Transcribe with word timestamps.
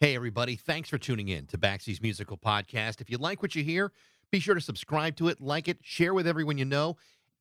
Hey, 0.00 0.16
everybody. 0.16 0.56
Thanks 0.56 0.88
for 0.88 0.98
tuning 0.98 1.28
in 1.28 1.46
to 1.46 1.56
Baxie's 1.56 2.02
Musical 2.02 2.36
Podcast. 2.36 3.00
If 3.00 3.08
you 3.08 3.16
like 3.16 3.42
what 3.42 3.54
you 3.54 3.62
hear, 3.62 3.92
be 4.32 4.40
sure 4.40 4.56
to 4.56 4.60
subscribe 4.60 5.14
to 5.16 5.28
it, 5.28 5.40
like 5.40 5.68
it, 5.68 5.78
share 5.82 6.12
with 6.12 6.26
everyone 6.26 6.58
you 6.58 6.64
know. 6.64 6.96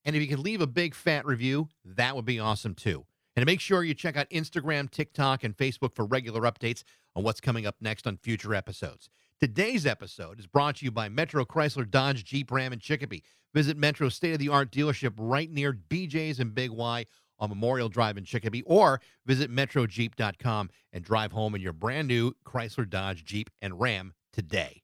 And 0.06 0.16
if 0.16 0.22
you 0.22 0.28
can 0.28 0.44
leave 0.44 0.62
a 0.62 0.68
big 0.68 0.94
fat 0.94 1.26
review, 1.26 1.70
that 1.84 2.16
would 2.16 2.26
be 2.26 2.40
awesome 2.40 2.76
too. 2.76 3.08
And 3.36 3.44
make 3.48 3.60
sure 3.60 3.84
you 3.84 3.96
check 3.96 4.16
out 4.16 4.30
Instagram, 4.30 4.90
TikTok, 4.92 5.44
and 5.44 5.58
Facebook 5.58 5.96
for 5.96 6.06
regular 6.06 6.42
updates 6.42 6.84
on 7.16 7.24
what's 7.24 7.42
coming 7.42 7.66
up 7.66 7.76
next 7.82 8.06
on 8.06 8.18
future 8.18 8.54
episodes. 8.54 9.10
Today's 9.40 9.88
episode 9.88 10.40
is 10.40 10.46
brought 10.46 10.76
to 10.78 10.86
you 10.86 10.92
by 10.92 11.10
Metro 11.10 11.46
Chrysler 11.46 11.90
Dodge 11.90 12.24
Jeep 12.24 12.52
Ram 12.52 12.72
and 12.72 12.82
Chicopee. 12.82 13.24
Visit 13.56 13.78
Metro's 13.78 14.14
state 14.14 14.34
of 14.34 14.40
the 14.40 14.50
art 14.50 14.72
dealership 14.72 15.14
right 15.18 15.52
near 15.52 15.74
BJ's 15.74 16.40
and 16.40 16.54
Big 16.54 16.70
Y 16.70 17.08
on 17.44 17.50
Memorial 17.50 17.90
Drive 17.90 18.18
in 18.18 18.24
Chicopee, 18.24 18.64
or 18.66 19.02
visit 19.26 19.52
MetroJeep.com 19.52 20.70
and 20.94 21.04
drive 21.04 21.34
home 21.34 21.56
in 21.56 21.62
your 21.62 21.74
brand 21.74 22.08
new 22.08 22.32
Chrysler 22.46 22.90
Dodge 22.90 23.26
Jeep 23.26 23.50
and 23.62 23.80
Ram 23.80 24.14
today. 24.32 24.82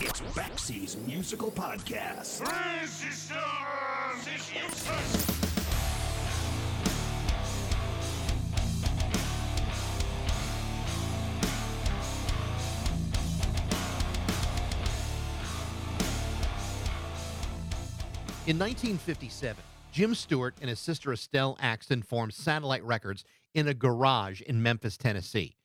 It's 0.00 0.20
Baxie's 0.34 0.96
musical 1.06 1.50
podcast. 1.50 2.46
In 18.46 18.60
1957, 18.60 19.60
Jim 19.90 20.14
Stewart 20.14 20.54
and 20.60 20.70
his 20.70 20.78
sister 20.78 21.12
Estelle 21.12 21.58
Axton 21.60 22.00
formed 22.00 22.32
Satellite 22.32 22.84
Records 22.84 23.24
in 23.54 23.66
a 23.66 23.74
garage 23.74 24.40
in 24.40 24.62
Memphis, 24.62 24.96
Tennessee. 24.96 25.56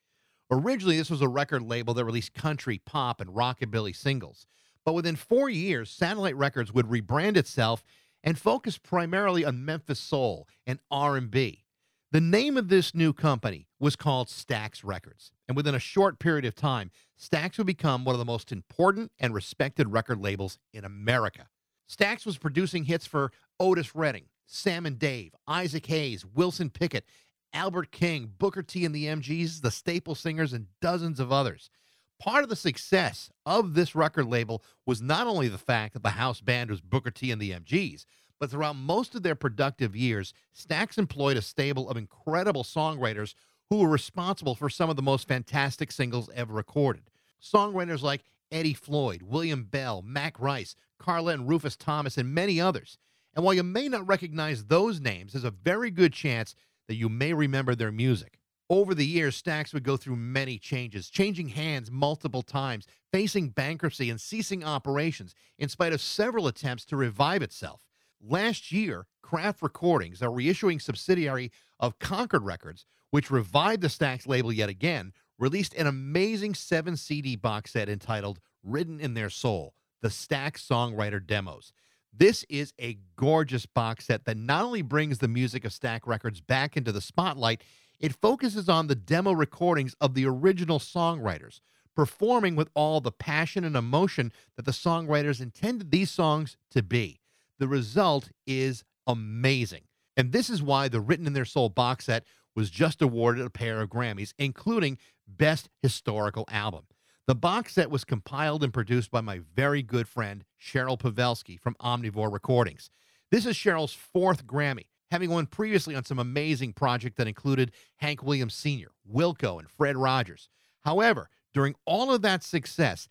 Originally, 0.49 0.97
this 0.97 1.11
was 1.11 1.21
a 1.21 1.27
record 1.27 1.61
label 1.61 1.93
that 1.93 2.05
released 2.05 2.33
country, 2.33 2.81
pop, 2.83 3.21
and 3.21 3.35
rockabilly 3.35 3.95
singles. 3.95 4.47
But 4.83 4.93
within 4.93 5.15
four 5.15 5.47
years, 5.47 5.91
Satellite 5.91 6.35
Records 6.35 6.73
would 6.73 6.87
rebrand 6.87 7.37
itself 7.37 7.83
and 8.23 8.35
focus 8.35 8.79
primarily 8.79 9.45
on 9.45 9.63
Memphis 9.63 9.99
soul 9.99 10.47
and 10.65 10.79
R&B. 10.89 11.65
The 12.11 12.19
name 12.19 12.57
of 12.57 12.69
this 12.69 12.95
new 12.95 13.13
company 13.13 13.67
was 13.79 13.95
called 13.95 14.27
Stax 14.27 14.83
Records, 14.83 15.31
and 15.47 15.55
within 15.55 15.75
a 15.75 15.79
short 15.79 16.17
period 16.17 16.45
of 16.45 16.55
time, 16.55 16.89
Stax 17.15 17.59
would 17.59 17.67
become 17.67 18.05
one 18.05 18.15
of 18.15 18.19
the 18.19 18.25
most 18.25 18.51
important 18.51 19.11
and 19.19 19.35
respected 19.35 19.91
record 19.91 20.19
labels 20.19 20.57
in 20.73 20.83
America. 20.83 21.45
Stax 21.91 22.25
was 22.25 22.37
producing 22.37 22.85
hits 22.85 23.05
for 23.05 23.31
Otis 23.59 23.93
Redding, 23.93 24.25
Sam 24.45 24.85
and 24.85 24.97
Dave, 24.97 25.35
Isaac 25.45 25.85
Hayes, 25.87 26.25
Wilson 26.25 26.69
Pickett, 26.69 27.05
Albert 27.53 27.91
King, 27.91 28.31
Booker 28.37 28.63
T 28.63 28.85
and 28.85 28.95
the 28.95 29.05
MGs, 29.05 29.61
the 29.61 29.71
Staple 29.71 30.15
Singers, 30.15 30.53
and 30.53 30.67
dozens 30.79 31.19
of 31.19 31.33
others. 31.33 31.69
Part 32.17 32.43
of 32.43 32.49
the 32.49 32.55
success 32.55 33.29
of 33.45 33.73
this 33.73 33.93
record 33.93 34.27
label 34.27 34.63
was 34.85 35.01
not 35.01 35.27
only 35.27 35.49
the 35.49 35.57
fact 35.57 35.93
that 35.93 36.03
the 36.03 36.11
house 36.11 36.39
band 36.39 36.69
was 36.69 36.79
Booker 36.79 37.11
T 37.11 37.29
and 37.29 37.41
the 37.41 37.51
MGs, 37.51 38.05
but 38.39 38.49
throughout 38.49 38.77
most 38.77 39.13
of 39.13 39.23
their 39.23 39.35
productive 39.35 39.95
years, 39.95 40.33
Stax 40.55 40.97
employed 40.97 41.35
a 41.35 41.41
stable 41.41 41.89
of 41.89 41.97
incredible 41.97 42.63
songwriters 42.63 43.33
who 43.69 43.77
were 43.77 43.89
responsible 43.89 44.55
for 44.55 44.69
some 44.69 44.89
of 44.89 44.95
the 44.95 45.01
most 45.01 45.27
fantastic 45.27 45.91
singles 45.91 46.29
ever 46.33 46.53
recorded. 46.53 47.03
Songwriters 47.41 48.01
like 48.01 48.23
Eddie 48.51 48.73
Floyd, 48.73 49.21
William 49.21 49.63
Bell, 49.63 50.01
Mac 50.01 50.39
Rice, 50.39 50.75
Carla 50.99 51.33
and 51.33 51.47
Rufus 51.47 51.75
Thomas, 51.75 52.17
and 52.17 52.33
many 52.33 52.59
others. 52.59 52.97
And 53.33 53.45
while 53.45 53.53
you 53.53 53.63
may 53.63 53.87
not 53.87 54.07
recognize 54.07 54.65
those 54.65 54.99
names, 54.99 55.33
there's 55.33 55.45
a 55.45 55.51
very 55.51 55.89
good 55.89 56.13
chance 56.13 56.53
that 56.87 56.95
you 56.95 57.07
may 57.07 57.33
remember 57.33 57.75
their 57.75 57.91
music. 57.91 58.37
Over 58.69 58.95
the 58.95 59.05
years, 59.05 59.41
Stax 59.41 59.73
would 59.73 59.83
go 59.83 59.97
through 59.97 60.15
many 60.15 60.57
changes, 60.57 61.09
changing 61.09 61.49
hands 61.49 61.91
multiple 61.91 62.41
times, 62.41 62.87
facing 63.11 63.49
bankruptcy 63.49 64.09
and 64.09 64.19
ceasing 64.19 64.63
operations, 64.63 65.35
in 65.57 65.67
spite 65.67 65.91
of 65.91 66.01
several 66.01 66.47
attempts 66.47 66.85
to 66.85 66.95
revive 66.95 67.41
itself. 67.41 67.81
Last 68.21 68.71
year, 68.71 69.07
Craft 69.21 69.61
Recordings, 69.61 70.21
a 70.21 70.25
reissuing 70.25 70.81
subsidiary 70.81 71.51
of 71.79 71.99
Concord 71.99 72.43
Records, 72.43 72.85
which 73.09 73.31
revived 73.31 73.81
the 73.81 73.89
Stax 73.89 74.27
label 74.27 74.53
yet 74.53 74.69
again, 74.69 75.11
released 75.41 75.73
an 75.73 75.87
amazing 75.87 76.53
seven 76.53 76.95
CD 76.95 77.35
box 77.35 77.73
set 77.73 77.89
entitled 77.89 78.39
Written 78.63 78.99
in 78.99 79.15
Their 79.15 79.31
Soul 79.31 79.73
The 80.01 80.09
Stax 80.09 80.65
Songwriter 80.65 81.25
Demos. 81.25 81.73
This 82.13 82.45
is 82.47 82.73
a 82.79 82.99
gorgeous 83.15 83.65
box 83.65 84.05
set 84.05 84.25
that 84.25 84.37
not 84.37 84.63
only 84.63 84.83
brings 84.83 85.17
the 85.17 85.27
music 85.27 85.65
of 85.65 85.71
Stax 85.71 86.01
Records 86.05 86.41
back 86.41 86.77
into 86.77 86.91
the 86.91 87.01
spotlight, 87.01 87.63
it 87.99 88.15
focuses 88.21 88.69
on 88.69 88.85
the 88.85 88.95
demo 88.95 89.31
recordings 89.31 89.95
of 89.99 90.13
the 90.13 90.25
original 90.25 90.77
songwriters, 90.77 91.59
performing 91.95 92.55
with 92.55 92.69
all 92.75 93.01
the 93.01 93.11
passion 93.11 93.63
and 93.63 93.75
emotion 93.75 94.31
that 94.57 94.65
the 94.65 94.71
songwriters 94.71 95.41
intended 95.41 95.89
these 95.89 96.11
songs 96.11 96.55
to 96.69 96.83
be. 96.83 97.19
The 97.57 97.67
result 97.67 98.29
is 98.45 98.83
amazing. 99.07 99.83
And 100.15 100.33
this 100.33 100.51
is 100.51 100.61
why 100.61 100.87
the 100.87 101.01
Written 101.01 101.25
in 101.25 101.33
Their 101.33 101.45
Soul 101.45 101.69
box 101.69 102.05
set 102.05 102.25
was 102.55 102.69
just 102.69 103.01
awarded 103.01 103.45
a 103.45 103.49
pair 103.49 103.81
of 103.81 103.89
Grammys, 103.89 104.33
including 104.37 104.97
Best 105.37 105.69
Historical 105.81 106.45
Album. 106.49 106.85
The 107.27 107.35
box 107.35 107.73
set 107.73 107.89
was 107.89 108.03
compiled 108.03 108.63
and 108.63 108.73
produced 108.73 109.11
by 109.11 109.21
my 109.21 109.39
very 109.55 109.81
good 109.81 110.07
friend 110.07 110.43
Cheryl 110.59 110.99
Pawelski 110.99 111.59
from 111.59 111.75
Omnivore 111.81 112.31
Recordings. 112.31 112.89
This 113.29 113.45
is 113.45 113.55
Cheryl's 113.55 113.93
fourth 113.93 114.45
Grammy, 114.45 114.87
having 115.11 115.29
won 115.29 115.45
previously 115.45 115.95
on 115.95 116.03
some 116.03 116.19
amazing 116.19 116.73
projects 116.73 117.17
that 117.17 117.27
included 117.27 117.71
Hank 117.97 118.23
Williams 118.23 118.53
Sr., 118.53 118.91
Wilco, 119.09 119.59
and 119.59 119.69
Fred 119.69 119.95
Rogers. 119.95 120.49
However, 120.81 121.29
during 121.53 121.75
all 121.85 122.13
of 122.13 122.21
that 122.23 122.43
success, 122.43 123.07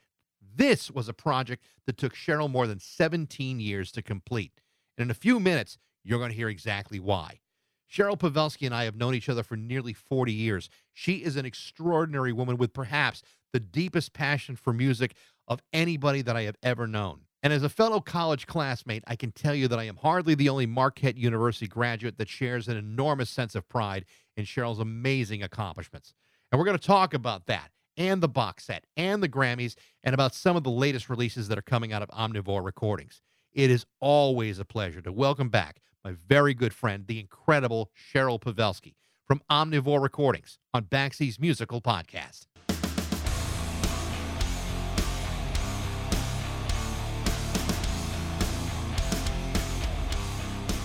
this 0.56 0.90
was 0.90 1.08
a 1.08 1.14
project 1.14 1.64
that 1.86 1.96
took 1.96 2.14
Cheryl 2.14 2.50
more 2.50 2.66
than 2.66 2.80
17 2.80 3.60
years 3.60 3.92
to 3.92 4.02
complete. 4.02 4.52
And 4.98 5.04
in 5.04 5.10
a 5.10 5.14
few 5.14 5.40
minutes, 5.40 5.78
you're 6.04 6.18
going 6.18 6.30
to 6.30 6.36
hear 6.36 6.48
exactly 6.48 7.00
why. 7.00 7.40
Cheryl 7.90 8.18
Pawelski 8.18 8.66
and 8.66 8.74
I 8.74 8.84
have 8.84 8.96
known 8.96 9.14
each 9.14 9.28
other 9.28 9.42
for 9.42 9.56
nearly 9.56 9.92
40 9.92 10.32
years. 10.32 10.68
She 10.92 11.14
is 11.24 11.36
an 11.36 11.44
extraordinary 11.44 12.32
woman 12.32 12.56
with 12.56 12.72
perhaps 12.72 13.22
the 13.52 13.60
deepest 13.60 14.12
passion 14.12 14.54
for 14.54 14.72
music 14.72 15.14
of 15.48 15.60
anybody 15.72 16.22
that 16.22 16.36
I 16.36 16.42
have 16.42 16.56
ever 16.62 16.86
known. 16.86 17.22
And 17.42 17.52
as 17.52 17.62
a 17.62 17.68
fellow 17.68 18.00
college 18.00 18.46
classmate, 18.46 19.02
I 19.06 19.16
can 19.16 19.32
tell 19.32 19.54
you 19.54 19.66
that 19.68 19.78
I 19.78 19.84
am 19.84 19.96
hardly 19.96 20.34
the 20.34 20.50
only 20.50 20.66
Marquette 20.66 21.16
University 21.16 21.66
graduate 21.66 22.18
that 22.18 22.28
shares 22.28 22.68
an 22.68 22.76
enormous 22.76 23.30
sense 23.30 23.54
of 23.54 23.68
pride 23.68 24.04
in 24.36 24.44
Cheryl's 24.44 24.78
amazing 24.78 25.42
accomplishments. 25.42 26.14
And 26.52 26.58
we're 26.58 26.66
going 26.66 26.78
to 26.78 26.86
talk 26.86 27.14
about 27.14 27.46
that 27.46 27.70
and 27.96 28.22
the 28.22 28.28
box 28.28 28.64
set 28.64 28.84
and 28.96 29.22
the 29.22 29.28
Grammys 29.28 29.74
and 30.04 30.14
about 30.14 30.34
some 30.34 30.56
of 30.56 30.64
the 30.64 30.70
latest 30.70 31.08
releases 31.08 31.48
that 31.48 31.58
are 31.58 31.62
coming 31.62 31.92
out 31.92 32.02
of 32.02 32.10
Omnivore 32.10 32.64
Recordings. 32.64 33.22
It 33.52 33.70
is 33.70 33.86
always 34.00 34.58
a 34.58 34.64
pleasure 34.64 35.00
to 35.00 35.10
welcome 35.10 35.48
back 35.48 35.80
my 36.04 36.14
very 36.28 36.54
good 36.54 36.72
friend, 36.72 37.06
the 37.06 37.20
incredible 37.20 37.90
Cheryl 38.12 38.40
Pawelski 38.40 38.94
from 39.26 39.42
Omnivore 39.50 40.02
Recordings 40.02 40.58
on 40.72 40.84
Baxie's 40.84 41.38
Musical 41.38 41.80
Podcast. 41.80 42.46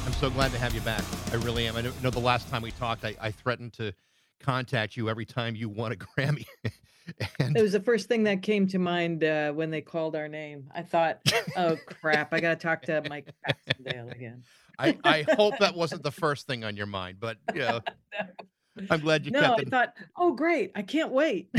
I'm 0.06 0.14
so 0.14 0.30
glad 0.30 0.52
to 0.52 0.60
have 0.60 0.76
you 0.76 0.82
back. 0.82 1.04
I 1.32 1.36
really 1.36 1.68
am. 1.68 1.76
I 1.76 1.82
know 1.82 2.10
the 2.10 2.20
last 2.20 2.50
time 2.50 2.62
we 2.62 2.72
talked, 2.72 3.06
I, 3.06 3.16
I 3.20 3.32
threatened 3.32 3.74
to 3.74 3.94
contact 4.42 4.98
you 4.98 5.10
every 5.10 5.26
time 5.26 5.56
you 5.56 5.70
won 5.70 5.92
a 5.92 5.96
Grammy. 5.96 6.46
and 7.40 7.56
it 7.56 7.62
was 7.62 7.74
the 7.74 7.80
first 7.80 8.08
thing 8.08 8.24
that 8.24 8.42
came 8.42 8.68
to 8.68 8.80
mind 8.80 9.24
uh, 9.24 9.52
when 9.52 9.70
they 9.70 9.82
called 9.82 10.16
our 10.16 10.28
name. 10.28 10.70
I 10.74 10.82
thought, 10.82 11.20
oh 11.56 11.78
crap, 12.02 12.34
I 12.34 12.40
got 12.40 12.60
to 12.60 12.68
talk 12.68 12.82
to 12.84 13.04
Mike 13.10 13.30
Baxendale 13.46 14.10
again. 14.10 14.44
I, 14.78 14.98
I 15.04 15.26
hope 15.36 15.58
that 15.60 15.76
wasn't 15.76 16.04
the 16.04 16.12
first 16.12 16.48
thing 16.48 16.64
on 16.64 16.76
your 16.76 16.86
mind, 16.86 17.18
but 17.20 17.38
you 17.54 17.62
know, 17.62 17.82
no. 18.20 18.86
I'm 18.90 19.00
glad 19.00 19.26
you 19.26 19.32
no, 19.32 19.42
kept 19.42 19.62
it. 19.62 19.68
I 19.68 19.70
thought, 19.70 19.94
oh 20.18 20.34
great, 20.34 20.72
I 20.76 20.82
can't 20.82 21.12
wait. 21.12 21.50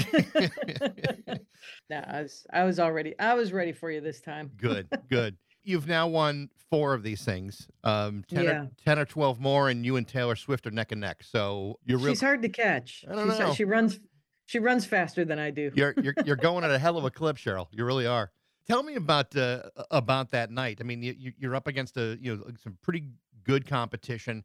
no, 1.88 2.02
I 2.06 2.22
was 2.22 2.46
I 2.52 2.64
was 2.64 2.78
already 2.78 3.18
I 3.18 3.34
was 3.34 3.52
ready 3.52 3.72
for 3.72 3.90
you 3.90 4.00
this 4.00 4.20
time. 4.20 4.50
good, 4.56 4.88
good. 5.08 5.36
You've 5.62 5.88
now 5.88 6.06
won 6.06 6.50
four 6.70 6.94
of 6.94 7.02
these 7.02 7.24
things, 7.24 7.68
um, 7.84 8.24
10, 8.28 8.44
yeah. 8.44 8.50
or, 8.50 8.70
10 8.84 8.98
or 9.00 9.04
12 9.04 9.40
more, 9.40 9.68
and 9.68 9.84
you 9.84 9.96
and 9.96 10.06
Taylor 10.06 10.36
Swift 10.36 10.66
are 10.66 10.70
neck 10.70 10.92
and 10.92 11.00
neck. 11.00 11.22
So 11.22 11.78
you're 11.84 11.98
real... 11.98 12.10
She's 12.10 12.20
hard 12.20 12.42
to 12.42 12.48
catch. 12.48 13.04
I 13.10 13.14
don't 13.14 13.30
She's, 13.30 13.38
know. 13.38 13.54
She 13.54 13.64
runs 13.64 13.98
she 14.46 14.58
runs 14.60 14.86
faster 14.86 15.24
than 15.24 15.38
I 15.38 15.50
do. 15.50 15.70
You're 15.74 15.94
you're 16.00 16.14
you're 16.24 16.36
going 16.36 16.64
at 16.64 16.70
a 16.70 16.78
hell 16.78 16.96
of 16.96 17.04
a 17.04 17.10
clip, 17.10 17.36
Cheryl. 17.36 17.66
You 17.70 17.84
really 17.84 18.06
are. 18.06 18.30
Tell 18.66 18.82
me 18.82 18.94
about 18.94 19.36
uh, 19.36 19.62
about 19.90 20.30
that 20.30 20.50
night. 20.50 20.78
I 20.80 20.84
mean, 20.84 21.02
you, 21.02 21.32
you're 21.38 21.54
up 21.54 21.66
against 21.66 21.96
a 21.96 22.16
you 22.20 22.36
know 22.36 22.44
some 22.62 22.78
pretty 22.82 23.10
good 23.44 23.66
competition 23.66 24.44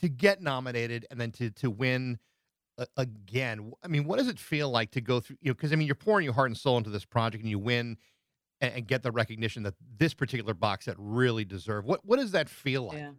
to 0.00 0.08
get 0.08 0.42
nominated 0.42 1.06
and 1.10 1.20
then 1.20 1.32
to 1.32 1.50
to 1.50 1.70
win 1.70 2.18
uh, 2.78 2.86
again. 2.96 3.72
I 3.82 3.88
mean, 3.88 4.04
what 4.04 4.18
does 4.18 4.28
it 4.28 4.38
feel 4.38 4.70
like 4.70 4.90
to 4.92 5.00
go 5.00 5.20
through? 5.20 5.38
You 5.40 5.50
know, 5.50 5.54
because 5.54 5.72
I 5.72 5.76
mean, 5.76 5.86
you're 5.86 5.94
pouring 5.94 6.24
your 6.24 6.34
heart 6.34 6.50
and 6.50 6.56
soul 6.56 6.76
into 6.76 6.90
this 6.90 7.04
project, 7.04 7.42
and 7.42 7.50
you 7.50 7.58
win 7.58 7.96
and, 8.60 8.74
and, 8.74 8.86
get 8.86 9.02
the 9.02 9.12
recognition 9.12 9.62
that 9.64 9.74
this 9.96 10.14
particular 10.14 10.54
box 10.54 10.84
set 10.86 10.96
really 10.98 11.44
deserve. 11.44 11.84
What 11.84 12.04
what 12.04 12.18
does 12.18 12.32
that 12.32 12.48
feel 12.48 12.84
like? 12.84 12.98
Yeah. 12.98 13.12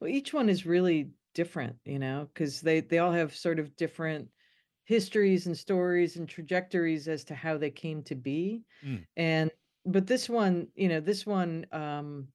Well, 0.00 0.10
each 0.10 0.34
one 0.34 0.48
is 0.48 0.66
really 0.66 1.10
different, 1.34 1.76
you 1.84 1.98
know, 1.98 2.28
because 2.32 2.60
they 2.60 2.80
they 2.80 2.98
all 2.98 3.12
have 3.12 3.34
sort 3.34 3.58
of 3.58 3.76
different 3.76 4.28
histories 4.86 5.46
and 5.46 5.58
stories 5.58 6.16
and 6.16 6.28
trajectories 6.28 7.08
as 7.08 7.24
to 7.24 7.34
how 7.34 7.58
they 7.58 7.70
came 7.70 8.02
to 8.04 8.14
be. 8.14 8.64
Mm. 8.84 9.06
And 9.16 9.50
but 9.84 10.06
this 10.06 10.28
one, 10.28 10.68
you 10.74 10.88
know, 10.88 11.00
this 11.00 11.26
one, 11.26 11.66
um, 11.72 12.28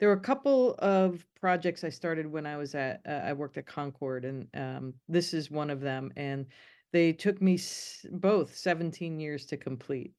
there 0.00 0.08
were 0.08 0.14
a 0.14 0.20
couple 0.20 0.74
of 0.78 1.26
projects 1.40 1.84
I 1.84 1.88
started 1.90 2.26
when 2.26 2.46
I 2.46 2.56
was 2.56 2.74
at 2.74 3.00
uh, 3.06 3.22
I 3.24 3.32
worked 3.32 3.58
at 3.58 3.66
Concord, 3.66 4.24
and 4.24 4.48
um, 4.54 4.94
this 5.08 5.34
is 5.34 5.50
one 5.50 5.70
of 5.70 5.80
them. 5.80 6.12
And 6.16 6.46
they 6.92 7.12
took 7.12 7.42
me 7.42 7.54
s- 7.54 8.06
both 8.12 8.56
17 8.56 9.20
years 9.20 9.46
to 9.46 9.56
complete. 9.56 10.14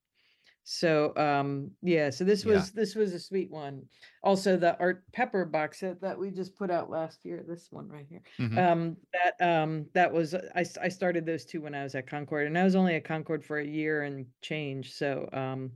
So 0.71 1.15
um 1.17 1.71
yeah, 1.81 2.11
so 2.11 2.23
this 2.23 2.45
was 2.45 2.71
this 2.71 2.93
was 2.93 3.11
a 3.13 3.19
sweet 3.19 3.49
one. 3.49 3.81
Also 4.21 4.55
the 4.55 4.77
Art 4.79 5.03
Pepper 5.13 5.43
box 5.43 5.79
set 5.79 5.99
that 6.01 6.19
we 6.19 6.29
just 6.29 6.55
put 6.55 6.69
out 6.69 6.91
last 6.91 7.25
year, 7.25 7.43
this 7.47 7.69
one 7.71 7.89
right 7.89 8.05
here. 8.07 8.21
Mhm. 8.37 8.55
Um 8.55 8.97
that 9.11 9.33
um 9.41 9.87
that 9.95 10.13
was 10.13 10.35
uh, 10.35 10.47
I 10.53 10.59
s- 10.61 10.77
I 10.77 10.87
started 10.89 11.25
those 11.25 11.43
two 11.43 11.61
when 11.61 11.73
I 11.73 11.81
was 11.81 11.95
at 11.95 12.05
Concord 12.05 12.45
and 12.45 12.55
I 12.55 12.63
was 12.63 12.75
only 12.75 12.93
at 12.93 13.03
Concord 13.03 13.43
for 13.43 13.57
a 13.57 13.65
year 13.65 14.03
and 14.03 14.27
change. 14.43 14.93
So 14.93 15.27
um 15.33 15.71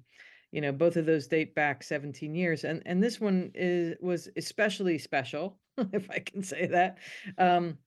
you 0.51 0.61
know, 0.61 0.71
both 0.71 0.95
of 0.95 1.07
those 1.07 1.25
date 1.25 1.55
back 1.55 1.81
17 1.81 2.35
years 2.35 2.63
and 2.63 2.83
and 2.85 3.01
this 3.01 3.19
one 3.19 3.49
is 3.55 3.95
was 3.99 4.29
especially 4.37 4.99
special 4.99 5.57
if 5.91 6.07
I 6.11 6.19
can 6.19 6.43
say 6.43 6.67
that. 6.67 6.99
Um 7.39 7.79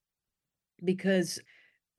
because 0.85 1.39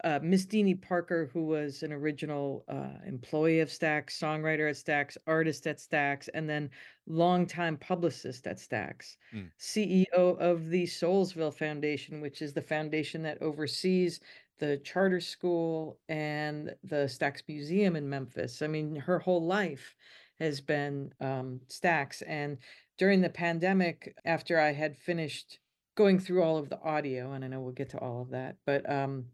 uh, 0.03 0.19
Miss 0.21 0.45
Deanie 0.45 0.79
Parker, 0.79 1.29
who 1.33 1.45
was 1.45 1.83
an 1.83 1.91
original 1.91 2.63
uh, 2.67 2.99
employee 3.05 3.59
of 3.61 3.69
Stax, 3.69 4.11
songwriter 4.11 4.69
at 4.69 4.75
Stax, 4.75 5.17
artist 5.25 5.65
at 5.67 5.77
Stax, 5.77 6.29
and 6.33 6.47
then 6.49 6.69
longtime 7.07 7.77
publicist 7.77 8.47
at 8.47 8.57
Stax, 8.57 9.17
Mm. 9.33 9.49
CEO 9.59 10.37
of 10.39 10.69
the 10.69 10.83
Soulsville 10.85 11.53
Foundation, 11.53 12.21
which 12.21 12.41
is 12.41 12.53
the 12.53 12.61
foundation 12.61 13.23
that 13.23 13.41
oversees 13.41 14.19
the 14.59 14.77
charter 14.77 15.19
school 15.19 15.99
and 16.09 16.75
the 16.83 17.07
Stax 17.07 17.41
Museum 17.47 17.95
in 17.95 18.09
Memphis. 18.09 18.61
I 18.61 18.67
mean, 18.67 18.95
her 18.95 19.19
whole 19.19 19.45
life 19.45 19.95
has 20.39 20.61
been 20.61 21.11
um, 21.19 21.59
Stax. 21.69 22.23
And 22.27 22.57
during 22.97 23.21
the 23.21 23.29
pandemic, 23.29 24.15
after 24.25 24.59
I 24.59 24.71
had 24.71 24.97
finished 24.97 25.59
going 25.95 26.19
through 26.19 26.43
all 26.43 26.57
of 26.57 26.69
the 26.69 26.79
audio, 26.81 27.33
and 27.33 27.43
I 27.43 27.47
know 27.47 27.59
we'll 27.61 27.71
get 27.71 27.89
to 27.89 27.99
all 27.99 28.21
of 28.21 28.29
that, 28.29 28.55
but 28.65 28.87
um, 28.89 29.25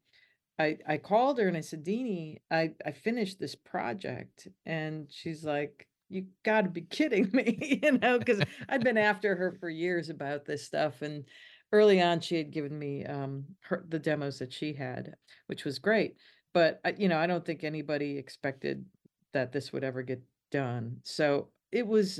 I 0.59 0.77
I 0.87 0.97
called 0.97 1.39
her 1.39 1.47
and 1.47 1.57
I 1.57 1.61
said, 1.61 1.83
Deanie, 1.83 2.37
I 2.51 2.71
I 2.85 2.91
finished 2.91 3.39
this 3.39 3.55
project, 3.55 4.47
and 4.65 5.07
she's 5.09 5.43
like, 5.43 5.87
you 6.09 6.25
got 6.43 6.61
to 6.61 6.69
be 6.69 6.81
kidding 6.89 7.29
me, 7.33 7.79
you 7.83 7.93
know, 7.93 8.19
because 8.19 8.41
I'd 8.69 8.83
been 8.83 8.97
after 9.11 9.35
her 9.35 9.51
for 9.59 9.69
years 9.69 10.09
about 10.09 10.45
this 10.45 10.65
stuff, 10.65 11.01
and 11.01 11.23
early 11.71 12.01
on 12.01 12.19
she 12.19 12.35
had 12.35 12.51
given 12.51 12.77
me 12.77 13.03
um 13.05 13.45
her 13.61 13.83
the 13.89 13.99
demos 13.99 14.39
that 14.39 14.53
she 14.53 14.73
had, 14.73 15.15
which 15.47 15.65
was 15.65 15.79
great, 15.79 16.15
but 16.53 16.79
you 16.97 17.07
know 17.07 17.17
I 17.17 17.27
don't 17.27 17.45
think 17.45 17.63
anybody 17.63 18.17
expected 18.17 18.85
that 19.33 19.51
this 19.51 19.73
would 19.73 19.83
ever 19.83 20.03
get 20.03 20.21
done, 20.51 20.97
so 21.03 21.49
it 21.71 21.85
was 21.85 22.19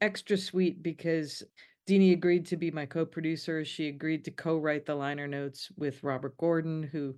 extra 0.00 0.36
sweet 0.36 0.82
because. 0.82 1.42
Deanie 1.88 2.12
agreed 2.12 2.46
to 2.46 2.56
be 2.56 2.70
my 2.70 2.86
co-producer. 2.86 3.64
She 3.64 3.88
agreed 3.88 4.24
to 4.26 4.30
co-write 4.30 4.86
the 4.86 4.94
liner 4.94 5.26
notes 5.26 5.72
with 5.76 6.04
Robert 6.04 6.36
Gordon, 6.36 6.84
who 6.84 7.16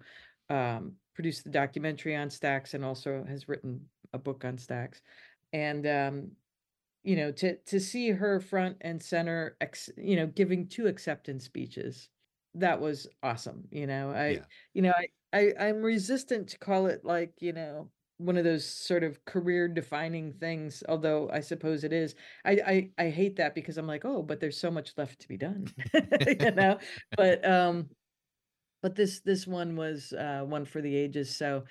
um, 0.53 0.93
produced 1.15 1.45
the 1.45 1.51
documentary 1.51 2.17
on 2.17 2.29
Stax 2.29 2.75
and 2.75 2.85
also 2.85 3.25
has 3.29 3.49
written 3.49 3.81
a 4.13 4.19
book 4.19 4.45
on 4.45 4.57
Stax 4.59 5.01
And 5.53 5.87
um, 5.87 6.33
you 7.05 7.17
know, 7.17 7.33
to 7.33 7.57
to 7.67 7.81
see 7.81 8.11
her 8.11 8.41
front 8.41 8.77
and 8.81 9.03
center, 9.03 9.57
ex, 9.61 9.91
you 9.97 10.17
know, 10.17 10.27
giving 10.27 10.69
two 10.69 10.87
acceptance 10.87 11.45
speeches, 11.45 12.09
that 12.55 12.81
was 12.81 13.09
awesome. 13.23 13.65
You 13.71 13.87
know, 13.87 14.11
I, 14.11 14.29
Yeah. 14.29 14.45
you 14.75 14.83
know, 14.83 14.93
I, 14.97 15.09
I 15.33 15.53
I'm 15.69 15.83
resistant 15.83 16.49
to 16.51 16.59
call 16.59 16.87
it 16.87 17.05
like 17.05 17.33
you 17.41 17.53
know 17.53 17.91
one 18.19 18.37
of 18.37 18.45
those 18.45 18.65
sort 18.65 19.03
of 19.03 19.25
career 19.25 19.67
defining 19.67 20.33
things 20.35 20.85
although 20.89 21.29
i 21.31 21.41
suppose 21.41 21.83
it 21.83 21.93
is 21.93 22.15
I, 22.45 22.91
I 22.99 23.07
i 23.07 23.11
hate 23.11 23.37
that 23.37 23.55
because 23.55 23.79
i'm 23.79 23.87
like 23.89 24.05
oh 24.05 24.23
but 24.23 24.39
there's 24.39 24.59
so 24.61 24.71
much 24.71 24.93
left 24.97 25.21
to 25.23 25.29
be 25.29 25.37
done 25.37 25.67
you 26.27 26.51
know 26.53 26.79
but 27.17 27.45
um 27.45 27.89
but 28.83 28.97
this 28.97 29.21
this 29.21 29.47
one 29.47 29.77
was 29.77 30.13
uh 30.15 30.43
one 30.47 30.65
for 30.65 30.81
the 30.83 30.97
ages 30.97 31.35
so 31.35 31.65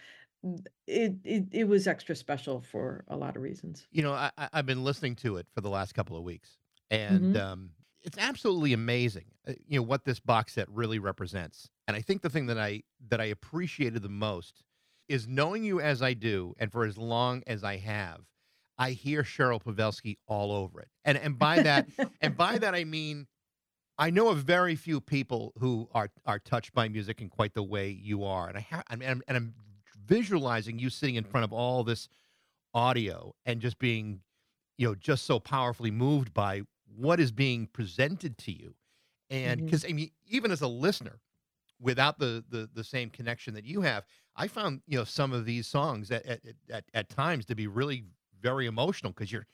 it 0.87 1.15
it, 1.23 1.47
it 1.51 1.63
was 1.65 1.87
extra 1.87 2.15
special 2.15 2.61
for 2.61 3.03
a 3.07 3.15
lot 3.17 3.35
of 3.35 3.41
reasons 3.43 3.87
You 3.91 4.03
know, 4.03 4.13
I, 4.13 4.31
I've 4.37 4.65
been 4.65 4.83
listening 4.83 5.15
to 5.17 5.37
it 5.37 5.47
for 5.53 5.61
the 5.61 5.69
last 5.69 5.93
couple 5.93 6.15
of 6.15 6.23
weeks, 6.23 6.57
and 6.89 7.35
Mhm. 7.35 7.35
um, 7.35 7.71
it's 8.01 8.17
absolutely 8.17 8.71
amazing. 8.73 9.25
uh, 9.47 9.53
You 9.67 9.79
know 9.79 9.83
what 9.83 10.05
this 10.05 10.19
box 10.19 10.53
set 10.53 10.69
really 10.69 10.97
represents, 10.99 11.69
and 11.87 11.97
I 11.97 12.01
think 12.01 12.21
the 12.21 12.29
thing 12.29 12.45
that 12.47 12.57
I 12.57 12.83
that 13.09 13.19
I 13.19 13.25
appreciated 13.25 14.01
the 14.01 14.09
most 14.09 14.63
is 15.09 15.27
knowing 15.27 15.63
you 15.65 15.81
as 15.81 16.01
I 16.01 16.13
do, 16.13 16.53
and 16.57 16.71
for 16.71 16.85
as 16.85 16.97
long 16.97 17.43
as 17.47 17.65
I 17.65 17.77
have, 17.77 18.21
I 18.77 18.91
hear 18.91 19.23
Cheryl 19.23 19.61
Pawelski 19.61 20.17
all 20.25 20.53
over 20.53 20.79
it, 20.79 20.89
and 21.03 21.17
and 21.17 21.37
by 21.37 21.59
that 21.59 21.87
and 22.21 22.37
by 22.37 22.57
that 22.59 22.73
I 22.75 22.85
mean. 22.85 23.27
I 24.01 24.09
know 24.09 24.30
of 24.30 24.39
very 24.39 24.75
few 24.75 25.00
people 25.00 25.53
who 25.59 25.88
are 25.94 26.09
are 26.25 26.39
touched 26.39 26.74
by 26.74 26.89
music 26.89 27.21
in 27.21 27.30
quite 27.30 27.53
the 27.53 27.62
way 27.62 27.92
you 27.92 28.24
are, 28.24 28.48
and 28.48 28.57
I 28.57 28.62
have. 28.62 28.83
I'm 28.89 29.01
and 29.03 29.38
I'm 29.38 29.53
visualizing 30.07 30.80
you 30.80 30.89
sitting 30.89 31.15
in 31.15 31.24
front 31.24 31.44
of 31.44 31.53
all 31.53 31.83
this 31.83 32.09
audio 32.74 33.36
and 33.45 33.62
just 33.62 33.77
being, 33.77 34.21
you 34.77 34.88
know, 34.88 34.95
just 34.95 35.25
so 35.25 35.39
powerfully 35.39 35.92
moved 35.92 36.33
by 36.33 36.63
what 36.98 37.19
is 37.19 37.31
being 37.31 37.68
presented 37.68 38.39
to 38.39 38.51
you, 38.51 38.74
and 39.30 39.59
mm-hmm. 39.59 39.65
because 39.68 39.86
I 39.86 39.89
mean, 39.89 40.09
even 40.25 40.50
as 40.50 40.62
a 40.62 40.68
listener, 40.68 41.19
without 41.80 42.18
the 42.18 42.44
the 42.50 42.68
the 42.74 42.83
same 42.83 43.12
connection 43.12 43.54
that 43.54 43.65
you 43.65 43.81
have, 43.81 44.04
I 44.36 44.47
found 44.47 44.81
you 44.88 44.97
know 44.97 45.04
some 45.04 45.31
of 45.31 45.45
these 45.45 45.68
songs 45.68 46.09
at 46.09 46.25
at 46.25 46.42
at, 46.71 46.86
at 46.95 47.09
times 47.09 47.45
to 47.45 47.56
be 47.56 47.68
really 47.68 48.06
very 48.42 48.65
emotional 48.65 49.12
because 49.12 49.31
you're 49.31 49.45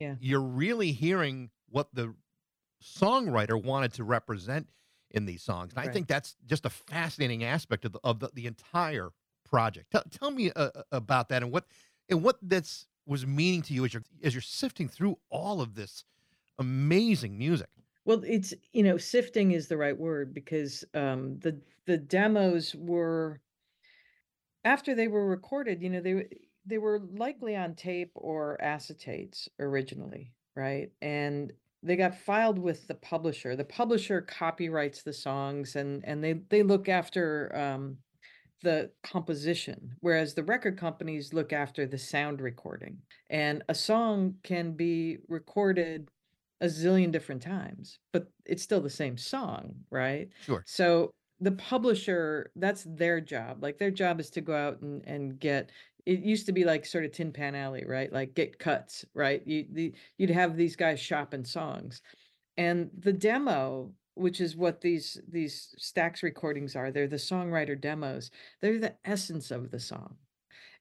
Yeah. 0.00 0.14
you're 0.20 0.40
really 0.40 0.92
hearing 0.92 1.50
what 1.68 1.94
the 1.94 2.14
songwriter 2.82 3.62
wanted 3.62 3.92
to 3.94 4.04
represent 4.04 4.68
in 5.10 5.26
these 5.26 5.42
songs. 5.42 5.72
And 5.76 5.88
I 5.88 5.92
think 5.92 6.06
that's 6.06 6.36
just 6.46 6.66
a 6.66 6.70
fascinating 6.70 7.44
aspect 7.44 7.84
of 7.84 7.92
the, 7.92 8.00
of 8.04 8.20
the, 8.20 8.30
the 8.34 8.46
entire 8.46 9.10
project. 9.44 9.90
Tell, 9.90 10.04
tell 10.10 10.30
me 10.30 10.50
uh, 10.52 10.70
uh, 10.74 10.82
about 10.92 11.28
that 11.30 11.42
and 11.42 11.52
what 11.52 11.64
and 12.08 12.22
what 12.22 12.38
this 12.42 12.86
was 13.06 13.26
meaning 13.26 13.62
to 13.62 13.74
you 13.74 13.84
as 13.84 13.92
you're 13.92 14.04
as 14.22 14.34
you're 14.34 14.42
sifting 14.42 14.88
through 14.88 15.18
all 15.30 15.60
of 15.60 15.74
this 15.74 16.04
amazing 16.58 17.36
music. 17.36 17.68
Well, 18.04 18.22
it's 18.26 18.54
you 18.72 18.82
know, 18.82 18.96
sifting 18.96 19.52
is 19.52 19.68
the 19.68 19.76
right 19.76 19.96
word 19.96 20.32
because 20.32 20.84
um 20.94 21.38
the 21.40 21.58
the 21.86 21.98
demos 21.98 22.74
were 22.76 23.40
after 24.64 24.94
they 24.94 25.08
were 25.08 25.26
recorded, 25.26 25.82
you 25.82 25.90
know, 25.90 26.00
they 26.00 26.26
they 26.66 26.78
were 26.78 27.00
likely 27.14 27.56
on 27.56 27.74
tape 27.74 28.12
or 28.14 28.58
acetates 28.62 29.48
originally, 29.58 30.32
right? 30.54 30.90
And 31.02 31.52
they 31.82 31.96
got 31.96 32.18
filed 32.18 32.58
with 32.58 32.86
the 32.86 32.94
publisher. 32.94 33.56
The 33.56 33.64
publisher 33.64 34.20
copyrights 34.20 35.02
the 35.02 35.12
songs 35.12 35.76
and 35.76 36.04
and 36.04 36.22
they 36.22 36.34
they 36.48 36.62
look 36.62 36.88
after 36.88 37.54
um 37.56 37.96
the 38.62 38.90
composition, 39.02 39.96
whereas 40.00 40.34
the 40.34 40.44
record 40.44 40.78
companies 40.78 41.32
look 41.32 41.52
after 41.52 41.86
the 41.86 41.98
sound 41.98 42.40
recording. 42.40 42.98
And 43.30 43.62
a 43.68 43.74
song 43.74 44.34
can 44.42 44.72
be 44.72 45.18
recorded 45.28 46.08
a 46.60 46.66
zillion 46.66 47.10
different 47.10 47.42
times, 47.42 47.98
but 48.12 48.26
it's 48.44 48.62
still 48.62 48.80
the 48.80 48.90
same 48.90 49.16
song, 49.16 49.74
right? 49.90 50.28
Sure. 50.42 50.62
So 50.66 51.10
the 51.40 51.52
publisher, 51.52 52.52
that's 52.54 52.84
their 52.84 53.20
job. 53.20 53.62
Like 53.62 53.78
their 53.78 53.90
job 53.90 54.20
is 54.20 54.28
to 54.30 54.42
go 54.42 54.54
out 54.54 54.82
and, 54.82 55.02
and 55.06 55.38
get 55.38 55.70
it 56.10 56.24
used 56.24 56.46
to 56.46 56.52
be 56.52 56.64
like 56.64 56.84
sort 56.84 57.04
of 57.04 57.12
Tin 57.12 57.32
Pan 57.32 57.54
Alley, 57.54 57.84
right? 57.86 58.12
Like 58.12 58.34
get 58.34 58.58
cuts, 58.58 59.04
right? 59.14 59.46
You 59.46 59.64
the, 59.70 59.94
you'd 60.18 60.30
have 60.30 60.56
these 60.56 60.74
guys 60.74 60.98
shopping 60.98 61.44
songs. 61.44 62.02
And 62.56 62.90
the 62.98 63.12
demo, 63.12 63.92
which 64.14 64.40
is 64.40 64.56
what 64.56 64.80
these 64.80 65.20
these 65.28 65.72
Stax 65.78 66.24
recordings 66.24 66.74
are, 66.74 66.90
they're 66.90 67.06
the 67.06 67.14
songwriter 67.14 67.80
demos. 67.80 68.32
They're 68.60 68.80
the 68.80 68.96
essence 69.04 69.52
of 69.52 69.70
the 69.70 69.78
song. 69.78 70.16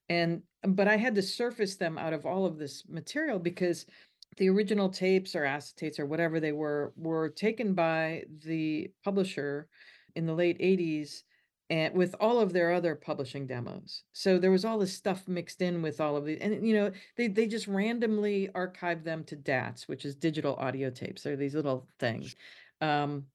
And 0.09 0.41
but 0.63 0.87
I 0.87 0.97
had 0.97 1.13
to 1.13 1.21
surface 1.21 1.75
them 1.75 1.99
out 1.99 2.13
of 2.13 2.25
all 2.25 2.47
of 2.47 2.57
this 2.57 2.83
material 2.89 3.37
because 3.37 3.85
the 4.37 4.49
original 4.49 4.89
tapes 4.89 5.35
or 5.35 5.43
acetates 5.43 5.99
or 5.99 6.07
whatever 6.07 6.39
they 6.39 6.53
were 6.53 6.91
were 6.97 7.29
taken 7.29 7.75
by 7.75 8.23
the 8.45 8.89
publisher 9.03 9.67
in 10.15 10.25
the 10.25 10.33
late 10.33 10.57
80s 10.57 11.21
and 11.69 11.93
with 11.93 12.15
all 12.19 12.39
of 12.39 12.51
their 12.51 12.71
other 12.71 12.95
publishing 12.95 13.45
demos. 13.45 14.03
So 14.13 14.39
there 14.39 14.51
was 14.51 14.65
all 14.65 14.79
this 14.79 14.93
stuff 14.93 15.27
mixed 15.27 15.61
in 15.61 15.81
with 15.81 16.01
all 16.01 16.17
of 16.17 16.25
the 16.25 16.39
and 16.41 16.65
you 16.67 16.75
know 16.75 16.91
they 17.15 17.27
they 17.27 17.47
just 17.47 17.67
randomly 17.67 18.49
archived 18.55 19.03
them 19.03 19.23
to 19.25 19.35
DATs, 19.35 19.87
which 19.87 20.05
is 20.05 20.15
digital 20.15 20.55
audio 20.55 20.89
tapes. 20.89 21.23
They're 21.23 21.35
these 21.35 21.55
little 21.55 21.87
things. 21.99 22.35
Um 22.81 23.25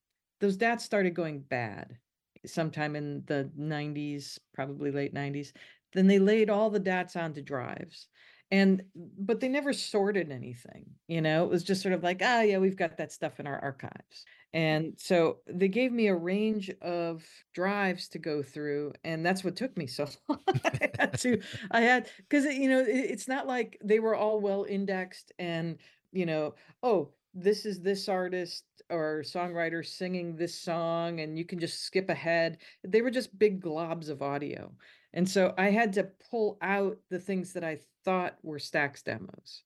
those 0.41 0.57
DATs 0.57 0.85
started 0.85 1.15
going 1.15 1.41
bad 1.41 1.97
sometime 2.45 2.97
in 2.97 3.23
the 3.27 3.51
90s, 3.59 4.39
probably 4.53 4.91
late 4.91 5.15
90s. 5.15 5.53
Then 5.95 6.07
they 6.07 6.19
laid 6.19 6.51
all 6.51 6.69
the 6.69 6.81
DATs 6.81 7.17
onto 7.17 7.41
drives 7.41 8.09
and 8.51 8.83
but 8.95 9.41
they 9.41 9.49
never 9.49 9.73
sorted 9.73 10.31
anything 10.31 10.85
you 11.09 11.21
know 11.21 11.45
it 11.45 11.51
was 11.51 11.65
just 11.65 11.83
sort 11.83 11.95
of 11.95 12.03
like 12.03 12.21
ah 12.23 12.43
yeah 12.43 12.59
we've 12.59 12.77
got 12.77 12.97
that 12.97 13.11
stuff 13.11 13.41
in 13.41 13.47
our 13.47 13.59
archives 13.59 14.25
And 14.55 14.95
so 14.99 15.39
they 15.49 15.67
gave 15.67 15.91
me 15.91 16.07
a 16.07 16.15
range 16.15 16.71
of 16.81 17.25
drives 17.55 18.09
to 18.11 18.21
go 18.21 18.41
through, 18.41 18.93
and 19.03 19.27
that's 19.27 19.43
what 19.43 19.57
took 19.57 19.77
me 19.77 19.89
so 19.89 20.09
long. 20.29 20.39
I 20.47 20.91
had 20.97 21.19
to, 21.19 21.41
I 21.73 21.81
had, 21.81 22.09
because 22.19 22.45
you 22.45 22.69
know, 22.69 22.79
it, 22.79 22.87
it's 22.89 23.27
not 23.27 23.49
like 23.49 23.77
they 23.83 23.99
were 23.99 24.15
all 24.15 24.41
well 24.41 24.65
indexed 24.67 25.33
and, 25.41 25.79
you 26.13 26.25
know, 26.25 26.55
oh, 26.85 27.11
this 27.35 27.67
is 27.67 27.81
this 27.81 28.09
artist 28.09 28.65
or 28.91 29.25
songwriter 29.27 29.85
singing 29.85 30.37
this 30.37 30.55
song, 30.55 31.19
and 31.19 31.37
you 31.37 31.45
can 31.45 31.59
just 31.59 31.83
skip 31.83 32.09
ahead. 32.09 32.59
They 32.85 33.03
were 33.03 33.11
just 33.11 33.37
big 33.37 33.61
globs 33.61 34.09
of 34.09 34.23
audio. 34.23 34.71
And 35.15 35.29
so 35.29 35.53
I 35.59 35.71
had 35.71 35.93
to 35.95 36.11
pull 36.31 36.59
out 36.63 36.97
the 37.11 37.19
things 37.19 37.53
that 37.55 37.65
I 37.65 37.81
thought 38.05 38.39
were 38.45 38.59
Stax 38.59 39.03
demos. 39.03 39.65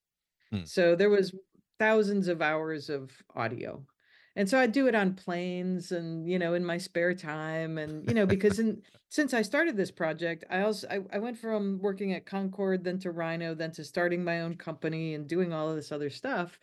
Hmm. 0.51 0.65
So 0.65 0.97
there 0.97 1.11
was 1.11 1.35
thousands 1.79 2.29
of 2.29 2.41
hours 2.41 2.89
of 2.89 3.11
audio 3.37 3.85
and 4.39 4.49
so 4.49 4.57
I 4.57 4.69
do 4.69 4.87
it 4.87 4.95
on 4.95 5.15
planes 5.15 5.91
and, 5.91 6.25
you 6.25 6.39
know, 6.39 6.55
in 6.55 6.65
my 6.65 6.79
spare 6.79 7.13
time 7.13 7.77
and, 7.77 8.07
you 8.09 8.15
know, 8.15 8.25
because 8.25 8.59
in 8.61 8.81
since 9.09 9.35
I 9.35 9.43
started 9.43 9.77
this 9.77 9.91
project, 9.91 10.45
I 10.49 10.61
also 10.61 10.87
I, 10.89 11.17
I 11.17 11.19
went 11.19 11.37
from 11.37 11.81
working 11.83 12.13
at 12.13 12.25
Concord, 12.25 12.85
then 12.85 13.01
to 13.01 13.11
Rhino, 13.11 13.57
then 13.57 13.73
to 13.73 13.83
starting 13.83 14.23
my 14.23 14.43
own 14.43 14.55
company 14.55 15.15
and 15.15 15.27
doing 15.27 15.53
all 15.53 15.69
of 15.69 15.75
this 15.75 15.91
other 15.91 16.09
stuff. 16.09 16.57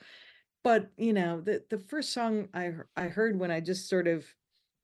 But, 0.63 0.89
you 0.95 1.11
know, 1.11 1.41
the 1.41 1.65
the 1.69 1.77
first 1.77 2.13
song 2.13 2.47
I 2.53 2.71
I 2.95 3.09
heard 3.09 3.37
when 3.37 3.51
I 3.51 3.59
just 3.59 3.89
sort 3.89 4.07
of 4.07 4.25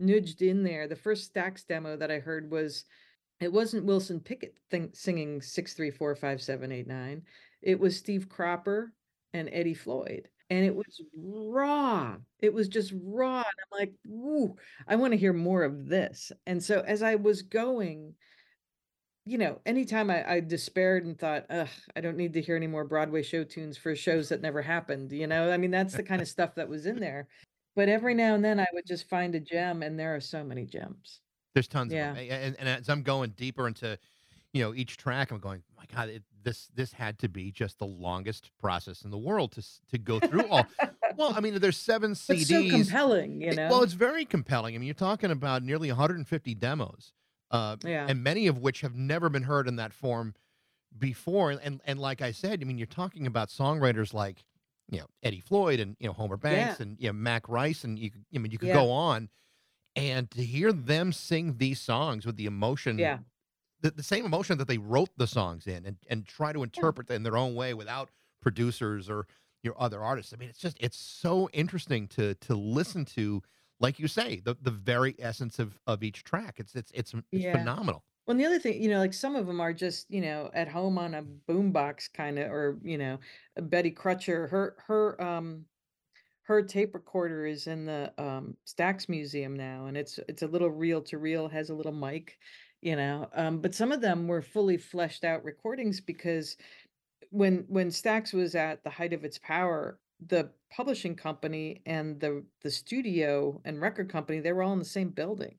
nudged 0.01 0.41
in 0.41 0.63
there, 0.63 0.89
the 0.89 0.97
first 0.97 1.33
Stax 1.33 1.65
demo 1.65 1.95
that 1.95 2.11
I 2.11 2.19
heard 2.19 2.51
was 2.51 2.83
it 3.39 3.53
wasn't 3.53 3.85
Wilson 3.85 4.19
Pickett 4.19 4.57
thing, 4.69 4.89
singing 4.91 5.41
six 5.41 5.75
three 5.75 5.91
four 5.91 6.13
five 6.13 6.41
seven 6.41 6.73
eight 6.73 6.87
nine. 6.87 7.21
It 7.61 7.79
was 7.79 7.95
Steve 7.95 8.27
Cropper 8.27 8.91
and 9.33 9.47
Eddie 9.53 9.75
Floyd, 9.75 10.27
and 10.51 10.65
it 10.65 10.75
was 10.75 11.01
raw. 11.15 12.17
It 12.39 12.53
was 12.53 12.67
just 12.67 12.93
raw, 13.03 13.37
and 13.39 13.45
I'm 13.45 13.79
like, 13.79 13.93
"Woo, 14.05 14.57
I 14.87 14.97
want 14.97 15.13
to 15.13 15.17
hear 15.17 15.33
more 15.33 15.63
of 15.63 15.87
this." 15.87 16.31
And 16.45 16.61
so 16.63 16.81
as 16.81 17.01
I 17.01 17.15
was 17.15 17.41
going, 17.41 18.15
you 19.25 19.37
know, 19.37 19.61
anytime 19.65 20.09
I, 20.09 20.29
I 20.29 20.39
despaired 20.39 21.05
and 21.05 21.17
thought, 21.17 21.45
"Ugh, 21.49 21.67
I 21.95 22.01
don't 22.01 22.17
need 22.17 22.33
to 22.33 22.41
hear 22.41 22.55
any 22.55 22.67
more 22.67 22.83
Broadway 22.85 23.21
show 23.21 23.43
tunes 23.43 23.77
for 23.77 23.95
shows 23.95 24.29
that 24.29 24.41
never 24.41 24.61
happened," 24.61 25.11
you 25.11 25.27
know, 25.27 25.51
I 25.51 25.57
mean, 25.57 25.71
that's 25.71 25.95
the 25.95 26.03
kind 26.03 26.21
of 26.21 26.27
stuff 26.27 26.55
that 26.55 26.67
was 26.69 26.85
in 26.85 26.99
there. 26.99 27.27
But 27.75 27.87
every 27.89 28.13
now 28.15 28.35
and 28.35 28.43
then 28.43 28.59
I 28.59 28.65
would 28.73 28.85
just 28.85 29.07
find 29.09 29.35
a 29.35 29.39
gem, 29.39 29.83
and 29.83 29.99
there 29.99 30.15
are 30.15 30.19
so 30.19 30.43
many 30.43 30.65
gems. 30.65 31.21
There's 31.53 31.67
tons 31.67 31.93
Yeah. 31.93 32.11
of 32.11 32.15
them, 32.17 32.27
and, 32.29 32.55
and 32.59 32.69
as 32.69 32.89
I'm 32.89 33.03
going 33.03 33.31
deeper 33.31 33.67
into, 33.67 33.97
you 34.53 34.63
know, 34.63 34.73
each 34.73 34.97
track, 34.97 35.31
I'm 35.31 35.39
going, 35.39 35.63
my 35.77 35.85
God, 35.85 36.09
it, 36.09 36.23
this 36.43 36.67
this 36.73 36.93
had 36.93 37.19
to 37.19 37.29
be 37.29 37.51
just 37.51 37.77
the 37.79 37.85
longest 37.85 38.51
process 38.59 39.03
in 39.03 39.11
the 39.11 39.17
world 39.17 39.51
to 39.53 39.63
to 39.89 39.97
go 39.97 40.19
through 40.19 40.47
all. 40.47 40.65
well, 41.17 41.33
I 41.35 41.39
mean, 41.39 41.59
there's 41.59 41.77
seven 41.77 42.11
It's 42.11 42.21
so 42.21 42.33
CDs. 42.33 42.71
compelling, 42.71 43.41
you 43.41 43.53
know? 43.53 43.67
Well, 43.69 43.83
it's 43.83 43.93
very 43.93 44.25
compelling. 44.25 44.75
I 44.75 44.77
mean, 44.77 44.87
you're 44.87 44.93
talking 44.93 45.31
about 45.31 45.61
nearly 45.63 45.89
150 45.89 46.55
demos, 46.55 47.13
uh, 47.51 47.77
Yeah. 47.83 48.05
and 48.09 48.23
many 48.23 48.47
of 48.47 48.57
which 48.59 48.81
have 48.81 48.95
never 48.95 49.29
been 49.29 49.43
heard 49.43 49.67
in 49.67 49.75
that 49.77 49.93
form 49.93 50.33
before. 50.97 51.51
And 51.51 51.81
and 51.85 51.99
like 51.99 52.21
I 52.21 52.31
said, 52.31 52.59
I 52.61 52.65
mean, 52.65 52.77
you're 52.77 52.87
talking 52.87 53.27
about 53.27 53.49
songwriters 53.49 54.13
like 54.13 54.43
you 54.89 54.99
know 54.99 55.07
Eddie 55.23 55.39
Floyd 55.41 55.79
and 55.79 55.95
you 55.99 56.07
know 56.07 56.13
Homer 56.13 56.37
Banks 56.37 56.79
Yeah. 56.79 56.83
and 56.85 56.99
you 56.99 57.07
know 57.07 57.13
Mac 57.13 57.47
Rice, 57.47 57.83
and 57.83 57.97
you 57.99 58.11
could- 58.11 58.25
I 58.33 58.37
mean, 58.39 58.51
you 58.51 58.57
could 58.57 58.69
Yeah. 58.69 58.73
go 58.75 58.91
on, 58.91 59.29
and 59.95 60.29
to 60.31 60.43
hear 60.43 60.71
them 60.73 61.11
sing 61.13 61.57
these 61.57 61.79
songs 61.79 62.25
with 62.25 62.35
the 62.37 62.45
emotion, 62.45 62.97
Yeah. 62.97 63.19
The, 63.81 63.91
the 63.91 64.03
same 64.03 64.25
emotion 64.25 64.57
that 64.59 64.67
they 64.67 64.77
wrote 64.77 65.09
the 65.17 65.27
songs 65.27 65.67
in, 65.67 65.85
and 65.85 65.97
and 66.09 66.25
try 66.25 66.53
to 66.53 66.63
interpret 66.63 67.09
in 67.09 67.23
their 67.23 67.37
own 67.37 67.55
way 67.55 67.73
without 67.73 68.09
producers 68.41 69.09
or 69.09 69.27
your 69.63 69.79
other 69.79 70.01
artists. 70.03 70.33
I 70.33 70.37
mean, 70.37 70.49
it's 70.49 70.59
just 70.59 70.77
it's 70.79 70.97
so 70.97 71.49
interesting 71.53 72.07
to 72.09 72.35
to 72.35 72.55
listen 72.55 73.05
to, 73.05 73.41
like 73.79 73.99
you 73.99 74.07
say, 74.07 74.39
the 74.39 74.55
the 74.59 74.71
very 74.71 75.15
essence 75.19 75.59
of 75.59 75.79
of 75.87 76.03
each 76.03 76.23
track. 76.23 76.59
It's 76.59 76.75
it's 76.75 76.91
it's, 76.93 77.13
it's 77.13 77.21
Yeah. 77.31 77.45
phenomenal. 77.45 78.03
Well, 78.27 78.33
and 78.33 78.39
the 78.39 78.45
other 78.45 78.59
thing, 78.59 78.81
you 78.81 78.89
know, 78.89 78.99
like 78.99 79.13
some 79.13 79.35
of 79.35 79.47
them 79.47 79.61
are 79.61 79.73
just, 79.73 80.11
you 80.11 80.21
know, 80.21 80.51
at 80.53 80.67
home 80.69 80.97
on 80.97 81.13
a 81.15 81.23
boombox 81.23 82.13
kind 82.13 82.39
of, 82.39 82.51
or, 82.51 82.79
you 82.83 82.97
know, 82.97 83.19
Betty 83.55 83.91
Crutcher, 83.91 84.49
her, 84.49 84.77
her, 84.87 85.21
um, 85.21 85.65
her 86.43 86.63
tape 86.63 86.95
recorder 86.95 87.45
is 87.45 87.67
in 87.67 87.85
the 87.85 88.13
um 88.17 88.57
Stax 88.67 89.09
Museum 89.09 89.55
now, 89.55 89.87
and 89.87 89.97
it's 89.97 90.19
it's 90.29 90.41
a 90.43 90.47
little 90.47 90.71
reel 90.71 91.01
to 91.03 91.17
reel, 91.19 91.49
has 91.49 91.69
a 91.69 91.75
little 91.75 91.91
mic, 91.93 92.39
you 92.81 92.95
know. 92.95 93.29
Um, 93.33 93.59
but 93.59 93.75
some 93.75 93.91
of 93.91 94.01
them 94.01 94.27
were 94.27 94.41
fully 94.41 94.77
fleshed 94.77 95.23
out 95.23 95.43
recordings 95.43 96.01
because 96.01 96.57
when 97.29 97.65
when 97.67 97.89
Stax 97.89 98.33
was 98.33 98.55
at 98.55 98.83
the 98.83 98.89
height 98.89 99.13
of 99.13 99.23
its 99.23 99.37
power, 99.37 99.99
the 100.27 100.49
publishing 100.71 101.15
company 101.15 101.81
and 101.85 102.19
the 102.19 102.43
the 102.61 102.71
studio 102.71 103.61
and 103.65 103.81
record 103.81 104.09
company, 104.09 104.39
they 104.39 104.53
were 104.53 104.63
all 104.63 104.73
in 104.73 104.79
the 104.79 104.85
same 104.85 105.09
building. 105.09 105.55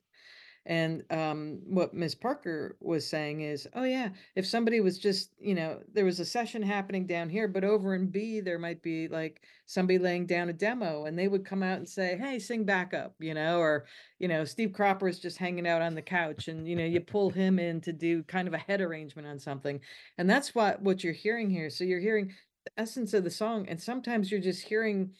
And 0.65 1.03
um, 1.09 1.59
what 1.65 1.93
Ms. 1.93 2.15
Parker 2.15 2.77
was 2.79 3.05
saying 3.05 3.41
is, 3.41 3.67
oh 3.73 3.83
yeah, 3.83 4.09
if 4.35 4.45
somebody 4.45 4.79
was 4.79 4.97
just, 4.97 5.31
you 5.37 5.55
know, 5.55 5.79
there 5.93 6.05
was 6.05 6.21
a 6.21 6.25
session 6.25 6.61
happening 6.61 7.05
down 7.05 7.29
here, 7.29 7.49
but 7.49 7.65
over 7.65 7.95
in 7.95 8.07
B, 8.07 8.39
there 8.39 8.59
might 8.59 8.81
be 8.81 9.09
like 9.09 9.41
somebody 9.65 9.99
laying 9.99 10.25
down 10.25 10.47
a 10.47 10.53
demo, 10.53 11.03
and 11.05 11.19
they 11.19 11.27
would 11.27 11.45
come 11.45 11.63
out 11.63 11.79
and 11.79 11.89
say, 11.89 12.17
hey, 12.17 12.39
sing 12.39 12.63
backup, 12.63 13.13
you 13.19 13.33
know, 13.33 13.59
or 13.59 13.85
you 14.19 14.29
know, 14.29 14.45
Steve 14.45 14.71
Cropper 14.71 15.09
is 15.09 15.19
just 15.19 15.37
hanging 15.37 15.67
out 15.67 15.81
on 15.81 15.95
the 15.95 16.01
couch, 16.01 16.47
and 16.47 16.65
you 16.65 16.77
know, 16.77 16.85
you 16.85 17.01
pull 17.01 17.29
him 17.29 17.59
in 17.59 17.81
to 17.81 17.91
do 17.91 18.23
kind 18.23 18.47
of 18.47 18.53
a 18.53 18.57
head 18.57 18.79
arrangement 18.79 19.27
on 19.27 19.39
something, 19.39 19.81
and 20.17 20.29
that's 20.29 20.55
what 20.55 20.81
what 20.81 21.03
you're 21.03 21.11
hearing 21.11 21.49
here. 21.49 21.69
So 21.69 21.83
you're 21.83 21.99
hearing 21.99 22.33
the 22.65 22.81
essence 22.81 23.13
of 23.13 23.25
the 23.25 23.31
song, 23.31 23.67
and 23.67 23.81
sometimes 23.81 24.31
you're 24.31 24.39
just 24.39 24.65
hearing 24.65 25.11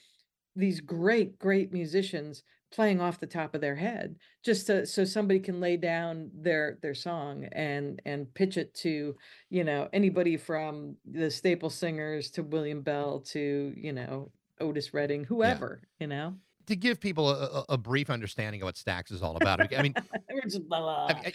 these 0.55 0.79
great, 0.79 1.39
great 1.39 1.73
musicians 1.73 2.43
playing 2.73 2.99
off 2.99 3.19
the 3.19 3.27
top 3.27 3.53
of 3.53 3.61
their 3.61 3.75
head 3.75 4.15
just 4.43 4.67
to, 4.67 4.85
so 4.85 5.05
somebody 5.05 5.39
can 5.39 5.59
lay 5.59 5.77
down 5.77 6.29
their 6.33 6.79
their 6.81 6.95
song 6.95 7.45
and 7.51 8.01
and 8.05 8.33
pitch 8.33 8.57
it 8.57 8.73
to 8.73 9.15
you 9.49 9.63
know 9.63 9.87
anybody 9.93 10.35
from 10.35 10.95
the 11.05 11.29
staple 11.29 11.69
singers 11.69 12.31
to 12.31 12.41
william 12.41 12.81
bell 12.81 13.19
to 13.19 13.73
you 13.77 13.93
know 13.93 14.31
otis 14.59 14.93
redding 14.93 15.23
whoever 15.23 15.81
you 15.99 16.07
know 16.07 16.33
To 16.67 16.75
give 16.75 16.99
people 16.99 17.29
a, 17.29 17.65
a, 17.67 17.77
brief 17.77 18.09
understanding 18.09 18.61
of 18.61 18.67
what 18.67 18.75
Stax 18.75 19.11
is 19.11 19.21
all 19.21 19.35
about. 19.35 19.59
I 19.59 19.81
mean. 19.81 19.93
I 19.99 20.33
mean, 20.33 20.41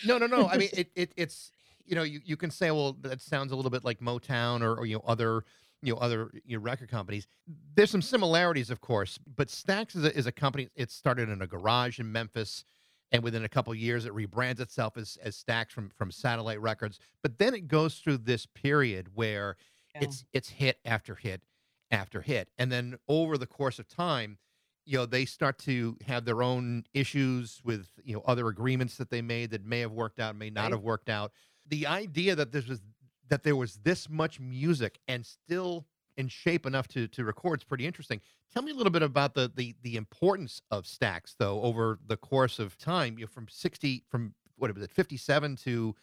no, 0.06 0.16
no, 0.16 0.26
no. 0.26 0.48
I 0.48 0.56
mean, 0.56 0.70
it, 0.72 0.90
it 0.94 1.12
it's 1.18 1.52
you 1.88 1.94
know, 1.94 2.02
you, 2.02 2.20
you 2.24 2.36
can 2.36 2.50
say, 2.50 2.70
well, 2.70 2.96
that 3.00 3.20
sounds 3.20 3.52
a 3.52 3.56
little 3.56 3.70
bit 3.70 3.84
like 3.84 4.00
Motown 4.00 4.62
or, 4.62 4.74
or 4.74 4.86
you 4.86 4.96
know 4.96 5.02
other 5.06 5.44
you 5.82 5.92
know 5.94 5.98
other 6.00 6.30
you 6.44 6.56
know, 6.56 6.62
record 6.62 6.88
companies. 6.90 7.26
There's 7.74 7.90
some 7.90 8.02
similarities, 8.02 8.70
of 8.70 8.80
course, 8.80 9.18
but 9.36 9.48
Stax 9.48 9.96
is 9.96 10.04
a, 10.04 10.16
is 10.16 10.26
a 10.26 10.32
company. 10.32 10.68
It 10.74 10.90
started 10.90 11.28
in 11.28 11.40
a 11.42 11.46
garage 11.46 11.98
in 12.00 12.10
Memphis, 12.10 12.64
and 13.12 13.22
within 13.22 13.44
a 13.44 13.48
couple 13.48 13.72
of 13.72 13.78
years, 13.78 14.04
it 14.04 14.12
rebrands 14.14 14.60
itself 14.60 14.96
as 14.96 15.18
as 15.22 15.42
Stax 15.42 15.70
from 15.70 15.90
from 15.90 16.10
Satellite 16.10 16.60
Records. 16.60 16.98
But 17.22 17.38
then 17.38 17.54
it 17.54 17.68
goes 17.68 17.96
through 17.98 18.18
this 18.18 18.46
period 18.46 19.08
where 19.14 19.56
Yeah. 19.94 20.02
it's 20.04 20.24
it's 20.32 20.48
hit 20.50 20.78
after 20.84 21.14
hit 21.14 21.42
after 21.90 22.20
hit, 22.20 22.50
and 22.58 22.70
then 22.70 22.98
over 23.08 23.38
the 23.38 23.46
course 23.46 23.78
of 23.78 23.88
time 23.88 24.38
you 24.84 24.96
know 24.96 25.04
they 25.06 25.26
start 25.26 25.58
to 25.58 25.96
have 26.06 26.24
their 26.24 26.42
own 26.42 26.82
issues 26.94 27.60
with 27.62 27.88
you 28.02 28.14
know 28.14 28.22
other 28.26 28.48
agreements 28.48 28.96
that 28.96 29.10
they 29.10 29.20
made 29.22 29.50
that 29.50 29.62
may 29.64 29.80
have 29.80 29.92
worked 29.92 30.18
out 30.18 30.34
may 30.34 30.48
not 30.50 30.62
Right. 30.64 30.72
have 30.72 30.82
worked 30.82 31.08
out 31.10 31.30
the 31.66 31.86
idea 31.86 32.34
that 32.34 32.52
this 32.52 32.66
was 32.66 32.80
that 33.28 33.42
there 33.42 33.56
was 33.56 33.76
this 33.82 34.08
much 34.08 34.40
music 34.40 34.98
and 35.08 35.24
still 35.24 35.86
in 36.18 36.28
shape 36.28 36.66
enough 36.66 36.88
to 36.88 37.08
to 37.08 37.24
record 37.24 37.60
is 37.60 37.64
pretty 37.64 37.86
interesting. 37.86 38.20
Tell 38.52 38.62
me 38.62 38.72
a 38.72 38.74
little 38.74 38.90
bit 38.92 39.02
about 39.02 39.34
the 39.34 39.50
the 39.54 39.74
the 39.82 39.96
importance 39.96 40.60
of 40.70 40.84
Stax 40.84 41.34
though 41.38 41.62
over 41.62 41.98
the 42.06 42.16
course 42.16 42.58
of 42.58 42.76
time. 42.76 43.18
You 43.18 43.24
know 43.24 43.30
from 43.32 43.46
60 43.48 44.04
from 44.08 44.34
what 44.56 44.74
was 44.74 44.82
it 44.82 44.90
57 44.90 45.56
to 45.56 45.94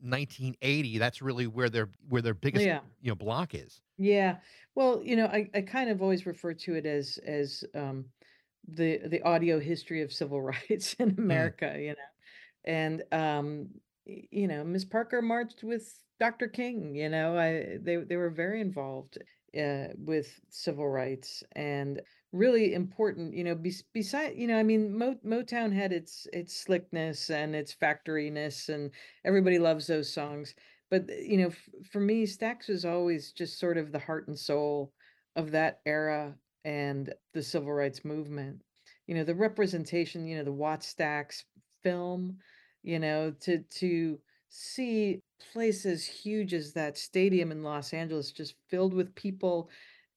1980 0.00 0.98
that's 0.98 1.22
really 1.22 1.46
where 1.46 1.70
their 1.70 1.88
where 2.10 2.20
their 2.20 2.34
biggest 2.34 2.66
yeah. 2.66 2.80
you 3.00 3.10
know 3.10 3.14
block 3.14 3.54
is. 3.54 3.80
Yeah. 3.98 4.36
Well, 4.74 5.00
you 5.02 5.16
know, 5.16 5.26
I, 5.26 5.48
I 5.54 5.62
kind 5.62 5.88
of 5.88 6.02
always 6.02 6.26
refer 6.26 6.52
to 6.52 6.74
it 6.74 6.84
as 6.84 7.18
as 7.26 7.64
um 7.74 8.04
the 8.68 9.00
the 9.06 9.22
audio 9.22 9.58
history 9.58 10.02
of 10.02 10.12
civil 10.12 10.42
rights 10.70 10.94
in 10.98 11.14
America, 11.18 11.74
you 11.78 11.90
know. 11.90 11.94
And 12.64 13.02
um 13.10 13.68
you 14.04 14.46
know, 14.46 14.62
Miss 14.62 14.84
Parker 14.84 15.22
marched 15.22 15.64
with 15.64 15.98
Dr. 16.18 16.48
King, 16.48 16.94
you 16.94 17.08
know. 17.08 17.36
I 17.36 17.78
they 17.80 17.96
they 17.96 18.16
were 18.16 18.30
very 18.30 18.60
involved 18.60 19.18
uh 19.58 19.88
with 19.98 20.40
civil 20.50 20.88
rights 20.88 21.42
and 21.52 22.00
really 22.32 22.74
important, 22.74 23.34
you 23.34 23.44
know, 23.44 23.54
bes 23.54 23.82
beside, 23.92 24.36
you 24.36 24.46
know, 24.46 24.58
I 24.58 24.62
mean, 24.62 24.96
Mo 24.96 25.16
Motown 25.24 25.72
had 25.72 25.92
its 25.92 26.26
its 26.32 26.54
slickness 26.56 27.30
and 27.30 27.54
its 27.54 27.74
factoryness 27.74 28.68
and 28.68 28.90
everybody 29.24 29.58
loves 29.58 29.86
those 29.86 30.12
songs 30.12 30.54
but 30.90 31.02
uh, 31.10 31.14
you 31.14 31.38
know 31.38 31.48
f- 31.48 31.68
for 31.90 32.00
me 32.00 32.24
stax 32.26 32.68
was 32.68 32.84
always 32.84 33.32
just 33.32 33.58
sort 33.58 33.76
of 33.78 33.92
the 33.92 33.98
heart 33.98 34.28
and 34.28 34.38
soul 34.38 34.92
of 35.36 35.50
that 35.50 35.80
era 35.86 36.34
and 36.64 37.12
the 37.34 37.42
civil 37.42 37.72
rights 37.72 38.04
movement 38.04 38.60
you 39.06 39.14
know 39.14 39.24
the 39.24 39.34
representation 39.34 40.26
you 40.26 40.36
know 40.36 40.44
the 40.44 40.52
Wattstax 40.52 41.44
film 41.82 42.36
you 42.82 42.98
know 42.98 43.32
to 43.40 43.58
to 43.78 44.18
see 44.48 45.20
places 45.52 46.04
huge 46.04 46.54
as 46.54 46.72
that 46.72 46.96
stadium 46.96 47.52
in 47.52 47.62
los 47.62 47.92
angeles 47.92 48.32
just 48.32 48.54
filled 48.68 48.94
with 48.94 49.14
people 49.14 49.68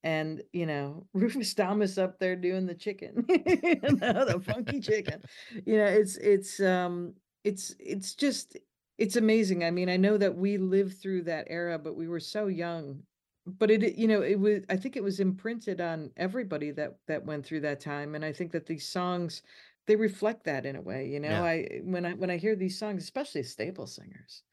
and 0.02 0.42
you 0.52 0.66
know 0.66 1.06
Rufus 1.14 1.52
Thomas 1.54 1.98
up 1.98 2.18
there 2.18 2.36
doing 2.36 2.66
the 2.66 2.74
chicken, 2.74 3.24
you 3.28 3.80
know, 3.82 4.24
the 4.24 4.40
funky 4.44 4.80
chicken. 4.80 5.20
You 5.66 5.76
know, 5.76 5.84
it's 5.84 6.16
it's 6.16 6.58
um 6.60 7.14
it's 7.44 7.74
it's 7.78 8.14
just 8.14 8.56
it's 8.98 9.16
amazing. 9.16 9.64
I 9.64 9.70
mean, 9.70 9.88
I 9.90 9.96
know 9.98 10.16
that 10.16 10.36
we 10.36 10.56
lived 10.58 11.00
through 11.00 11.22
that 11.24 11.46
era, 11.50 11.78
but 11.78 11.96
we 11.96 12.08
were 12.08 12.20
so 12.20 12.46
young. 12.46 13.02
But 13.46 13.70
it, 13.70 13.96
you 13.96 14.06
know, 14.06 14.22
it 14.22 14.38
was 14.38 14.62
I 14.68 14.76
think 14.76 14.96
it 14.96 15.02
was 15.02 15.20
imprinted 15.20 15.80
on 15.80 16.10
everybody 16.16 16.70
that 16.72 16.96
that 17.08 17.24
went 17.24 17.44
through 17.44 17.60
that 17.60 17.80
time, 17.80 18.14
and 18.14 18.24
I 18.24 18.32
think 18.32 18.52
that 18.52 18.66
these 18.66 18.86
songs 18.86 19.42
they 19.90 19.96
reflect 19.96 20.44
that 20.44 20.66
in 20.66 20.76
a 20.76 20.82
way. 20.82 21.08
You 21.08 21.20
know, 21.20 21.42
Yeah. 21.42 21.44
I 21.44 21.80
when 21.84 22.06
I 22.06 22.14
when 22.14 22.30
I 22.30 22.36
hear 22.38 22.56
these 22.56 22.78
songs, 22.78 23.02
especially 23.04 23.42
staple 23.44 23.86
singers. 23.86 24.44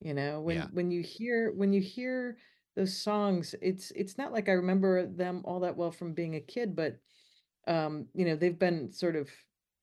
You 0.00 0.14
know, 0.14 0.40
when 0.42 0.62
Yeah. 0.62 0.68
when 0.72 0.90
you 0.90 1.02
hear 1.02 1.52
when 1.52 1.72
you 1.72 1.80
hear 1.82 2.38
those 2.76 2.96
songs, 2.96 3.54
it's 3.62 3.90
it's 3.92 4.18
not 4.18 4.32
like 4.32 4.48
I 4.48 4.52
remember 4.52 5.06
them 5.06 5.42
all 5.46 5.60
that 5.60 5.76
well 5.76 5.92
from 5.92 6.14
being 6.14 6.34
a 6.36 6.40
kid, 6.40 6.76
but 6.76 7.00
um, 7.66 8.08
you 8.14 8.24
know, 8.24 8.36
they've 8.36 8.58
been 8.58 8.92
sort 8.92 9.16
of 9.16 9.30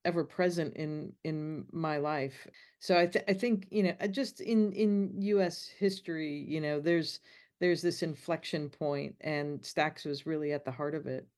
ever 0.04 0.24
present 0.24 0.76
in 0.76 1.14
in 1.24 1.66
my 1.72 1.98
life. 1.98 2.46
So 2.80 2.98
I 2.98 3.06
th 3.06 3.24
I 3.28 3.34
think, 3.34 3.68
you 3.70 3.82
know, 3.84 3.94
just 4.08 4.40
in 4.40 4.72
in 4.72 5.20
US 5.22 5.68
history, 5.68 6.44
you 6.48 6.60
know, 6.60 6.80
there's 6.80 7.20
there's 7.60 7.82
this 7.82 8.02
inflection 8.02 8.70
point 8.70 9.16
and 9.20 9.60
Stax 9.62 10.04
was 10.06 10.26
really 10.26 10.52
at 10.52 10.64
the 10.64 10.72
heart 10.72 10.94
of 10.94 11.06
it. 11.06 11.28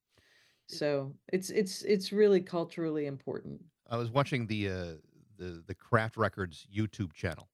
So 0.68 1.14
it's 1.32 1.50
it's 1.50 1.82
it's 1.82 2.12
really 2.12 2.40
culturally 2.40 3.06
important. 3.06 3.62
I 3.90 3.96
was 3.96 4.10
watching 4.10 4.46
the 4.46 4.68
uh, 4.70 4.84
the 5.36 5.62
the 5.66 5.74
Craft 5.74 6.16
Records 6.16 6.66
YouTube 6.74 7.12
channel, 7.12 7.48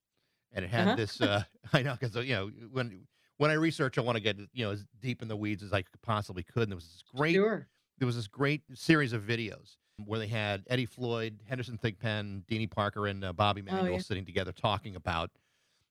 and 0.53 0.65
it 0.65 0.69
had 0.69 0.87
Uh-huh. 0.89 0.97
this. 0.97 1.21
Uh, 1.21 1.43
I 1.73 1.83
know 1.83 1.97
because 1.99 2.15
you 2.25 2.35
know 2.35 2.51
when 2.71 3.07
when 3.39 3.51
I 3.51 3.55
research, 3.55 3.99
I 3.99 4.03
want 4.03 4.17
to 4.17 4.23
get 4.23 4.39
you 4.53 4.65
know 4.65 4.71
as 4.73 4.87
deep 5.01 5.23
in 5.23 5.29
the 5.29 5.37
weeds 5.37 5.63
as 5.63 5.73
I 5.73 5.85
possibly 6.03 6.43
could. 6.43 6.65
And 6.65 6.73
there 6.73 6.77
was 6.77 6.85
this 6.87 7.03
great 7.15 7.35
Sure. 7.35 7.69
there 7.99 8.07
was 8.07 8.17
this 8.17 8.29
great 8.29 8.63
series 8.75 9.13
of 9.13 9.23
videos 9.23 9.77
where 10.07 10.19
they 10.19 10.29
had 10.29 10.65
Eddie 10.71 10.87
Floyd, 10.87 11.41
Henderson 11.47 11.77
Thigpen, 11.79 12.45
Deanie 12.47 12.71
Parker, 12.71 13.07
and 13.07 13.23
uh, 13.25 13.33
Bobby 13.33 13.61
Oh, 13.69 13.73
Manuel 13.75 13.93
yeah. 13.95 13.99
sitting 13.99 14.25
together 14.25 14.53
talking 14.53 14.95
about 14.97 15.31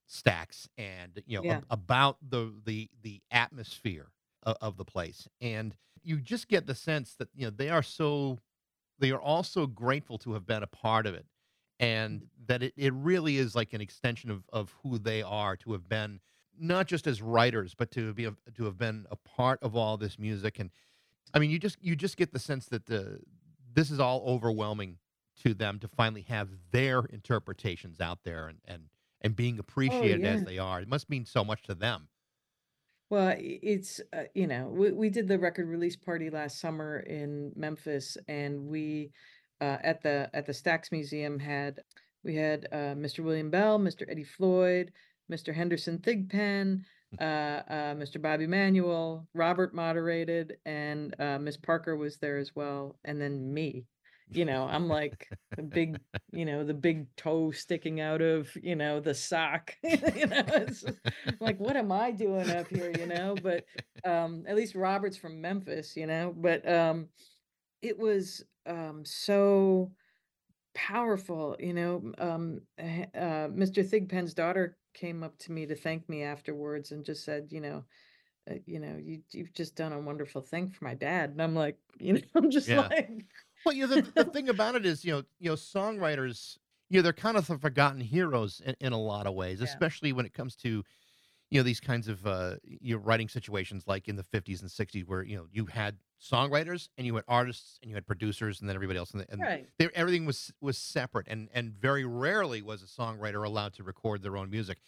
Stax 0.10 0.68
and 0.78 1.22
you 1.28 1.38
know 1.38 1.44
Yeah. 1.44 1.58
ab- 1.58 1.66
about 1.70 2.18
the 2.28 2.54
the 2.66 2.90
the 3.02 3.22
atmosphere 3.30 4.08
of, 4.62 4.78
the 4.78 4.86
place, 4.86 5.28
and 5.42 5.76
you 6.04 6.20
just 6.20 6.48
get 6.48 6.66
the 6.68 6.76
sense 6.76 7.16
that 7.16 7.30
you 7.34 7.46
know 7.46 7.52
they 7.52 7.70
are 7.70 7.84
so 7.84 8.38
they 9.00 9.12
are 9.12 9.22
all 9.22 9.44
so 9.44 9.68
grateful 9.68 10.18
to 10.20 10.34
have 10.34 10.46
been 10.46 10.64
a 10.64 10.68
part 10.68 11.06
of 11.06 11.14
it, 11.14 11.26
and 11.80 12.22
mm. 12.22 12.28
that 12.48 12.64
it, 12.64 12.74
it 12.78 12.94
really 12.94 13.38
is 13.38 13.56
like 13.56 13.74
an 13.74 13.82
extension 13.82 14.30
of 14.30 14.44
of 14.52 14.76
who 14.84 14.98
they 14.98 15.22
are 15.22 15.56
to 15.58 15.72
have 15.74 15.88
been 15.88 16.20
not 16.62 16.88
just 16.88 17.08
as 17.08 17.22
writers, 17.22 17.74
but 17.74 17.90
to 17.92 18.14
be 18.14 18.26
a, 18.26 18.34
to 18.54 18.66
have 18.66 18.78
been 18.78 19.06
a 19.10 19.16
part 19.16 19.60
of 19.64 19.76
all 19.76 19.96
this 19.96 20.20
music 20.20 20.60
and 20.60 20.70
I 21.34 21.40
mean, 21.40 21.50
you 21.50 21.60
just 21.60 21.78
you 21.82 21.96
just 21.96 22.18
get 22.18 22.34
the 22.34 22.40
sense 22.40 22.66
that 22.68 22.86
the 22.86 23.20
this 23.74 23.92
is 23.92 24.00
all 24.00 24.24
overwhelming 24.26 24.98
to 25.44 25.54
them 25.54 25.80
to 25.80 25.88
finally 25.88 26.24
have 26.24 26.50
their 26.72 27.02
interpretations 27.06 28.00
out 28.00 28.20
there 28.24 28.48
and 28.48 28.60
and 28.66 28.84
and 29.22 29.36
being 29.36 29.58
oh, 29.58 29.62
appreciated 29.62 30.26
as 30.26 30.42
yeah. 30.42 30.46
they 30.46 30.58
are. 30.58 30.82
It 30.82 30.88
must 30.88 31.10
mean 31.10 31.26
so 31.26 31.44
much 31.44 31.64
to 31.64 31.76
them. 31.76 32.08
Well, 33.10 33.36
it's 33.40 34.00
uh, 34.14 34.26
you 34.36 34.46
know 34.46 34.68
we, 34.68 34.92
we 34.92 35.10
did 35.10 35.28
the 35.28 35.40
record 35.40 35.68
release 35.68 35.96
party 35.96 36.30
last 36.30 36.60
summer 36.60 37.00
in 37.00 37.52
Memphis, 37.56 38.18
and 38.28 38.68
we 38.68 39.12
uh, 39.62 39.78
at 39.84 40.02
the 40.04 40.30
at 40.34 40.46
the 40.46 40.54
Stax 40.54 40.92
Museum 40.92 41.40
had 41.40 41.80
we 42.24 42.36
had 42.36 42.68
uh, 42.72 42.94
Mr. 42.96 43.24
William 43.24 43.50
Bell, 43.50 43.80
Mr. 43.80 44.10
Eddie 44.10 44.24
Floyd, 44.24 44.92
Mr. 45.32 45.54
Henderson 45.54 45.98
Thigpen, 45.98 46.84
uh, 47.20 47.24
uh, 47.24 47.96
Mr. 47.96 48.22
Bobby 48.22 48.46
Manuel, 48.46 49.28
Robert 49.34 49.74
moderated, 49.74 50.58
and 50.66 51.16
uh, 51.20 51.40
Miss 51.40 51.58
Parker 51.58 51.96
was 51.96 52.18
there 52.18 52.38
as 52.38 52.56
well, 52.56 52.98
and 53.06 53.20
then 53.20 53.52
me. 53.54 53.86
You 54.32 54.46
know, 54.46 54.66
I'm 54.66 54.88
like 54.88 55.32
the 55.56 55.64
big, 55.64 56.00
you 56.32 56.46
know, 56.46 56.64
the 56.64 56.74
big 56.74 57.08
toe 57.16 57.52
sticking 57.52 58.00
out 58.00 58.22
of, 58.22 58.56
you 58.62 58.76
know, 58.76 59.00
the 59.00 59.14
sock. 59.14 59.76
you 59.84 60.28
know, 60.28 60.44
it's 60.50 60.86
like, 61.40 61.60
what 61.60 61.76
am 61.78 61.92
I 61.92 62.12
doing 62.12 62.50
up 62.50 62.70
here? 62.70 62.92
You 62.92 63.08
know, 63.08 63.38
but 63.42 63.66
um, 64.04 64.46
at 64.48 64.56
least 64.56 64.76
Robert's 64.76 65.18
from 65.18 65.42
Memphis, 65.42 65.96
you 65.96 66.08
know, 66.08 66.34
but 66.36 66.68
um, 66.70 67.10
it 67.82 67.98
was 67.98 68.44
um 68.66 69.06
so 69.06 69.92
powerful, 70.74 71.56
you 71.60 71.74
know. 71.74 72.12
Um, 72.18 72.62
eh, 72.78 73.06
uh, 73.16 73.50
Mr. 73.54 73.84
Thigpen's 73.84 74.34
daughter 74.34 74.78
came 74.94 75.24
up 75.24 75.38
to 75.40 75.52
me 75.52 75.66
to 75.66 75.76
thank 75.76 76.08
me 76.10 76.24
afterwards 76.24 76.92
and 76.92 77.06
just 77.06 77.24
said, 77.26 77.48
you 77.52 77.62
know, 77.62 77.86
uh, 78.50 78.56
you 78.66 78.80
know, 78.80 78.98
you 79.02 79.22
you've 79.32 79.54
just 79.54 79.76
done 79.76 79.94
a 79.94 80.00
wonderful 80.00 80.42
thing 80.42 80.70
for 80.70 80.86
my 80.86 80.94
dad. 80.96 81.32
And 81.32 81.42
I'm 81.42 81.56
like, 81.56 81.78
you 82.00 82.14
know, 82.14 82.22
I'm 82.36 82.52
just 82.52 82.70
Yeah. 82.70 82.88
like, 82.90 83.26
Well, 83.66 83.76
you 83.76 83.88
know, 83.88 83.98
the, 83.98 84.02
the 84.16 84.26
thing 84.26 84.50
about 84.50 84.76
it 84.76 84.86
is, 84.86 85.04
you 85.04 85.12
know, 85.12 85.24
you 85.40 85.50
know, 85.50 85.56
songwriters, 85.56 86.58
you 86.90 86.98
know, 87.00 87.02
they're 87.04 87.14
kind 87.14 87.38
of 87.38 87.48
the 87.48 87.58
forgotten 87.58 88.02
heroes 88.02 88.62
in, 88.62 88.76
in 88.80 88.94
a 88.94 89.00
lot 89.00 89.28
of 89.28 89.34
ways, 89.36 89.62
Yeah. 89.62 89.62
especially 89.62 90.14
when 90.14 90.26
it 90.26 90.34
comes 90.34 90.56
to, 90.58 90.84
you 91.50 91.60
know, 91.60 91.64
these 91.64 91.80
kinds 91.80 92.08
of 92.08 92.26
uh, 92.28 92.58
you 92.64 92.96
know, 92.96 93.02
writing 93.04 93.30
situations 93.30 93.86
like 93.88 94.08
in 94.08 94.16
the 94.16 94.24
50s 94.24 94.62
and 94.62 94.72
60s 94.72 95.04
where, 95.04 95.24
you 95.24 95.36
know, 95.38 95.48
you 95.52 95.66
had 95.66 96.00
songwriters 96.22 96.90
and 96.98 97.08
you 97.08 97.16
had 97.16 97.26
artists 97.28 97.80
and 97.82 97.90
you 97.90 97.96
had 97.96 98.08
producers 98.08 98.60
and 98.62 98.70
then 98.70 98.76
everybody 98.76 99.00
else 99.00 99.12
and, 99.12 99.26
and 99.30 99.48
right. 99.48 99.70
they, 99.80 99.90
everything 99.96 100.26
was 100.26 100.52
was 100.62 100.78
separate 100.78 101.28
and 101.30 101.50
and 101.54 101.74
very 101.74 102.06
rarely 102.06 102.62
was 102.62 102.84
a 102.84 102.88
songwriter 102.88 103.46
allowed 103.46 103.74
to 103.74 103.84
record 103.84 104.22
their 104.22 104.38
own 104.38 104.50
music 104.50 104.80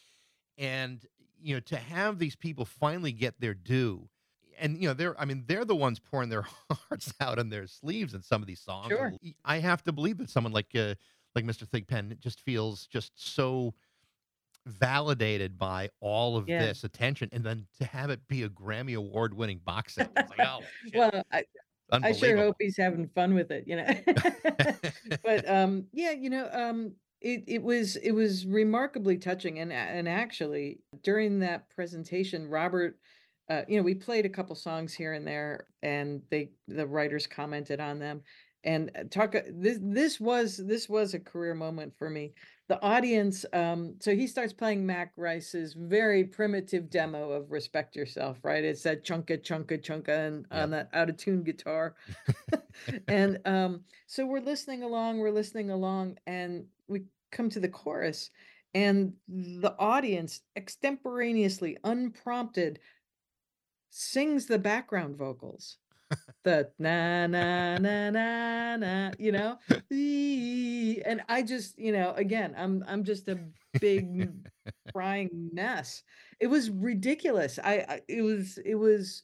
and 0.57 1.05
you 1.39 1.53
know 1.55 1.59
to 1.61 1.77
have 1.77 2.19
these 2.19 2.35
people 2.35 2.65
finally 2.65 3.11
get 3.11 3.39
their 3.39 3.53
due 3.53 4.09
and 4.59 4.77
you 4.81 4.87
know 4.87 4.93
they're 4.93 5.19
i 5.19 5.25
mean 5.25 5.43
they're 5.47 5.65
the 5.65 5.75
ones 5.75 5.99
pouring 5.99 6.29
their 6.29 6.45
hearts 6.71 7.13
out 7.19 7.39
on 7.39 7.49
their 7.49 7.67
sleeves 7.67 8.13
in 8.13 8.21
some 8.21 8.41
of 8.41 8.47
these 8.47 8.61
songs 8.61 8.89
Sure. 8.89 9.11
I 9.45 9.59
have 9.59 9.83
to 9.83 9.91
believe 9.91 10.17
that 10.19 10.29
someone 10.29 10.53
like 10.53 10.75
uh, 10.75 10.95
like 11.35 11.45
mr 11.45 11.67
thigpen 11.67 12.19
just 12.19 12.41
feels 12.41 12.87
just 12.87 13.11
so 13.15 13.73
validated 14.65 15.57
by 15.57 15.89
all 16.01 16.37
of 16.37 16.47
Yeah. 16.47 16.59
this 16.67 16.83
attention 16.83 17.29
and 17.31 17.43
then 17.43 17.65
to 17.79 17.85
have 17.85 18.09
it 18.09 18.27
be 18.27 18.43
a 18.43 18.49
grammy 18.49 18.95
award 18.95 19.33
winning 19.33 19.59
box 19.65 19.95
set 19.95 20.09
like 20.15 20.39
oh 20.45 20.59
Well, 20.93 21.23
I, 21.31 21.45
I 21.91 22.11
sure 22.13 22.37
hope 22.37 22.55
he's 22.59 22.77
having 22.77 23.07
fun 23.07 23.33
with 23.33 23.51
it, 23.51 23.65
you 23.67 23.77
know. 23.77 23.87
but 25.23 25.49
um 25.49 25.85
yeah, 25.93 26.11
you 26.11 26.29
know, 26.29 26.47
um 26.51 26.93
it 27.21 27.43
it 27.47 27.63
was 27.63 27.95
it 27.97 28.11
was 28.11 28.45
remarkably 28.45 29.17
touching 29.17 29.59
and 29.59 29.73
and 29.73 30.07
actually 30.07 30.79
during 31.03 31.39
that 31.39 31.69
presentation 31.69 32.47
Robert 32.47 32.97
uh 33.51 33.61
you 33.67 33.77
know, 33.77 33.83
we 33.83 33.95
played 33.95 34.25
a 34.25 34.29
couple 34.29 34.55
songs 34.55 34.93
here 34.93 35.13
and 35.13 35.25
there 35.25 35.67
and 35.83 36.21
they 36.29 36.51
the 36.67 36.85
writers 36.85 37.27
commented 37.27 37.79
on 37.79 37.99
them 37.99 38.21
and 38.63 38.91
uh, 38.95 39.03
talk 39.09 39.35
uh, 39.35 39.41
this 39.49 39.79
this 39.81 40.19
was 40.19 40.57
this 40.57 40.87
was 40.87 41.13
a 41.13 41.19
career 41.19 41.53
moment 41.53 41.93
for 41.97 42.09
me. 42.09 42.33
The 42.67 42.81
audience 42.81 43.45
um 43.53 43.95
so 43.99 44.15
he 44.15 44.27
starts 44.27 44.53
playing 44.53 44.85
Mac 44.85 45.11
Rice's 45.17 45.73
very 45.73 46.23
primitive 46.23 46.89
demo 46.89 47.31
of 47.31 47.51
Respect 47.51 47.95
Yourself, 47.95 48.37
right? 48.43 48.63
It's 48.63 48.83
that 48.83 49.03
chunka 49.03 49.43
chunka 49.43 49.77
chunka 49.83 50.27
and 50.27 50.45
on 50.51 50.69
that 50.71 50.89
out 50.93 51.09
of 51.09 51.17
tune 51.17 51.43
guitar 51.43 51.95
and 53.07 53.39
um, 53.45 53.81
so 54.07 54.25
we're 54.25 54.39
listening 54.41 54.83
along, 54.83 55.19
we're 55.19 55.31
listening 55.31 55.71
along, 55.71 56.17
and 56.25 56.65
we 56.87 57.03
come 57.31 57.49
to 57.49 57.59
the 57.59 57.69
chorus, 57.69 58.29
and 58.73 59.13
the 59.27 59.75
audience 59.79 60.41
extemporaneously, 60.55 61.77
unprompted, 61.83 62.79
sings 63.91 64.47
the 64.47 64.57
background 64.57 65.15
vocals. 65.17 65.77
The 66.43 66.69
na 66.79 67.27
na 67.27 67.77
na 67.77 68.09
na 68.09 68.75
na, 68.75 69.11
you 69.19 69.31
know, 69.31 69.57
and 69.91 71.21
I 71.29 71.43
just, 71.43 71.77
you 71.77 71.91
know, 71.91 72.13
again, 72.15 72.55
I'm 72.57 72.83
I'm 72.87 73.03
just 73.03 73.27
a 73.29 73.39
big 73.79 74.29
crying 74.93 75.49
mess. 75.53 76.03
It 76.39 76.47
was 76.47 76.69
ridiculous. 76.69 77.59
I, 77.63 77.85
I 77.87 78.01
it 78.09 78.23
was 78.23 78.57
it 78.65 78.75
was 78.75 79.23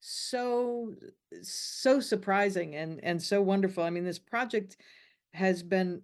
so 0.00 0.92
so 1.42 2.00
surprising 2.00 2.74
and 2.74 3.00
and 3.02 3.22
so 3.22 3.40
wonderful. 3.40 3.84
I 3.84 3.90
mean, 3.90 4.04
this 4.04 4.18
project 4.18 4.76
has 5.32 5.62
been 5.62 6.02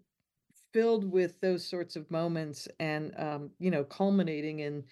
filled 0.73 1.11
with 1.11 1.41
those 1.41 1.67
sorts 1.69 1.97
of 1.97 2.11
moments 2.11 2.69
and 2.81 3.13
um, 3.19 3.51
you 3.59 3.71
know, 3.71 3.85
culminating 3.85 4.61
in 4.61 4.85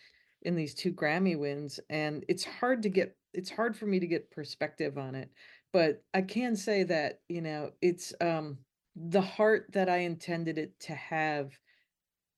in 0.42 0.54
these 0.56 0.74
two 0.74 0.92
Grammy 0.92 1.38
wins. 1.38 1.80
And 1.90 2.24
it's 2.28 2.44
hard 2.44 2.82
to 2.82 2.88
get 2.88 3.16
it's 3.32 3.50
hard 3.50 3.76
for 3.76 3.86
me 3.86 4.00
to 4.00 4.06
get 4.06 4.30
perspective 4.30 4.98
on 4.98 5.14
it. 5.14 5.30
But 5.72 6.02
I 6.14 6.22
can 6.22 6.56
say 6.56 6.82
that, 6.84 7.20
you 7.28 7.40
know, 7.42 7.72
it's 7.80 8.12
um 8.20 8.58
the 8.96 9.20
heart 9.20 9.66
that 9.72 9.88
I 9.88 9.98
intended 9.98 10.58
it 10.58 10.78
to 10.80 10.94
have 10.94 11.58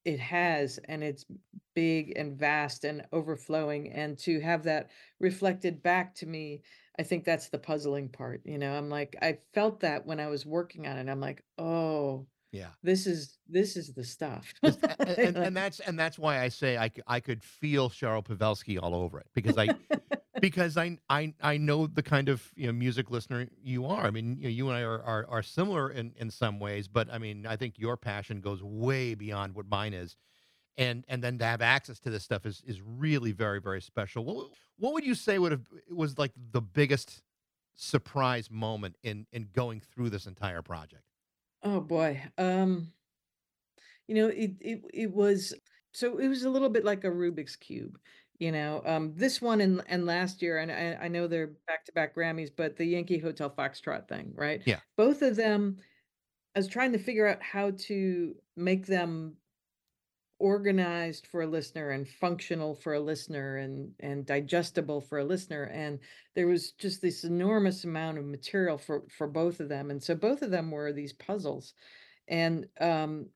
it 0.04 0.18
has, 0.20 0.78
and 0.88 1.02
it's 1.04 1.24
big 1.74 2.12
and 2.16 2.36
vast 2.36 2.84
and 2.84 3.06
overflowing, 3.12 3.90
and 3.92 4.18
to 4.18 4.40
have 4.40 4.64
that 4.64 4.90
reflected 5.20 5.82
back 5.82 6.14
to 6.16 6.26
me, 6.26 6.62
I 6.98 7.02
think 7.04 7.24
that's 7.24 7.48
the 7.48 7.58
puzzling 7.58 8.08
part, 8.08 8.42
you 8.44 8.58
know, 8.58 8.72
I'm 8.76 8.90
like, 8.90 9.16
I 9.22 9.38
felt 9.54 9.80
that 9.80 10.04
when 10.06 10.18
I 10.20 10.26
was 10.28 10.44
working 10.44 10.86
on 10.88 10.98
it, 10.98 11.08
I'm 11.08 11.20
like, 11.20 11.44
"Oh, 11.58 12.26
yeah 12.52 12.68
this 12.82 13.06
is 13.06 13.38
this 13.48 13.76
is 13.76 13.92
the 13.94 14.04
stuff." 14.04 14.52
This- 14.62 14.76
a- 14.82 14.96
a- 15.00 15.26
and, 15.26 15.36
and 15.36 15.56
that's 15.56 15.80
and 15.80 15.98
that's 15.98 16.18
why 16.18 16.40
I 16.40 16.48
say 16.48 16.76
i, 16.78 16.90
I 17.06 17.20
could 17.20 17.42
feel 17.42 17.90
Cheryl 17.90 18.24
Pawelski 18.24 18.78
all 18.82 18.94
over 18.94 19.18
it 19.18 19.26
because 19.34 19.56
I 19.58 19.68
because 20.40 20.76
I 20.76 20.98
I 21.08 21.32
I 21.40 21.56
know 21.56 21.86
the 21.86 22.02
kind 22.02 22.28
of 22.28 22.42
you 22.56 22.66
know 22.66 22.72
music 22.72 23.10
listener 23.10 23.48
you 23.62 23.86
are. 23.86 24.04
I 24.04 24.10
mean, 24.10 24.36
you, 24.38 24.44
know, 24.44 24.48
you 24.50 24.68
and 24.68 24.76
I 24.76 24.82
are, 24.82 25.02
are 25.02 25.26
are 25.28 25.42
similar 25.42 25.90
in 25.90 26.12
in 26.16 26.30
some 26.30 26.58
ways, 26.58 26.88
but 26.88 27.08
I 27.12 27.18
mean, 27.18 27.46
I 27.46 27.56
think 27.56 27.78
your 27.78 27.96
passion 27.96 28.40
goes 28.40 28.62
way 28.62 29.14
beyond 29.14 29.54
what 29.54 29.66
mine 29.68 29.94
is, 29.94 30.16
and 30.76 31.04
and 31.08 31.22
then 31.22 31.38
to 31.38 31.44
have 31.44 31.62
access 31.62 32.00
to 32.00 32.10
this 32.10 32.24
stuff 32.24 32.44
is 32.44 32.62
is 32.66 32.82
really 32.82 33.32
very 33.32 33.60
very 33.60 33.80
special. 33.80 34.24
What 34.24 34.48
what 34.78 34.92
would 34.94 35.04
you 35.04 35.14
say 35.14 35.38
would 35.38 35.52
have 35.52 35.62
was 35.90 36.18
like 36.18 36.32
the 36.52 36.60
biggest 36.60 37.22
surprise 37.74 38.50
moment 38.50 38.96
in 39.02 39.26
in 39.32 39.48
going 39.52 39.80
through 39.80 40.10
this 40.10 40.26
entire 40.26 40.60
project? 40.62 41.04
Oh 41.62 41.80
boy. 41.80 42.22
Um, 42.38 42.92
you 44.08 44.14
know, 44.14 44.28
it 44.28 44.52
it 44.60 44.82
it 44.92 45.12
was 45.12 45.54
so 45.92 46.18
it 46.18 46.28
was 46.28 46.44
a 46.44 46.50
little 46.50 46.68
bit 46.68 46.84
like 46.84 47.04
a 47.04 47.10
Rubik's 47.10 47.56
cube. 47.56 47.98
You 48.38 48.50
know, 48.50 48.82
um, 48.84 49.12
this 49.14 49.40
one 49.40 49.60
and 49.60 49.82
and 49.86 50.04
last 50.04 50.42
year, 50.42 50.58
and 50.58 50.72
I, 50.72 51.04
I 51.04 51.08
know 51.08 51.26
they're 51.26 51.52
back 51.66 51.84
to 51.84 51.92
back 51.92 52.14
Grammys, 52.14 52.50
but 52.54 52.76
the 52.76 52.84
Yankee 52.84 53.18
Hotel 53.18 53.50
Foxtrot 53.50 54.08
thing, 54.08 54.32
right? 54.34 54.60
Yeah. 54.64 54.80
Both 54.96 55.22
of 55.22 55.36
them, 55.36 55.76
I 56.56 56.58
was 56.58 56.66
trying 56.68 56.92
to 56.92 56.98
figure 56.98 57.28
out 57.28 57.42
how 57.42 57.72
to 57.86 58.34
make 58.56 58.86
them 58.86 59.36
organized 60.42 61.28
for 61.28 61.42
a 61.42 61.46
listener 61.46 61.90
and 61.90 62.08
functional 62.08 62.74
for 62.74 62.94
a 62.94 63.00
listener 63.00 63.58
and 63.58 63.92
and 64.00 64.26
digestible 64.26 65.00
for 65.00 65.20
a 65.20 65.24
listener 65.24 65.70
and 65.72 66.00
there 66.34 66.48
was 66.48 66.72
just 66.72 67.00
this 67.00 67.22
enormous 67.22 67.84
amount 67.84 68.18
of 68.18 68.24
material 68.24 68.76
for 68.76 69.04
for 69.08 69.28
both 69.28 69.60
of 69.60 69.68
them 69.68 69.88
and 69.92 70.02
so 70.02 70.16
both 70.16 70.42
of 70.42 70.50
them 70.50 70.72
were 70.72 70.92
these 70.92 71.12
puzzles. 71.12 71.74
And 72.26 72.66
um 72.80 73.26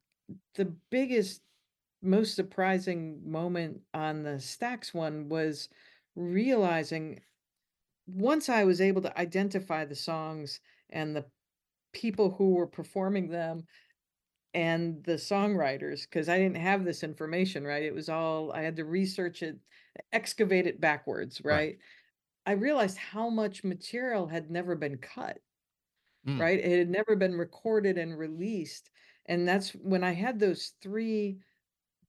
the 0.56 0.74
biggest 0.90 1.42
most 2.02 2.34
surprising 2.34 3.20
moment 3.24 3.80
on 3.94 4.24
the 4.24 4.38
Stax 4.40 4.92
one 4.92 5.28
was 5.28 5.68
realizing 6.16 7.20
once 8.08 8.48
I 8.48 8.64
was 8.64 8.80
able 8.80 9.02
to 9.02 9.16
identify 9.18 9.84
the 9.84 9.94
songs 9.94 10.58
and 10.90 11.14
the 11.14 11.24
people 11.92 12.34
who 12.36 12.54
were 12.54 12.66
performing 12.66 13.28
them 13.28 13.64
and 14.54 15.04
the 15.04 15.14
songwriters 15.14 16.02
because 16.04 16.28
I 16.28 16.38
didn't 16.38 16.56
have 16.58 16.84
this 16.84 17.02
information, 17.02 17.64
right? 17.64 17.82
It 17.82 17.94
was 17.94 18.08
all 18.08 18.52
I 18.52 18.62
had 18.62 18.76
to 18.76 18.84
research 18.84 19.42
it, 19.42 19.58
excavate 20.12 20.66
it 20.66 20.80
backwards, 20.80 21.42
Right. 21.48 21.70
right? 21.70 21.78
I 22.46 22.52
realized 22.52 22.98
how 22.98 23.30
much 23.30 23.64
material 23.64 24.28
had 24.28 24.50
never 24.50 24.76
been 24.76 24.98
cut, 24.98 25.40
Mm, 26.26 26.40
right? 26.40 26.58
It 26.58 26.78
had 26.78 26.90
never 26.90 27.16
been 27.16 27.34
recorded 27.36 27.98
and 27.98 28.18
released. 28.18 28.90
And 29.26 29.46
that's 29.48 29.72
when 29.74 30.04
I 30.04 30.12
had 30.12 30.38
those 30.38 30.74
three 30.82 31.40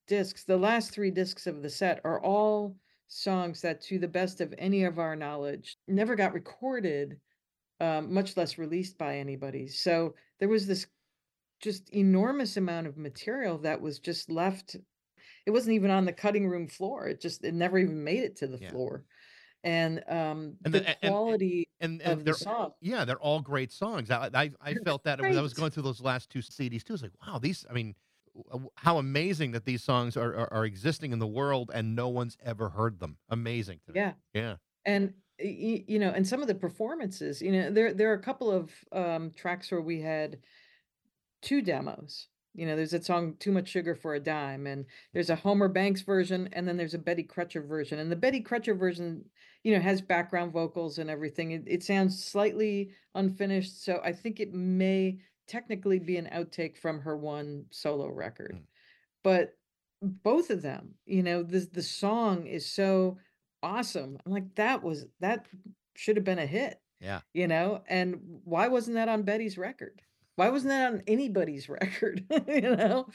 discs, 0.07 0.43
the 0.45 0.57
last 0.57 0.91
three 0.91 1.11
discs 1.11 1.47
of 1.47 1.61
the 1.63 1.69
set 1.69 2.01
are 2.05 2.21
all 2.23 2.77
songs 3.07 3.61
that, 3.61 3.81
to 3.81 3.99
the 3.99 4.07
best 4.07 4.41
of 4.41 4.53
any 4.57 4.83
of 4.83 4.99
our 4.99 5.15
knowledge, 5.15 5.77
never 5.87 6.15
got 6.15 6.33
recorded, 6.33 7.19
um, 7.79 8.13
much 8.13 8.37
less 8.37 8.57
released 8.57 8.97
by 8.97 9.17
anybody. 9.17 9.67
So 9.67 10.15
there 10.39 10.49
was 10.49 10.67
this 10.67 10.87
just 11.61 11.89
enormous 11.91 12.57
amount 12.57 12.87
of 12.87 12.97
material 12.97 13.57
that 13.59 13.81
was 13.81 13.99
just 13.99 14.29
left. 14.29 14.75
It 15.45 15.51
wasn't 15.51 15.75
even 15.75 15.91
on 15.91 16.05
the 16.05 16.13
cutting 16.13 16.47
room 16.49 16.67
floor. 16.67 17.07
It 17.07 17.21
just 17.21 17.43
it 17.43 17.53
never 17.53 17.77
even 17.79 18.03
made 18.03 18.23
it 18.23 18.37
to 18.37 18.47
the 18.47 18.59
yeah. 18.59 18.69
floor. 18.69 19.05
And 19.63 20.03
um 20.09 20.57
And 20.65 20.73
the 20.73 20.79
the 20.79 20.87
and, 20.87 20.97
and 21.01 21.19
quality 21.25 21.69
and 21.79 22.01
of 22.05 22.23
and 22.23 22.25
they're 22.25 22.33
song. 22.33 22.73
yeah, 22.81 23.05
they're 23.05 23.19
all 23.19 23.41
great 23.41 23.71
songs. 23.71 24.11
I 24.11 24.29
I, 24.33 24.51
I 24.61 24.75
felt 24.75 25.03
that 25.03 25.19
as 25.19 25.37
I 25.37 25.41
was 25.41 25.53
going 25.53 25.71
through 25.71 25.83
those 25.83 26.01
last 26.01 26.29
two 26.29 26.41
CDs 26.41 26.83
too. 26.83 26.93
It's 26.93 27.03
like, 27.03 27.13
wow, 27.25 27.39
these. 27.39 27.65
I 27.69 27.73
mean, 27.73 27.95
w- 28.49 28.69
how 28.77 28.97
amazing 28.97 29.51
that 29.51 29.65
these 29.65 29.83
songs 29.83 30.17
are, 30.17 30.33
are 30.35 30.53
are 30.53 30.65
existing 30.65 31.11
in 31.11 31.19
the 31.19 31.27
world 31.27 31.71
and 31.73 31.95
no 31.95 32.09
one's 32.09 32.37
ever 32.41 32.69
heard 32.69 32.99
them. 32.99 33.19
Amazing 33.29 33.81
to 33.85 33.93
me. 33.93 33.99
Yeah. 33.99 34.13
Yeah. 34.33 34.57
And 34.85 35.15
you 35.39 35.99
know, 35.99 36.11
and 36.11 36.27
some 36.27 36.41
of 36.41 36.47
the 36.47 36.55
performances, 36.55 37.41
you 37.41 37.51
know, 37.51 37.71
there 37.71 37.93
there 37.93 38.11
are 38.11 38.15
a 38.15 38.23
couple 38.23 38.51
of 38.51 38.73
um 38.91 39.31
tracks 39.33 39.71
where 39.71 39.81
we 39.81 40.01
had 40.01 40.41
two 41.47 41.61
demos. 41.61 42.27
You 42.53 42.65
know, 42.65 42.75
there's 42.75 42.91
that 42.91 43.05
song 43.05 43.35
"Too 43.39 43.51
Much 43.51 43.69
Sugar 43.69 43.93
for 43.95 44.15
a 44.15 44.19
Dime," 44.19 44.65
and 44.67 44.85
there's 45.13 45.29
a 45.29 45.35
Homer 45.35 45.67
Banks 45.67 46.01
version, 46.01 46.49
and 46.53 46.67
then 46.67 46.75
there's 46.75 46.95
a 46.95 46.99
Betty 46.99 47.23
Crutcher 47.23 47.65
version. 47.65 47.99
And 47.99 48.11
the 48.11 48.15
Betty 48.15 48.41
Crutcher 48.41 48.77
version, 48.77 49.25
you 49.63 49.73
know, 49.73 49.79
has 49.81 50.01
background 50.01 50.51
vocals 50.53 50.97
and 50.97 51.09
everything. 51.09 51.51
It, 51.51 51.63
it 51.67 51.83
sounds 51.83 52.23
slightly 52.23 52.91
unfinished, 53.13 53.83
so 53.85 54.01
I 54.03 54.11
think 54.11 54.39
it 54.39 54.53
may 54.53 55.19
technically 55.47 55.99
be 55.99 56.17
an 56.17 56.29
outtake 56.33 56.77
from 56.77 56.99
her 57.01 57.15
one 57.15 57.65
solo 57.69 58.07
record. 58.09 58.55
Mm. 58.55 58.63
But 59.23 59.55
both 60.01 60.49
of 60.49 60.61
them, 60.63 60.95
you 61.05 61.21
know, 61.23 61.43
the 61.43 61.59
the 61.71 61.83
song 61.83 62.47
is 62.47 62.65
so 62.65 63.19
awesome. 63.61 64.17
I'm 64.25 64.31
like, 64.31 64.55
that 64.55 64.83
was 64.83 65.05
that 65.19 65.45
should 65.95 66.15
have 66.17 66.25
been 66.25 66.39
a 66.39 66.45
hit 66.45 66.79
Yeah. 66.99 67.21
you 67.33 67.47
know 67.47 67.81
and 67.87 68.19
why 68.43 68.67
wasn't 68.67 68.95
that 68.95 69.09
on 69.09 69.23
betty's 69.23 69.57
record 69.57 70.01
why 70.37 70.49
wasn't 70.49 70.69
that 70.69 70.93
on 70.93 71.03
anybody's 71.07 71.67
record 71.81 72.23
you 72.47 72.61
know 72.61 73.07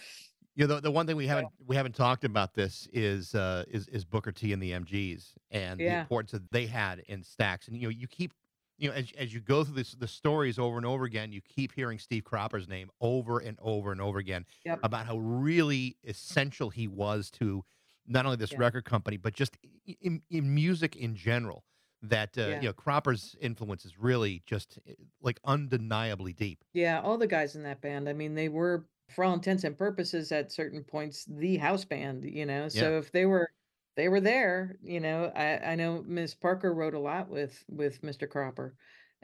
You 0.55 0.67
know, 0.67 0.75
the, 0.75 0.81
the 0.83 0.91
one 0.91 1.07
thing 1.07 1.17
we 1.17 1.27
haven't 1.27 1.49
we 1.67 1.77
haven't 1.77 1.95
talked 1.95 2.25
about 2.25 2.53
this 2.53 2.87
is 2.93 3.35
uh 3.35 3.65
is 3.69 3.89
is 3.89 4.05
Booker 4.05 4.33
T 4.33 4.53
and 4.53 4.63
the 4.63 4.73
MGs 4.73 5.31
and 5.51 5.81
the 5.81 6.01
importance 6.01 6.33
that 6.33 6.51
they 6.53 6.67
had 6.67 6.99
in 7.09 7.23
Stax. 7.23 7.69
And 7.69 7.77
you 7.77 7.85
know, 7.85 7.89
you 7.89 8.07
keep 8.07 8.35
you 8.77 8.89
know, 8.91 8.95
as 8.95 9.13
as 9.17 9.33
you 9.33 9.41
go 9.41 9.65
through 9.65 9.77
this 9.77 9.93
the 9.93 10.09
stories 10.09 10.59
over 10.59 10.77
and 10.77 10.85
over 10.85 11.05
again, 11.05 11.33
you 11.33 11.41
keep 11.41 11.73
hearing 11.73 11.99
Steve 11.99 12.25
Cropper's 12.25 12.69
name 12.69 12.91
over 13.01 13.39
and 13.39 13.59
over 13.63 13.93
and 13.93 14.01
over 14.01 14.19
again 14.19 14.45
yep 14.67 14.79
about 14.83 15.07
how 15.07 15.17
really 15.19 15.97
essential 16.05 16.69
he 16.69 16.87
was 16.87 17.31
to 17.33 17.65
not 18.07 18.27
only 18.27 18.37
this 18.37 18.53
yeah 18.53 18.59
record 18.59 18.85
company 18.85 19.17
but 19.17 19.33
just 19.33 19.57
in, 20.03 20.21
in 20.31 20.55
music 20.55 20.97
in 20.97 21.15
general. 21.17 21.65
That 22.03 22.37
uh, 22.37 22.43
yeah 22.49 22.61
you 22.61 22.69
know, 22.69 22.73
Cropper's 22.73 23.37
influence 23.41 23.85
is 23.85 23.99
really 23.99 24.43
just 24.45 24.79
eh, 24.89 24.95
like 25.21 25.39
undeniably 25.45 26.33
deep. 26.33 26.65
yeah 26.75 27.01
all 27.01 27.17
the 27.17 27.27
guys 27.27 27.55
in 27.55 27.63
that 27.63 27.81
band 27.81 28.09
i 28.09 28.13
mean 28.13 28.35
they 28.35 28.49
were 28.49 28.87
for 29.09 29.25
all 29.25 29.35
intents 29.35 29.65
and 29.65 29.77
purposes 29.79 30.33
at 30.33 30.51
certain 30.51 30.83
points 30.83 31.25
the 31.29 31.57
house 31.59 31.85
band 31.85 32.25
you 32.25 32.47
know 32.47 32.63
Yeah. 32.63 32.69
so 32.69 32.99
if 32.99 33.13
they 33.13 33.27
were 33.27 33.49
they 33.97 34.09
were 34.09 34.21
there 34.21 34.79
you 34.83 35.01
know 35.01 35.31
i 35.37 35.59
i 35.73 35.75
know 35.75 36.03
miss 36.07 36.35
parker 36.35 36.75
wrote 36.75 36.95
a 36.95 36.99
lot 36.99 37.29
with 37.29 37.63
with 37.69 38.01
mr 38.03 38.29
cropper 38.29 38.75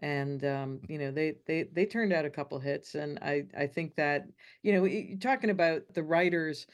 and 0.01 0.45
um 0.45 0.81
you 0.89 0.99
know 0.99 1.11
they 1.11 1.35
they 1.47 1.65
they 1.73 1.87
turned 1.87 2.13
out 2.13 2.25
a 2.25 2.31
couple 2.31 2.59
hits 2.59 2.95
and 2.95 3.19
i 3.23 3.45
i 3.57 3.67
think 3.67 3.97
that 3.97 4.27
you 4.63 4.73
know 4.73 4.85
you're 4.85 5.19
talking 5.19 5.51
about 5.51 5.83
the 5.95 6.03
writers 6.03 6.67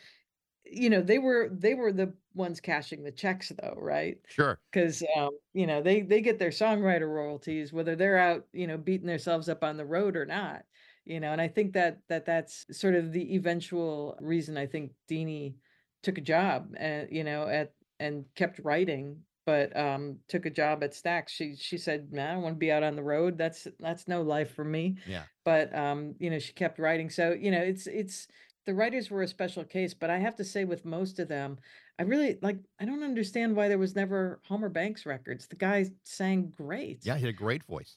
you 0.65 0.91
know 0.91 1.01
they 1.01 1.19
were 1.19 1.49
they 1.53 1.75
were 1.75 1.93
the 1.93 2.13
ones 2.35 2.61
cashing 2.61 3.05
the 3.05 3.13
checks 3.13 3.53
though 3.61 3.75
right? 3.77 4.19
Sure. 4.29 4.59
because 4.73 5.03
um 5.17 5.31
you 5.53 5.67
know 5.67 5.83
they 5.83 6.01
they 6.03 6.21
get 6.21 6.39
their 6.39 6.51
songwriter 6.51 7.09
royalties 7.09 7.73
whether 7.73 7.97
they're 7.97 8.19
out 8.19 8.45
you 8.53 8.67
know 8.67 8.77
beating 8.77 9.07
themselves 9.07 9.49
up 9.49 9.63
on 9.63 9.77
the 9.77 9.85
road 9.85 10.17
or 10.17 10.27
not 10.27 10.63
you 11.05 11.21
know 11.21 11.33
and 11.33 11.41
i 11.41 11.49
think 11.49 11.73
that 11.75 11.99
that 12.09 12.27
that's 12.27 12.67
sort 12.71 12.95
of 12.95 13.13
the 13.13 13.35
eventual 13.35 14.17
reason 14.21 14.57
i 14.57 14.67
think 14.67 14.93
Deanie 15.11 15.55
took 16.03 16.19
a 16.19 16.23
job 16.23 16.75
uh, 16.81 17.03
you 17.11 17.25
know 17.25 17.47
at 17.47 17.73
and 18.01 18.25
kept 18.35 18.59
writing 18.65 19.19
but 19.47 19.77
um 19.77 20.17
took 20.29 20.47
a 20.47 20.51
job 20.51 20.83
at 20.83 20.93
Stax. 20.93 21.29
She 21.29 21.57
she 21.57 21.77
said 21.77 22.11
man, 22.11 22.31
i 22.31 22.33
don't 22.33 22.43
want 22.43 22.55
to 22.55 22.59
be 22.59 22.73
out 22.73 22.83
on 22.83 22.97
the 22.97 23.03
road. 23.03 23.37
That's 23.37 23.67
that's 23.79 24.09
no 24.09 24.23
life 24.23 24.55
for 24.55 24.65
me. 24.65 24.97
Yeah. 25.07 25.25
but 25.45 25.75
um 25.77 26.15
you 26.19 26.31
know 26.31 26.39
she 26.39 26.53
kept 26.53 26.79
writing. 26.79 27.11
So 27.11 27.33
you 27.33 27.51
know 27.51 27.61
it's 27.61 27.87
it's 27.87 28.27
the 28.67 28.75
writers 28.75 29.11
were 29.11 29.23
a 29.23 29.29
special 29.29 29.65
case 29.65 29.93
but 29.95 30.11
i 30.11 30.19
have 30.19 30.37
to 30.37 30.45
say 30.45 30.65
with 30.65 30.85
most 30.85 31.19
of 31.19 31.29
them 31.29 31.59
i 31.99 32.03
really 32.03 32.39
like 32.43 32.59
i 32.81 32.85
don't 32.85 33.03
understand 33.03 33.55
why 33.55 33.69
there 33.69 33.79
was 33.79 33.95
never 33.95 34.41
homer 34.45 34.69
banks 34.69 35.05
records 35.07 35.47
the 35.47 35.57
guy 35.57 35.85
sang 36.03 36.53
great 36.57 37.01
Yeah, 37.03 37.15
he 37.17 37.21
had 37.27 37.31
a 37.35 37.37
great 37.37 37.63
voice. 37.65 37.97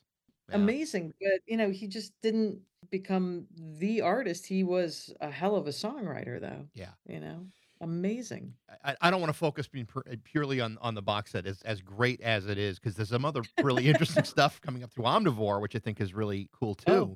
Yeah. 0.50 0.56
amazing 0.56 1.14
but 1.22 1.40
you 1.46 1.58
know 1.58 1.70
he 1.70 1.88
just 1.88 2.14
didn't 2.22 2.60
become 2.90 3.46
the 3.80 4.02
artist 4.02 4.46
he 4.46 4.64
was 4.64 5.14
a 5.22 5.30
hell 5.30 5.56
of 5.56 5.68
a 5.68 5.72
songwriter 5.72 6.40
though 6.40 6.68
Yeah. 6.74 6.92
you 7.06 7.20
know 7.20 7.46
amazing 7.82 8.54
I, 8.84 8.96
I 9.02 9.12
don't 9.12 9.22
want 9.22 9.32
to 9.32 9.38
focus 9.38 9.68
being 9.68 9.86
pur- 9.86 10.04
eh, 10.10 10.16
purely 10.24 10.62
on, 10.62 10.78
on 10.82 10.96
the 10.96 11.02
box 11.02 11.32
set 11.32 11.46
as, 11.46 11.62
as 11.62 11.82
great 11.82 12.22
as 12.22 12.48
it 12.48 12.58
is 12.58 12.80
because 12.80 12.96
there's 12.96 13.10
some 13.10 13.24
other 13.26 13.42
really 13.62 13.88
interesting 13.88 14.24
stuff 14.36 14.60
coming 14.62 14.84
up 14.84 14.92
through 14.92 15.04
Omnivore, 15.06 15.62
which 15.62 15.76
I 15.76 15.80
think 15.80 16.02
is 16.02 16.14
really 16.14 16.50
cool 16.52 16.76
oh 16.88 17.16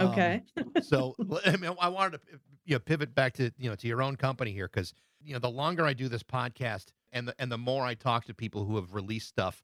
Um, 0.00 0.08
okay 0.08 0.42
so 0.78 1.16
l- 1.30 1.40
I 1.44 1.56
mean, 1.56 1.74
I 1.80 1.88
wanted 1.88 2.20
to 2.20 2.38
you 2.64 2.74
know 2.74 2.78
pivot 2.80 3.14
back 3.14 3.34
to 3.34 3.52
you 3.58 3.68
know 3.70 3.76
to 3.76 3.86
your 3.88 4.02
own 4.02 4.16
company 4.16 4.52
here 4.52 4.68
because 4.68 4.94
you 5.20 5.32
know 5.34 5.38
the 5.38 5.50
longer 5.50 5.84
I 5.84 5.92
do 5.92 6.08
this 6.08 6.22
podcast 6.22 6.86
and 7.12 7.28
the 7.28 7.34
and 7.38 7.50
the 7.50 7.58
more 7.58 7.84
I 7.84 7.94
talk 7.94 8.24
to 8.26 8.34
people 8.34 8.64
who 8.64 8.76
have 8.76 8.94
released 8.94 9.28
stuff 9.28 9.62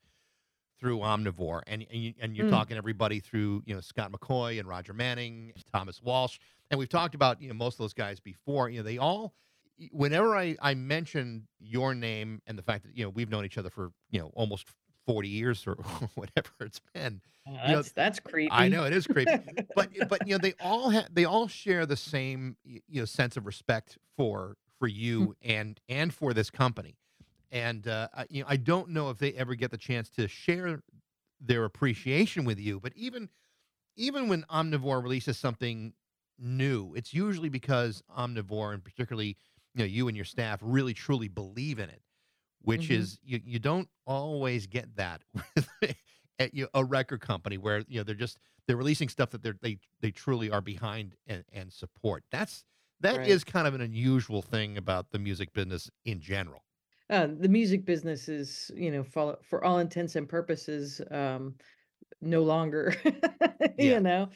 through 0.78 0.98
Omnivore 0.98 1.62
and 1.66 1.86
and, 1.90 2.02
you, 2.02 2.14
and 2.20 2.36
you're 2.36 2.44
Mm, 2.44 2.46
talking 2.46 2.76
everybody 2.76 3.20
through 3.20 3.62
you 3.66 3.74
know 3.74 3.80
Scott 3.80 4.12
McCaughey 4.12 4.58
and 4.58 4.68
Roger 4.68 4.92
Manning, 4.92 5.52
Thomas 5.72 6.02
Walsh, 6.02 6.38
and 6.70 6.78
we've 6.78 6.88
talked 6.88 7.14
about 7.14 7.40
you 7.40 7.48
know 7.48 7.54
most 7.54 7.74
of 7.74 7.78
those 7.78 7.94
guys 7.94 8.20
before. 8.20 8.68
You 8.68 8.78
know 8.78 8.84
they 8.84 8.98
all 8.98 9.34
whenever 9.90 10.36
I 10.36 10.56
I 10.60 10.74
mention 10.74 11.46
your 11.58 11.94
name 11.94 12.42
and 12.46 12.58
the 12.58 12.62
fact 12.62 12.84
that 12.84 12.96
you 12.96 13.04
know 13.04 13.10
we've 13.10 13.30
known 13.30 13.44
each 13.44 13.58
other 13.58 13.70
for 13.70 13.92
you 14.10 14.20
know 14.20 14.30
almost 14.34 14.68
40 15.06 15.28
years 15.28 15.66
or 15.66 15.74
whatever 16.14 16.50
it's 16.60 16.80
been 16.94 17.22
Oh, 17.46 17.58
you 17.62 17.76
know 17.76 17.84
that's 17.94 18.20
creepy. 18.20 18.50
I 18.50 18.68
know 18.68 18.84
it 18.84 18.92
is 18.92 19.06
creepy, 19.06 19.40
but 19.74 19.90
but 20.06 20.24
you 20.24 20.32
know 20.32 20.38
they 20.38 20.54
all 20.60 20.92
they 21.10 21.24
all 21.24 21.48
share 21.48 21.86
the 21.86 21.96
same 21.96 22.56
you 22.64 22.80
know 23.00 23.04
sense 23.04 23.36
of 23.36 23.46
respect 23.46 23.98
for 24.16 24.56
for 24.78 24.86
Mm, 25.18 25.26
you 25.26 25.34
and 25.42 25.80
and 25.88 26.14
for 26.14 26.32
this 26.34 26.50
company, 26.50 26.96
and 27.50 27.86
uh, 27.88 28.08
I, 28.14 28.26
you 28.30 28.42
know 28.42 28.48
I 28.48 28.56
don't 28.56 28.90
know 28.90 29.10
if 29.10 29.18
they 29.18 29.32
ever 29.34 29.54
get 29.54 29.70
the 29.72 29.78
chance 29.78 30.10
to 30.10 30.28
share 30.28 30.82
their 31.40 31.64
appreciation 31.64 32.44
with 32.44 32.58
you. 32.60 32.80
But 32.80 32.92
even 32.96 33.30
even 33.96 34.28
when 34.28 34.44
Omnivore 34.44 35.02
releases 35.02 35.38
something 35.38 35.94
new, 36.38 36.94
it's 36.94 37.14
usually 37.14 37.48
because 37.48 38.02
Omnivore, 38.16 38.74
and 38.74 38.84
particularly 38.84 39.36
you 39.74 39.80
know 39.80 39.84
you 39.84 40.08
and 40.08 40.16
your 40.16 40.26
staff, 40.26 40.60
really 40.62 40.94
truly 40.94 41.28
believe 41.28 41.78
in 41.78 41.90
it. 41.90 42.02
Which 42.60 42.90
Mhm. 42.90 42.90
is 42.90 43.18
you 43.22 43.40
you 43.44 43.58
don't 43.58 43.88
always 44.06 44.66
get 44.66 44.96
that 44.96 45.22
with 45.56 45.68
at 46.38 46.54
you 46.54 46.68
a 46.74 46.84
record 46.84 47.20
company 47.20 47.58
where 47.58 47.84
you 47.88 47.98
know 47.98 48.02
they're 48.02 48.14
just 48.14 48.38
they're 48.66 48.76
releasing 48.76 49.08
stuff 49.08 49.30
that 49.30 49.42
they're 49.42 49.58
they 49.62 49.78
they 50.00 50.10
truly 50.10 50.50
are 50.50 50.60
behind 50.60 51.16
and, 51.26 51.44
and 51.52 51.72
support. 51.72 52.24
That's 52.30 52.64
that 53.00 53.24
is 53.24 53.44
Right. 53.44 53.44
kind 53.44 53.66
of 53.66 53.74
an 53.74 53.80
unusual 53.80 54.42
thing 54.42 54.76
about 54.78 55.10
the 55.10 55.18
music 55.18 55.52
business 55.52 55.90
in 56.04 56.20
general. 56.20 56.64
Uh, 57.08 57.28
the 57.28 57.48
music 57.48 57.84
business 57.84 58.28
is, 58.28 58.70
you 58.74 58.90
know, 58.90 59.04
for 59.04 59.38
for 59.42 59.64
all 59.64 59.78
intents 59.78 60.16
and 60.16 60.28
purposes, 60.28 61.00
um, 61.12 61.56
no 62.20 62.42
longer, 62.42 62.94
Yeah. 63.78 63.98
you 63.98 64.00
know. 64.00 64.30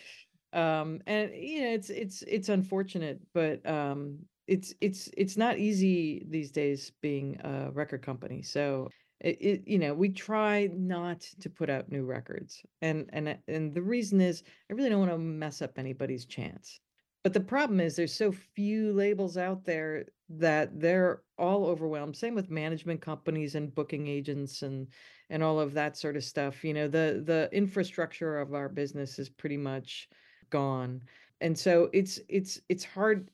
Um, 0.52 1.02
and 1.06 1.34
you 1.34 1.62
know, 1.62 1.70
it's 1.72 1.90
it's 1.90 2.22
it's 2.22 2.48
unfortunate, 2.50 3.22
but 3.34 3.66
um, 3.66 4.26
it's 4.50 4.74
it's 4.80 5.08
it's 5.16 5.36
not 5.36 5.58
easy 5.58 6.26
these 6.28 6.50
days 6.50 6.90
being 7.00 7.40
a 7.44 7.70
record 7.70 8.02
company. 8.02 8.42
So 8.42 8.88
it, 9.20 9.38
it 9.40 9.62
you 9.64 9.78
know, 9.78 9.94
we 9.94 10.08
try 10.08 10.68
not 10.74 11.20
to 11.20 11.48
put 11.48 11.70
out 11.70 11.90
new 11.90 12.04
records, 12.04 12.60
and 12.82 13.08
and 13.12 13.28
uh, 13.28 13.34
and 13.46 13.72
the 13.72 13.80
reason 13.80 14.20
is 14.20 14.42
I 14.68 14.74
really 14.74 14.90
don't 14.90 14.98
want 14.98 15.12
to 15.12 15.18
mess 15.18 15.62
up 15.62 15.78
anybody's 15.78 16.26
chance. 16.26 16.80
But 17.22 17.32
the 17.32 17.40
problem 17.40 17.78
is 17.78 17.94
there's 17.94 18.14
so 18.14 18.32
few 18.32 18.92
labels 18.92 19.36
out 19.36 19.64
there 19.64 20.06
that 20.30 20.80
they're 20.80 21.22
all 21.38 21.66
overwhelmed. 21.66 22.16
Same 22.16 22.34
with 22.34 22.50
management 22.50 23.00
companies 23.00 23.54
and 23.54 23.72
booking 23.72 24.08
agents 24.08 24.62
and 24.62 24.88
and 25.28 25.44
all 25.44 25.60
of 25.60 25.74
that 25.74 25.96
sort 25.96 26.16
of 26.16 26.24
stuff. 26.24 26.64
You 26.64 26.74
know, 26.74 26.88
the 26.88 27.22
the 27.24 27.48
infrastructure 27.52 28.40
of 28.40 28.52
our 28.52 28.68
business 28.68 29.20
is 29.20 29.28
pretty 29.28 29.58
much 29.58 30.08
gone. 30.50 31.02
And 31.40 31.56
so 31.56 31.88
it's 31.92 32.18
it's 32.28 32.60
it's 32.68 32.84
hard 32.84 33.30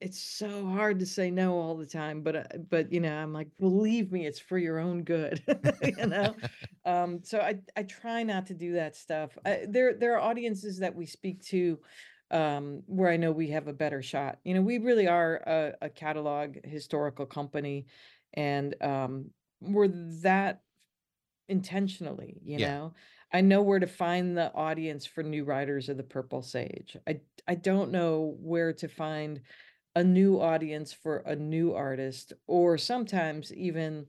it's 0.00 0.20
so 0.22 0.66
hard 0.66 0.98
to 1.00 1.06
say 1.06 1.30
no 1.30 1.58
all 1.58 1.76
the 1.76 1.86
time, 1.86 2.22
but 2.22 2.36
uh, 2.36 2.44
but 2.70 2.92
you 2.92 3.00
know, 3.00 3.14
I'm 3.14 3.32
like, 3.32 3.48
believe 3.58 4.12
me, 4.12 4.26
it's 4.26 4.38
for 4.40 4.58
your 4.58 4.78
own 4.78 5.02
good, 5.04 5.42
you 5.82 6.06
know. 6.06 6.36
Um, 6.84 7.22
so 7.22 7.40
I 7.40 7.56
I 7.76 7.82
try 7.82 8.22
not 8.22 8.46
to 8.46 8.54
do 8.54 8.72
that 8.74 8.96
stuff. 8.96 9.36
I, 9.44 9.66
there 9.68 9.94
there 9.94 10.14
are 10.16 10.20
audiences 10.20 10.78
that 10.78 10.94
we 10.94 11.06
speak 11.06 11.42
to 11.46 11.78
um, 12.30 12.82
where 12.86 13.10
I 13.10 13.16
know 13.18 13.32
we 13.32 13.48
have 13.50 13.68
a 13.68 13.72
better 13.74 14.02
shot. 14.02 14.38
You 14.44 14.54
know, 14.54 14.62
we 14.62 14.78
really 14.78 15.06
are 15.06 15.36
a, 15.46 15.74
a 15.82 15.90
catalog 15.90 16.56
historical 16.64 17.26
company, 17.26 17.86
and 18.34 18.74
um, 18.82 19.30
we're 19.60 19.88
that 20.22 20.62
intentionally, 21.48 22.40
you 22.44 22.58
Yeah. 22.58 22.68
know. 22.68 22.94
I 23.32 23.40
know 23.42 23.62
where 23.62 23.78
to 23.78 23.86
find 23.86 24.36
the 24.36 24.52
audience 24.54 25.06
for 25.06 25.22
New 25.22 25.44
Riders 25.44 25.88
of 25.88 25.96
the 25.96 26.02
Purple 26.02 26.42
Sage. 26.42 26.96
I 27.06 27.20
I 27.46 27.54
don't 27.54 27.90
know 27.92 28.36
where 28.40 28.72
to 28.74 28.88
find 28.88 29.40
a 29.94 30.04
new 30.04 30.40
audience 30.40 30.92
for 30.92 31.18
a 31.18 31.36
new 31.36 31.72
artist, 31.74 32.32
or 32.46 32.78
sometimes 32.78 33.52
even 33.54 34.06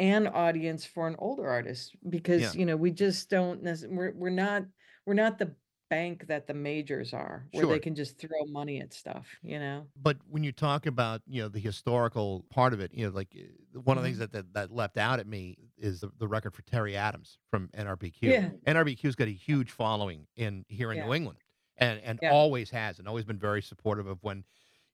an 0.00 0.26
audience 0.28 0.84
for 0.86 1.08
an 1.08 1.16
older 1.18 1.46
artist 1.48 1.96
Yeah. 2.02 2.10
because 2.10 2.54
you 2.54 2.66
know 2.66 2.76
we 2.76 2.90
just 2.92 3.30
don't 3.30 3.62
we're 3.90 4.12
we're 4.14 4.30
not 4.30 4.64
we're 5.06 5.14
not 5.14 5.38
the 5.38 5.56
bank 5.90 6.26
that 6.28 6.46
the 6.46 6.54
majors 6.54 7.12
are 7.14 7.48
where 7.52 7.66
they 7.66 7.78
can 7.80 7.94
just 7.94 8.18
throw 8.18 8.44
money 8.46 8.80
at 8.80 8.92
stuff 8.94 9.38
you 9.42 9.58
know 9.58 9.88
But 9.96 10.18
when 10.26 10.44
you 10.44 10.52
talk 10.52 10.86
about, 10.86 11.20
you 11.26 11.42
know, 11.42 11.48
the 11.48 11.58
historical 11.58 12.46
part 12.48 12.72
of 12.72 12.80
it, 12.80 12.94
you 12.94 13.04
know, 13.06 13.12
like 13.12 13.36
uh, 13.36 13.80
one 13.80 13.98
of 13.98 14.02
the 14.04 14.08
things 14.08 14.18
Mhm. 14.18 14.20
that 14.20 14.32
that, 14.32 14.52
that 14.54 14.70
leapt 14.70 14.96
out 14.96 15.18
at 15.20 15.26
me 15.26 15.56
is 15.76 16.00
the, 16.00 16.10
the 16.18 16.28
record 16.28 16.54
for 16.54 16.62
Terry 16.62 16.96
Adams 16.96 17.38
from 17.50 17.68
NRBQ. 17.74 18.38
yeah 18.38 18.50
NRBQ's 18.66 19.16
got 19.16 19.28
a 19.28 19.32
huge 19.32 19.70
following 19.72 20.26
in 20.36 20.64
here 20.68 20.92
in 20.92 20.98
yeah 20.98 21.04
New 21.04 21.12
England, 21.12 21.40
and 21.76 22.00
and 22.00 22.20
yeah 22.22 22.30
always 22.30 22.70
has, 22.70 22.98
and 22.98 23.08
always 23.08 23.24
been 23.24 23.38
very 23.38 23.60
supportive 23.62 24.06
of 24.06 24.22
when, 24.22 24.44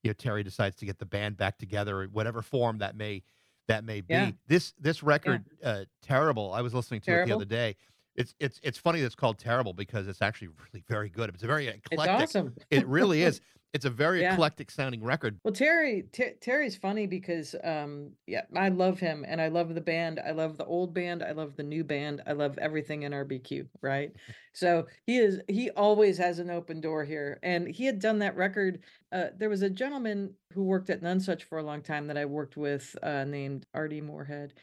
you 0.07 0.11
know, 0.11 0.15
Terry 0.15 0.43
decides 0.43 0.77
to 0.77 0.87
get 0.87 0.99
the 0.99 1.07
band 1.07 1.37
back 1.37 1.59
together, 1.59 2.09
whatever 2.13 2.43
form 2.43 2.79
that 2.79 2.97
may 2.97 3.23
that 3.69 3.85
may 3.85 4.03
yeah 4.09 4.27
be. 4.27 4.37
This 4.47 4.73
this 4.81 5.03
yeah 5.03 5.09
record, 5.09 5.45
uh, 5.65 5.85
terrible. 6.03 6.53
I 6.53 6.63
was 6.63 6.73
listening 6.75 7.01
to 7.03 7.23
it 7.23 7.27
the 7.27 7.35
other 7.35 7.45
day. 7.45 7.77
It's 8.17 8.35
it's 8.41 8.61
it's 8.63 8.79
funny 8.79 9.01
that 9.01 9.07
it's 9.07 9.15
called 9.15 9.39
terrible 9.39 9.73
because 9.73 10.09
it's 10.09 10.23
actually 10.23 10.49
really 10.73 10.85
very 10.89 11.09
good. 11.09 11.31
It's 11.31 11.43
a 11.43 11.47
very 11.47 11.69
eclectic. 11.69 12.23
it's 12.23 12.37
awesome 12.37 12.55
It 12.71 12.87
really 12.87 13.23
is. 13.23 13.41
It's 13.73 13.85
a 13.85 13.91
very 13.91 14.23
yeah 14.23 14.33
eclectic 14.33 14.71
sounding 14.71 15.05
record. 15.05 15.39
Well, 15.45 15.53
Terry, 15.53 16.05
Ter 16.11 16.33
Terry's 16.41 16.77
funny 16.77 17.07
because, 17.07 17.55
um, 17.63 18.13
yeah, 18.27 18.43
I 18.55 18.71
love 18.71 18.99
him 18.99 19.27
and 19.29 19.39
I 19.39 19.49
love 19.49 19.75
the 19.75 19.83
band. 19.83 20.19
I 20.27 20.31
love 20.31 20.57
the 20.57 20.65
old 20.65 20.95
band. 20.95 21.23
I 21.23 21.33
love 21.33 21.57
the 21.57 21.63
new 21.63 21.85
band. 21.85 22.23
I 22.27 22.33
love 22.33 22.57
everything 22.57 23.03
NRBQ, 23.03 23.67
right? 23.83 24.13
So 24.55 24.87
he 25.05 25.19
is, 25.19 25.41
he 25.49 25.69
always 25.71 26.17
has 26.17 26.39
an 26.39 26.49
open 26.49 26.81
door 26.81 27.05
here. 27.05 27.39
And 27.43 27.69
he 27.69 27.85
had 27.85 27.99
done 27.99 28.21
that 28.21 28.35
record. 28.35 28.79
Uh, 29.13 29.27
there 29.37 29.51
was 29.51 29.61
a 29.61 29.69
gentleman 29.69 30.33
who 30.55 30.63
worked 30.63 30.89
at 30.89 31.03
Nonesuch 31.03 31.43
for 31.43 31.59
a 31.59 31.63
long 31.63 31.83
time 31.83 32.07
that 32.07 32.17
I 32.17 32.25
worked 32.25 32.57
with, 32.57 32.97
uh, 33.03 33.25
named 33.25 33.67
Artie 33.75 34.01
Moorhead. 34.01 34.55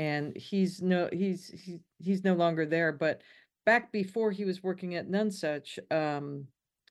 And 0.00 0.36
he's 0.36 0.80
no, 0.80 1.08
he's, 1.12 1.48
he, 1.48 1.80
he's 1.98 2.24
no 2.24 2.34
longer 2.34 2.64
there. 2.64 2.90
But 2.92 3.20
back 3.66 3.92
before 3.92 4.30
he 4.30 4.44
was 4.44 4.62
working 4.62 4.94
at 4.94 5.10
Nonesuch, 5.10 5.78
um, 5.92 6.46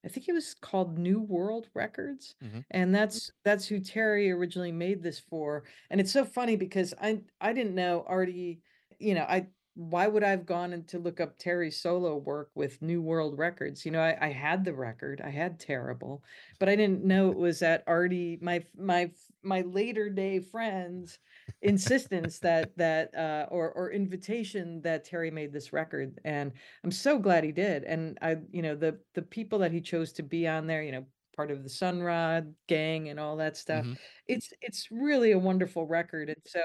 I 0.06 0.10
think 0.10 0.30
it 0.30 0.34
was 0.34 0.54
called 0.54 0.98
New 0.98 1.20
World 1.20 1.68
Records 1.74 2.36
Mhm. 2.42 2.64
and 2.72 2.96
that's 2.96 3.32
that's 3.44 3.66
who 3.68 3.80
Terry 3.80 4.32
originally 4.32 4.72
made 4.72 5.02
this 5.04 5.20
for. 5.20 5.64
And 5.90 6.00
it's 6.00 6.14
so 6.14 6.24
funny 6.24 6.56
because 6.56 6.94
I 7.02 7.22
I 7.42 7.52
didn't 7.54 7.76
know 7.76 8.06
Artie, 8.08 8.62
you 9.00 9.14
know, 9.16 9.26
I 9.28 9.48
why 9.80 10.08
would 10.08 10.24
I 10.24 10.32
have 10.32 10.46
gone 10.46 10.74
and 10.74 10.88
to 10.90 11.00
look 11.00 11.22
up 11.22 11.38
Terry's 11.38 11.80
solo 11.82 12.18
work 12.18 12.52
with 12.56 12.82
New 12.82 13.02
World 13.02 13.38
Records? 13.38 13.86
You 13.86 13.92
know, 13.92 14.02
I, 14.02 14.18
I 14.28 14.32
had 14.32 14.66
the 14.66 14.74
record, 14.74 15.22
I 15.24 15.30
had 15.30 15.60
Terrible, 15.60 16.24
but 16.60 16.68
I 16.70 16.76
didn't 16.76 17.06
know 17.06 17.32
it 17.32 17.38
was 17.38 17.62
at 17.62 17.84
Artie, 17.88 18.38
my 18.42 18.66
my 18.78 19.12
my 19.44 19.62
later 19.62 20.10
day 20.10 20.40
friends 20.42 21.20
insistence 21.62 22.40
that 22.40 22.76
that 22.78 23.14
uh 23.16 23.46
or 23.50 23.72
or 23.72 23.92
invitation 23.92 24.82
that 24.82 25.06
Terry 25.06 25.32
made 25.32 25.54
this 25.54 25.74
record. 25.74 26.20
And 26.26 26.52
I'm 26.84 26.92
so 26.92 27.20
glad 27.20 27.44
he 27.44 27.52
did. 27.52 27.84
And 27.84 28.18
I, 28.22 28.38
you 28.52 28.62
know, 28.62 28.76
the 28.76 29.00
the 29.14 29.22
people 29.22 29.60
that 29.60 29.72
he 29.72 29.82
chose 29.82 30.12
to 30.14 30.24
be 30.24 30.48
on 30.48 30.68
there, 30.68 30.84
you 30.84 30.92
know, 30.92 31.06
part 31.36 31.52
of 31.52 31.64
the 31.64 31.70
Sunrod 31.70 32.54
gang 32.68 33.10
and 33.10 33.20
all 33.20 33.38
that 33.38 33.58
stuff. 33.58 33.88
hmm 33.88 33.94
It's 34.28 34.52
it's 34.62 34.88
really 34.92 35.32
a 35.32 35.40
wonderful 35.40 35.86
record. 35.88 36.30
And 36.30 36.42
so, 36.46 36.62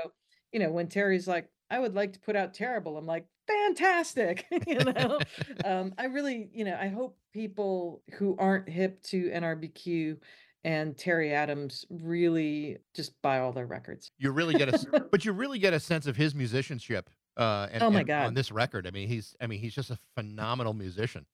you 0.53 0.61
know, 0.61 0.71
when 0.71 0.89
Terry's 0.89 1.29
like, 1.29 1.49
I 1.75 1.81
would 1.81 1.97
like 1.97 2.13
to 2.13 2.21
put 2.21 2.37
out 2.37 2.55
Terrible, 2.55 2.97
I'm 2.97 3.05
like, 3.05 3.27
fantastic. 3.49 4.47
you 4.67 4.79
know, 4.79 5.19
um, 5.65 5.93
I 5.99 6.05
really, 6.05 6.49
you 6.53 6.65
know, 6.65 6.79
I 6.81 6.87
hope 6.87 7.19
people 7.33 8.03
who 8.17 8.37
aren't 8.39 8.69
hip 8.69 9.03
to 9.05 9.25
NRBQ 9.25 10.19
and 10.63 10.97
Terry 10.97 11.35
Adams 11.35 11.85
really 11.91 12.79
just 12.95 13.21
buy 13.23 13.41
all 13.41 13.51
their 13.51 13.67
records. 13.67 14.13
You 14.19 14.31
really 14.31 14.55
get 14.55 14.69
a, 14.69 15.01
but 15.11 15.25
you 15.25 15.33
really 15.33 15.59
get 15.59 15.75
a 15.75 15.81
sense 15.81 16.07
of 16.07 16.15
his 16.15 16.33
musicianship. 16.33 17.11
Uh, 17.37 17.67
and, 17.73 17.83
Oh 17.83 17.91
my 17.91 18.03
and 18.03 18.11
on 18.13 18.35
this 18.35 18.53
record, 18.53 18.87
I 18.87 18.93
mean, 18.93 19.09
he's, 19.09 19.35
I 19.41 19.49
mean, 19.49 19.59
he's 19.59 19.75
just 19.75 19.91
a 19.91 19.99
phenomenal 20.15 20.75
musician. 20.75 21.27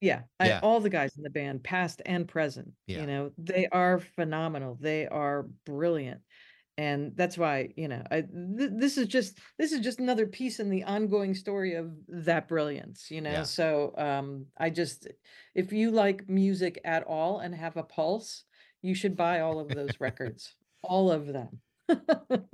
Yeah, 0.00 0.22
I, 0.40 0.48
Yeah, 0.48 0.60
all 0.64 0.80
the 0.80 0.90
guys 0.90 1.16
in 1.16 1.22
the 1.22 1.30
band, 1.30 1.62
past 1.62 2.02
and 2.06 2.26
present, 2.26 2.72
yeah. 2.88 3.02
you 3.02 3.06
know, 3.06 3.30
they 3.38 3.68
are 3.70 4.00
phenomenal. 4.00 4.76
They 4.80 5.06
are 5.06 5.46
brilliant. 5.64 6.22
And 6.80 7.12
that's 7.16 7.36
why, 7.36 7.72
you 7.76 7.88
know, 7.88 8.02
I 8.10 8.22
th 8.22 8.70
this 8.82 8.96
is 8.96 9.06
just 9.08 9.38
this 9.58 9.72
is 9.72 9.80
just 9.80 10.00
another 10.00 10.26
piece 10.26 10.60
in 10.60 10.70
the 10.70 10.84
ongoing 10.84 11.34
story 11.34 11.74
of 11.74 11.86
that 12.08 12.48
brilliance, 12.48 13.10
you 13.10 13.20
know. 13.20 13.40
Yeah. 13.40 13.44
So 13.44 13.94
um 13.98 14.46
I 14.56 14.70
just 14.70 15.08
if 15.54 15.72
you 15.72 15.90
like 15.90 16.28
music 16.28 16.80
at 16.84 17.02
all 17.04 17.40
and 17.40 17.54
have 17.54 17.76
a 17.76 17.82
pulse, 17.82 18.44
you 18.82 18.94
should 18.94 19.16
buy 19.16 19.40
all 19.40 19.58
of 19.60 19.74
those 19.74 20.00
records. 20.00 20.56
All 20.82 21.10
of 21.12 21.26
them. 21.26 21.60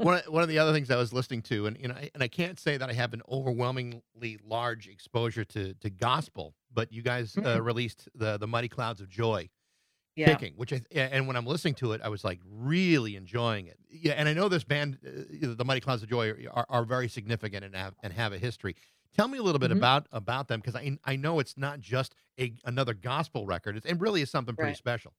One 0.01 0.15
of, 0.19 0.27
one 0.33 0.43
of 0.43 0.49
the 0.49 0.59
other 0.59 0.73
things 0.73 0.91
I 0.91 0.97
was 0.97 1.13
listening 1.13 1.43
to, 1.43 1.67
and 1.67 1.79
you 1.81 1.89
know, 1.89 1.95
I- 1.95 2.11
and 2.15 2.23
I 2.23 2.29
can't 2.29 2.59
say 2.61 2.77
that 2.77 2.89
I 2.89 2.93
have 2.93 3.15
an 3.15 3.23
overwhelmingly 3.29 4.39
large 4.43 4.89
exposure 4.89 5.45
to 5.47 5.75
to 5.75 5.91
gospel, 5.91 6.55
but 6.73 6.93
you 6.93 7.03
guys 7.03 7.39
uh, 7.45 7.61
Mm, 7.61 7.63
released 7.63 8.09
the 8.15 8.37
the 8.37 8.47
Mighty 8.47 8.69
Clouds 8.69 9.01
of 9.01 9.09
Joy, 9.09 9.49
yeah. 10.17 10.41
kicking, 10.41 10.55
which 10.57 10.73
I 10.73 10.83
and 10.95 11.27
when 11.27 11.37
I'm 11.37 11.47
listening 11.47 11.75
to 11.77 11.93
it, 11.93 12.01
I 12.03 12.09
was 12.09 12.25
like 12.25 12.41
really 12.45 13.17
enjoying 13.17 13.67
it. 13.67 13.79
Yeah, 13.89 14.13
and 14.15 14.29
I 14.29 14.33
know 14.35 14.49
this 14.49 14.65
band, 14.65 14.99
uh, 15.07 15.55
the 15.55 15.65
Mighty 15.65 15.81
Clouds 15.81 16.03
of 16.03 16.09
Joy, 16.09 16.47
are, 16.51 16.67
are, 16.69 16.85
very 16.85 17.09
significant 17.09 17.65
and 17.65 17.75
have 17.75 17.95
and 18.03 18.13
have 18.13 18.33
a 18.33 18.39
history. 18.39 18.77
Tell 19.15 19.29
me 19.29 19.39
a 19.39 19.43
little 19.43 19.59
bit 19.59 19.71
hmm 19.71 19.73
about 19.73 20.07
about 20.13 20.49
them 20.49 20.61
because 20.61 20.75
I 20.77 20.99
I 21.05 21.17
know 21.17 21.39
it's 21.39 21.57
not 21.57 21.81
just 21.81 22.15
a 22.41 22.55
another 22.65 22.95
gospel 22.95 23.47
record. 23.47 23.77
It's, 23.77 23.87
it 23.87 23.99
really 24.01 24.23
is 24.23 24.31
something 24.31 24.57
pretty 24.57 24.75
Right. 24.75 24.77
special. 24.77 25.15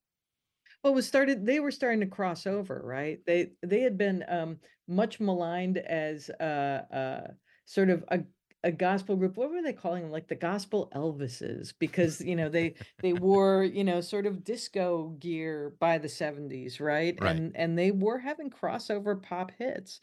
Well, 0.83 0.93
it 0.93 0.95
was 0.95 1.07
started 1.07 1.45
they 1.45 1.59
were 1.59 1.71
starting 1.71 1.99
to 2.01 2.07
cross 2.07 2.45
over, 2.47 2.81
right? 2.83 3.23
They 3.25 3.53
they 3.61 3.81
had 3.81 3.97
been 3.97 4.23
um 4.27 4.59
much 4.87 5.19
maligned 5.19 5.77
as 5.77 6.29
uh 6.29 6.43
uh 6.91 7.33
sort 7.65 7.89
of 7.89 8.03
a 8.09 8.23
a 8.63 8.71
gospel 8.71 9.15
group. 9.15 9.37
What 9.37 9.51
were 9.51 9.61
they 9.61 9.73
calling 9.73 10.03
them? 10.03 10.11
Like 10.11 10.27
the 10.27 10.35
gospel 10.35 10.91
Elvises, 10.95 11.73
because 11.77 12.21
you 12.21 12.35
know 12.35 12.49
they 12.49 12.75
they 13.01 13.13
wore, 13.13 13.63
you 13.63 13.83
know, 13.83 14.01
sort 14.01 14.25
of 14.25 14.43
disco 14.43 15.15
gear 15.19 15.73
by 15.79 15.97
the 15.97 16.07
70s, 16.07 16.79
right? 16.79 17.17
Right. 17.19 17.35
And 17.35 17.55
and 17.55 17.77
they 17.77 17.91
were 17.91 18.19
having 18.19 18.49
crossover 18.49 19.21
pop 19.21 19.51
hits. 19.57 20.01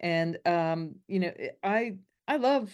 And 0.00 0.38
um, 0.46 0.94
you 1.06 1.20
know, 1.20 1.32
eh, 1.38 1.50
I 1.62 1.96
I 2.26 2.36
love 2.36 2.70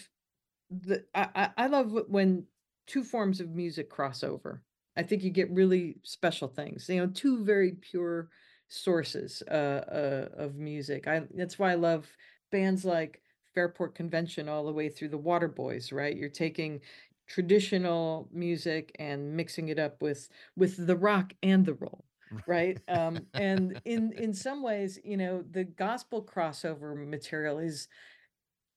the 0.71 1.05
I 1.15 1.29
I 1.35 1.51
I 1.57 1.67
love 1.67 1.93
when 2.09 2.45
two 2.87 3.03
forms 3.03 3.41
of 3.41 3.51
music 3.51 3.91
cross 3.91 4.23
over. 4.23 4.63
I 4.97 5.03
think 5.03 5.23
you 5.23 5.31
get 5.31 5.51
really 5.51 5.97
special 6.05 6.49
things. 6.49 6.89
You 6.89 7.01
know, 7.01 7.13
two 7.13 7.45
very 7.45 7.73
pure 7.73 8.29
sources 8.69 9.43
uh, 9.51 9.55
uh, 9.55 10.29
of 10.37 10.57
music. 10.57 11.07
I 11.07 11.23
that's 11.35 11.59
why 11.59 11.73
I 11.73 11.75
love 11.75 12.07
bands 12.51 12.85
like 12.85 13.21
Fairport 13.57 13.97
Convention 13.97 14.49
all 14.49 14.67
the 14.67 14.73
way 14.73 14.91
through 14.91 15.09
the 15.09 15.19
Waterboys, 15.19 15.93
right? 15.93 16.17
You're 16.17 16.29
taking 16.31 16.83
traditional 17.27 18.29
music 18.33 18.95
and 19.01 19.37
mixing 19.37 19.71
it 19.71 19.81
up 19.81 20.03
with 20.03 20.29
with 20.57 20.87
the 20.87 20.97
rock 20.97 21.35
and 21.43 21.67
the 21.67 21.75
roll 21.75 22.05
right? 22.47 22.79
Um 22.89 23.27
and 23.37 23.81
in 23.85 24.13
in 24.13 24.35
some 24.35 24.63
ways 24.63 25.01
you 25.05 25.17
know 25.17 25.45
the 25.51 25.65
gospel 25.65 26.23
crossover 26.25 26.97
material 26.97 27.59
is 27.59 27.89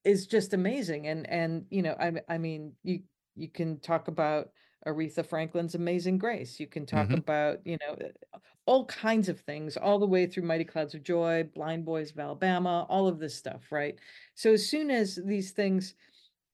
is 0.04 0.28
just 0.28 0.54
amazing. 0.54 1.08
And 1.08 1.30
and 1.30 1.66
you 1.70 1.82
know 1.82 1.96
i 2.00 2.14
i 2.34 2.38
mean 2.38 2.74
you 2.84 3.02
you 3.36 3.50
can 3.50 3.80
talk 3.80 4.08
about 4.08 4.50
Aretha 4.88 5.26
Franklin's 5.26 5.76
Amazing 5.76 6.18
Grace. 6.18 6.60
You 6.60 6.68
can 6.68 6.86
talk 6.86 7.12
hmm 7.12 7.20
about, 7.20 7.66
you 7.66 7.78
know, 7.82 7.96
uh, 8.34 8.40
all 8.66 8.86
kinds 8.86 9.30
of 9.30 9.40
things, 9.42 9.78
all 9.78 10.00
the 10.00 10.06
way 10.08 10.26
through 10.28 10.44
Mighty 10.44 10.64
Clouds 10.66 10.94
of 10.96 11.04
Joy, 11.04 11.44
Blind 11.44 11.86
Boys 11.86 12.12
of 12.12 12.20
Alabama, 12.20 12.86
all 12.90 13.08
of 13.08 13.20
this 13.20 13.36
stuff, 13.36 13.72
right? 13.72 14.00
So 14.36 14.54
as 14.54 14.68
soon 14.68 14.92
as 14.92 15.16
these 15.26 15.52
things 15.52 15.96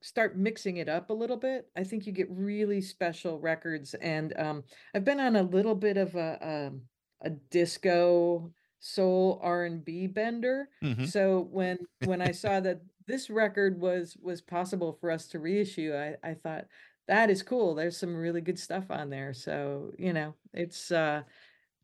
start 0.02 0.38
mixing 0.38 0.78
it 0.78 0.88
up 0.90 1.10
a 1.10 1.14
little 1.14 1.38
bit, 1.38 1.70
I 1.76 1.84
think 1.84 2.06
you 2.06 2.12
get 2.12 2.30
really 2.30 2.82
special 2.82 3.40
records. 3.40 3.94
And 3.96 4.38
um, 4.40 4.64
I've 4.94 5.06
been 5.06 5.20
on 5.20 5.36
a 5.36 5.44
little 5.44 5.76
bit 5.76 5.98
of 5.98 6.16
a 6.16 6.68
um, 6.68 6.84
a 7.22 7.30
disco 7.32 8.54
soul 8.80 9.40
R&B 9.42 10.08
bender. 10.08 10.70
hmm 10.82 11.06
So 11.06 11.42
when 11.42 11.78
when 12.02 12.22
I 12.22 12.32
saw 12.32 12.60
that 12.60 12.82
this 13.08 13.30
record 13.30 13.80
was 13.80 14.18
was 14.22 14.42
possible 14.42 14.94
for 14.94 15.10
us 15.12 15.28
to 15.30 15.40
reissue, 15.40 15.94
I 15.96 16.18
I 16.24 16.34
thought 16.36 16.66
that 17.08 17.30
is 17.30 17.44
cool. 17.44 17.76
There's 17.76 17.98
some 17.98 18.16
really 18.16 18.42
good 18.42 18.60
stuff 18.60 18.90
on 18.92 19.10
there. 19.10 19.34
So, 19.34 19.92
you 19.98 20.14
know, 20.14 20.34
it's 20.54 20.92
uh 20.92 21.24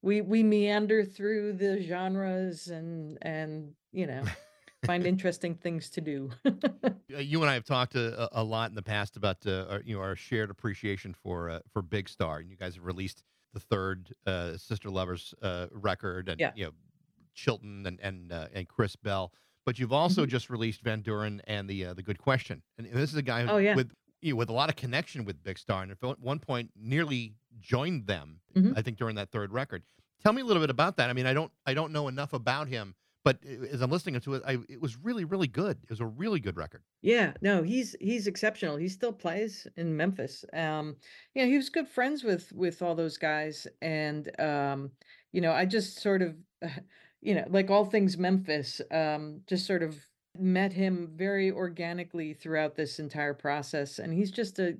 we 0.02 0.22
we 0.22 0.44
meander 0.44 1.06
through 1.06 1.54
the 1.54 1.82
genres 1.82 2.68
and 2.70 3.18
and 3.22 3.74
you 3.92 4.08
know, 4.08 4.24
find 4.86 5.06
interesting 5.14 5.56
things 5.56 5.90
to 5.92 6.02
do. 6.02 6.30
Uh, 7.14 7.18
You 7.20 7.42
and 7.42 7.50
I 7.50 7.56
have 7.56 7.66
talked 7.66 7.96
a, 7.96 8.24
a 8.38 8.42
a 8.42 8.44
lot 8.44 8.70
in 8.72 8.76
the 8.76 8.82
past 8.82 9.18
about 9.18 9.46
uh, 9.46 9.66
our, 9.70 9.82
you 9.86 9.96
know 9.96 10.02
our 10.02 10.16
shared 10.16 10.50
appreciation 10.50 11.14
for 11.14 11.50
uh, 11.50 11.60
for 11.74 11.82
Big 11.82 12.08
Star, 12.08 12.38
and 12.40 12.50
you 12.50 12.56
guys 12.56 12.76
have 12.76 12.86
released 12.86 13.24
the 13.54 13.60
third 13.60 14.14
uh, 14.26 14.56
Sister 14.58 14.90
Lovers 14.90 15.34
uh, 15.42 15.68
record, 15.74 16.30
and 16.30 16.40
Yeah. 16.40 16.52
you 16.56 16.66
know 16.66 16.72
Chilton 17.34 17.86
and 17.86 18.00
and 18.00 18.32
uh, 18.32 18.48
and 18.54 18.68
Chris 18.68 18.96
Bell. 18.96 19.34
But 19.66 19.78
you've 19.78 19.92
also 19.94 20.26
Mhm. 20.26 20.30
just 20.30 20.50
released 20.50 20.82
Van 20.84 21.04
Duren 21.04 21.42
and 21.48 21.70
the 21.70 21.88
uh, 21.88 21.94
the 21.94 22.04
Good 22.04 22.18
Question, 22.18 22.64
and 22.78 22.88
this 22.88 23.12
is 23.12 23.18
a 23.18 23.22
guy 23.22 23.44
Oh 23.44 23.58
yeah. 23.58 23.76
with 23.76 23.92
you 24.22 24.34
know, 24.34 24.38
with 24.38 24.50
a 24.50 24.54
lot 24.54 24.70
of 24.70 24.76
connection 24.76 25.26
with 25.26 25.42
Big 25.44 25.58
Star, 25.58 25.84
and 25.84 25.92
at 25.92 26.20
one 26.20 26.40
point 26.40 26.72
nearly 26.76 27.36
joined 27.60 28.08
them. 28.08 28.42
Mhm. 28.56 28.78
I 28.78 28.82
think 28.82 28.98
during 28.98 29.16
that 29.16 29.32
third 29.32 29.52
record. 29.52 29.84
Tell 30.24 30.34
me 30.34 30.42
a 30.42 30.46
little 30.46 30.62
bit 30.62 30.70
about 30.70 30.98
that. 30.98 31.10
I 31.10 31.14
mean, 31.14 31.26
I 31.26 31.34
don't 31.34 31.52
I 31.66 31.74
don't 31.74 31.92
know 31.92 32.08
enough 32.08 32.34
about 32.34 32.68
him, 32.68 32.96
but 33.24 33.44
as 33.44 33.82
I'm 33.82 33.90
listening 33.90 34.20
to 34.22 34.36
it, 34.36 34.44
I, 34.46 34.60
it 34.70 34.80
was 34.80 34.98
really 34.98 35.26
really 35.26 35.48
good. 35.48 35.80
It 35.84 35.90
was 35.90 36.00
a 36.00 36.06
really 36.06 36.40
good 36.40 36.58
record. 36.58 36.84
Yeah, 37.02 37.34
no, 37.42 37.64
he's 37.64 37.96
he's 38.00 38.28
exceptional. 38.28 38.78
He 38.78 38.88
still 38.88 39.14
plays 39.14 39.66
in 39.76 39.98
Memphis. 39.98 40.46
Um, 40.54 40.98
you 41.34 41.42
know, 41.44 41.50
he 41.50 41.58
was 41.58 41.70
good 41.70 41.88
friends 41.88 42.24
with 42.24 42.52
with 42.54 42.82
all 42.82 42.94
those 42.96 43.18
guys, 43.18 43.68
and 43.82 44.30
um, 44.40 44.92
you 45.32 45.42
know, 45.42 45.52
I 45.52 45.66
just 45.66 46.00
sort 46.00 46.22
of, 46.22 46.38
you 47.22 47.34
know, 47.36 47.46
like 47.50 47.70
all 47.72 47.86
things 47.86 48.18
Memphis, 48.18 48.82
um, 48.92 49.42
just 49.48 49.66
sort 49.66 49.82
of 49.84 50.00
met 50.38 50.74
him 50.74 51.10
very 51.16 51.52
organically 51.52 52.34
throughout 52.34 52.76
this 52.76 53.00
entire 53.00 53.34
process, 53.34 54.00
and 54.00 54.14
he's 54.14 54.32
just 54.32 54.60
a 54.60 54.78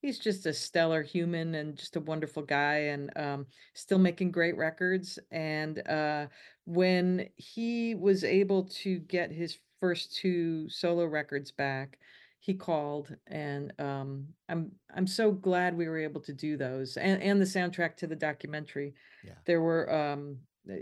he's 0.00 0.18
just 0.18 0.46
a 0.46 0.52
stellar 0.52 1.02
human 1.02 1.54
and 1.54 1.76
just 1.76 1.96
a 1.96 2.00
wonderful 2.00 2.42
guy, 2.42 2.76
and 2.76 3.10
um, 3.16 3.46
still 3.74 3.98
making 3.98 4.30
great 4.30 4.56
records. 4.56 5.18
And 5.30 5.86
uh, 5.88 6.26
when 6.64 7.28
he 7.36 7.94
was 7.94 8.24
able 8.24 8.64
to 8.82 8.98
get 9.00 9.32
his 9.32 9.58
first 9.80 10.16
two 10.16 10.68
solo 10.68 11.06
records 11.06 11.50
back, 11.50 11.98
he 12.44 12.52
called 12.52 13.16
and 13.26 13.72
um 13.78 14.26
I'm 14.50 14.70
I'm 14.94 15.06
so 15.06 15.32
glad 15.32 15.74
we 15.74 15.88
were 15.88 15.98
able 15.98 16.20
to 16.20 16.32
do 16.34 16.58
those 16.58 16.98
and 16.98 17.22
and 17.22 17.40
the 17.40 17.46
soundtrack 17.46 17.96
to 17.96 18.06
the 18.06 18.16
documentary. 18.16 18.92
Yeah. 19.24 19.32
There 19.46 19.62
were 19.62 19.90
um 19.90 20.36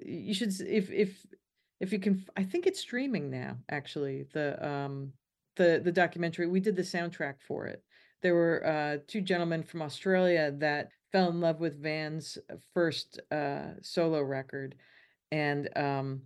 you 0.04 0.34
should 0.34 0.52
if 0.60 0.90
if 0.90 1.24
if 1.82 1.92
you 1.92 1.98
can 1.98 2.24
i 2.36 2.42
think 2.42 2.66
it's 2.66 2.80
streaming 2.80 3.28
now 3.28 3.58
actually 3.70 4.24
the 4.32 4.66
um 4.66 5.12
the 5.56 5.80
the 5.84 5.92
documentary 5.92 6.46
we 6.46 6.60
did 6.60 6.76
the 6.76 6.82
soundtrack 6.82 7.34
for 7.46 7.66
it. 7.66 7.82
There 8.22 8.34
were 8.34 8.66
uh 8.66 8.98
two 9.06 9.20
gentlemen 9.20 9.62
from 9.62 9.82
Australia 9.82 10.52
that 10.58 10.88
fell 11.10 11.28
in 11.28 11.40
love 11.40 11.60
with 11.60 11.82
Van's 11.82 12.38
uh, 12.50 12.54
first 12.72 13.20
uh 13.30 13.74
solo 13.82 14.22
record 14.22 14.76
and 15.30 15.68
um 15.76 16.22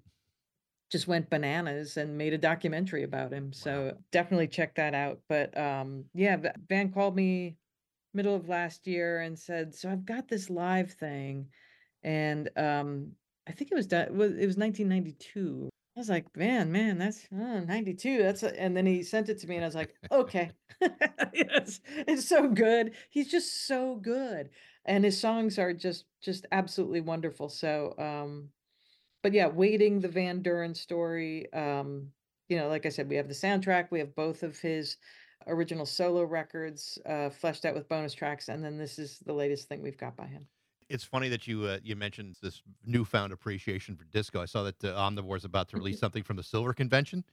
just 0.92 1.08
went 1.08 1.28
bananas 1.28 1.96
and 1.96 2.16
made 2.16 2.32
a 2.32 2.38
documentary 2.38 3.02
about 3.02 3.32
him. 3.32 3.46
Wow. 3.46 3.50
So 3.52 3.96
definitely 4.12 4.46
check 4.46 4.76
that 4.76 4.94
out. 4.94 5.18
But 5.28 5.56
um, 5.58 6.04
yeah, 6.14 6.36
Van 6.68 6.92
called 6.92 7.16
me 7.16 7.56
middle 8.14 8.36
of 8.36 8.48
last 8.48 8.86
year 8.86 9.22
and 9.22 9.36
said, 9.36 9.74
"So 9.74 9.90
I've 9.90 10.06
got 10.06 10.28
this 10.28 10.48
live 10.48 10.92
thing," 10.92 11.48
and 12.04 12.48
um, 12.56 13.10
I 13.46 13.52
think 13.52 13.70
it 13.70 13.74
was. 13.74 13.86
It 13.86 14.12
was, 14.12 14.32
it 14.32 14.46
was 14.46 14.56
1992. 14.56 15.68
I 15.96 16.00
was 16.00 16.08
like, 16.08 16.36
"Man, 16.36 16.70
man, 16.72 16.98
that's 16.98 17.26
uh, 17.32 17.60
92. 17.60 18.22
That's," 18.22 18.42
a-" 18.42 18.60
and 18.60 18.76
then 18.76 18.86
he 18.86 19.02
sent 19.02 19.28
it 19.28 19.38
to 19.40 19.46
me, 19.46 19.56
and 19.56 19.64
I 19.64 19.68
was 19.68 19.74
like, 19.74 19.94
"Okay, 20.10 20.50
yes, 21.32 21.80
it's 21.86 22.28
so 22.28 22.48
good. 22.48 22.92
He's 23.10 23.30
just 23.30 23.66
so 23.66 23.96
good, 23.96 24.50
and 24.84 25.04
his 25.04 25.18
songs 25.18 25.58
are 25.58 25.72
just 25.72 26.04
just 26.20 26.46
absolutely 26.52 27.00
wonderful." 27.00 27.48
So 27.48 27.94
um, 27.98 28.50
but 29.22 29.32
yeah, 29.32 29.48
Waiting, 29.48 30.00
the 30.00 30.08
Van 30.08 30.42
Duren 30.42 30.76
story. 30.76 31.52
Um, 31.52 32.12
you 32.48 32.56
know, 32.56 32.68
like 32.68 32.86
I 32.86 32.90
said, 32.90 33.08
we 33.08 33.16
have 33.16 33.26
the 33.28 33.34
soundtrack, 33.34 33.90
we 33.90 33.98
have 33.98 34.14
both 34.14 34.44
of 34.44 34.58
his 34.58 34.98
original 35.48 35.86
solo 35.86 36.22
records 36.22 36.98
uh, 37.06 37.30
fleshed 37.30 37.64
out 37.64 37.74
with 37.74 37.88
bonus 37.88 38.14
tracks, 38.14 38.48
and 38.48 38.62
then 38.64 38.78
this 38.78 38.98
is 38.98 39.18
the 39.26 39.32
latest 39.32 39.68
thing 39.68 39.82
we've 39.82 39.98
got 39.98 40.16
by 40.16 40.26
him. 40.26 40.46
It's 40.88 41.04
funny 41.04 41.28
that 41.28 41.46
you 41.46 41.64
uh, 41.64 41.78
you 41.82 41.96
mentioned 41.96 42.36
this 42.42 42.62
newfound 42.84 43.32
appreciation 43.32 43.96
for 43.96 44.04
disco. 44.04 44.40
I 44.40 44.46
saw 44.46 44.62
that 44.62 44.84
uh, 44.84 44.88
Omnivore 44.88 45.36
is 45.36 45.44
about 45.44 45.68
to 45.70 45.76
release 45.76 45.98
something 45.98 46.22
from 46.22 46.36
the 46.36 46.42
Silver 46.42 46.72
Convention. 46.72 47.24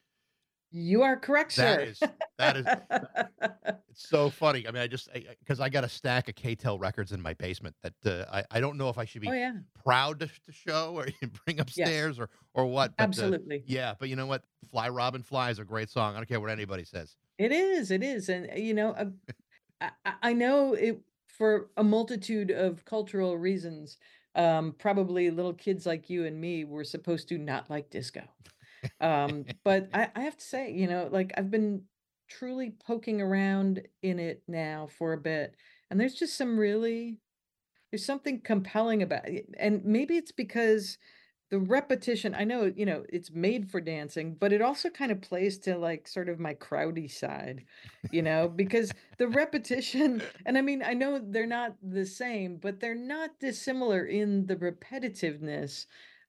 You 0.76 1.04
are 1.04 1.16
correct, 1.16 1.56
That 1.58 1.80
sir. 1.80 1.82
is 1.82 2.00
that 2.40 2.58
is 2.58 2.66
it's 3.92 4.10
so 4.10 4.32
funny. 4.32 4.68
I 4.68 4.72
mean, 4.72 4.82
I 4.82 4.88
just 4.88 5.08
because 5.40 5.60
I, 5.60 5.70
got 5.70 5.84
a 5.84 5.90
stack 5.90 6.30
of 6.30 6.36
K-Tel 6.36 6.80
records 6.80 7.12
in 7.12 7.22
my 7.22 7.36
basement 7.36 7.76
that 7.84 7.94
uh, 8.12 8.26
I 8.34 8.58
I 8.58 8.60
don't 8.60 8.76
know 8.76 8.90
if 8.90 8.98
I 8.98 9.06
should 9.06 9.22
be 9.22 9.30
oh 9.30 9.34
yeah, 9.34 9.54
proud 9.84 10.20
to, 10.22 10.26
to 10.26 10.52
show 10.52 10.94
or 10.96 11.08
bring 11.46 11.60
upstairs 11.60 12.18
or 12.18 12.32
or 12.56 12.66
what. 12.66 12.98
But 12.98 13.04
uh, 13.04 13.06
absolutely. 13.06 13.64
yeah, 13.68 13.94
but 14.00 14.10
you 14.10 14.16
know 14.16 14.26
what? 14.26 14.46
Fly 14.72 14.90
Robin 14.90 15.22
Fly 15.22 15.52
is 15.52 15.60
a 15.60 15.64
great 15.64 15.92
song. 15.92 16.16
I 16.16 16.18
don't 16.18 16.28
care 16.28 16.42
what 16.42 16.50
anybody 16.50 16.86
says. 16.86 17.18
It 17.38 17.52
is, 17.52 17.92
it 17.92 18.02
is, 18.02 18.30
and 18.30 18.50
uh, 18.50 18.56
you 18.56 18.74
know, 18.74 18.94
uh, 18.94 19.06
I, 19.80 19.92
I 20.06 20.14
I 20.24 20.34
know 20.34 20.74
it 20.74 21.04
for 21.38 21.70
a 21.78 21.84
multitude 21.84 22.52
of 22.52 22.86
cultural 22.86 23.38
reasons. 23.38 23.98
Um, 24.36 24.74
probably 24.80 25.30
little 25.30 25.54
kids 25.54 25.86
like 25.86 26.10
you 26.10 26.26
and 26.26 26.40
me 26.40 26.64
were 26.66 26.84
supposed 26.84 27.28
to 27.30 27.38
not 27.38 27.70
like 27.70 27.90
disco. 27.92 28.22
Um, 29.00 29.46
but 29.64 29.90
I, 29.94 30.10
I 30.16 30.22
have 30.22 30.38
to 30.38 30.44
say, 30.44 30.72
you 30.72 30.88
know, 30.88 31.08
like 31.12 31.34
I've 31.38 31.52
been 31.52 31.84
truly 32.28 32.74
poking 32.86 33.22
around 33.22 33.82
in 34.02 34.20
it 34.20 34.42
now 34.48 34.88
for 34.98 35.14
a 35.14 35.18
bit, 35.18 35.56
and 35.90 36.00
there's 36.00 36.16
just 36.16 36.38
some 36.38 36.58
really 36.58 37.20
there's 37.92 38.06
something 38.06 38.42
compelling 38.42 39.04
about 39.04 39.30
it. 39.30 39.46
And 39.60 39.86
maybe 39.86 40.18
it's 40.18 40.32
because 40.32 40.98
the 41.54 41.60
repetition, 41.60 42.34
I 42.34 42.46
know, 42.46 42.74
you 42.76 42.84
know, 42.84 43.06
it's 43.10 43.30
made 43.30 43.70
for 43.70 43.80
dancing, 43.80 44.34
but 44.40 44.52
it 44.52 44.64
also 44.64 44.90
kind 44.90 45.12
of 45.12 45.22
plays 45.22 45.60
to 45.60 45.78
like 45.78 46.08
sort 46.08 46.28
of 46.28 46.40
my 46.40 46.56
krauty 46.56 47.08
side, 47.08 47.64
you 48.12 48.24
know, 48.24 48.48
because 48.48 48.92
the 49.20 49.28
repetition, 49.28 50.24
and 50.48 50.58
I 50.58 50.62
mean, 50.62 50.82
I 50.84 50.96
know 50.96 51.22
they're 51.24 51.46
not 51.46 51.76
the 51.84 52.08
same, 52.08 52.58
but 52.58 52.80
they're 52.80 52.96
not 52.96 53.40
dissimilar 53.40 54.04
in 54.06 54.48
the 54.48 54.56
repetitiveness 54.56 55.86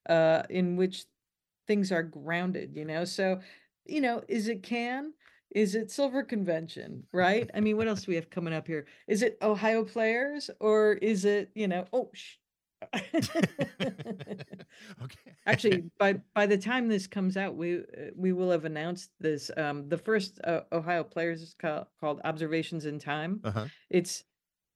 uh 0.07 0.43
in 0.51 0.75
which 0.75 1.05
things 1.65 1.91
are 1.91 2.03
grounded, 2.03 2.75
you 2.75 2.85
know? 2.85 3.03
So, 3.03 3.39
you 3.83 4.01
know, 4.01 4.21
is 4.27 4.47
it 4.47 4.61
Can? 4.61 5.13
Is 5.55 5.73
it 5.73 5.89
Silver 5.89 6.21
Convention, 6.21 7.07
right? 7.11 7.49
I 7.55 7.61
mean, 7.61 7.77
what 7.77 7.87
else 7.87 8.03
do 8.03 8.11
we 8.11 8.15
have 8.15 8.29
coming 8.29 8.53
up 8.53 8.67
here? 8.67 8.85
Is 9.07 9.23
it 9.23 9.39
Ohio 9.41 9.85
Players 9.85 10.51
or 10.59 10.93
is 10.93 11.25
it, 11.25 11.49
you 11.55 11.67
know, 11.67 11.85
oh, 11.91 12.11
sh- 12.13 12.35
Actually, 15.45 15.83
by 15.99 16.13
by 16.33 16.45
the 16.45 16.57
time 16.57 16.87
this 16.87 17.07
comes 17.07 17.37
out, 17.37 17.55
we 17.55 17.79
uh, 17.79 18.11
we 18.15 18.33
will 18.33 18.51
have 18.51 18.65
announced 18.65 19.11
this. 19.19 19.51
Um, 19.57 19.87
the 19.89 19.97
first 19.97 20.39
uh, 20.43 20.61
Ohio 20.71 21.03
Players 21.03 21.41
is 21.41 21.55
called, 21.59 21.87
called 21.99 22.21
Observations 22.23 22.85
in 22.85 22.99
Time. 22.99 23.41
uh-huh. 23.43 23.65
It's 23.89 24.23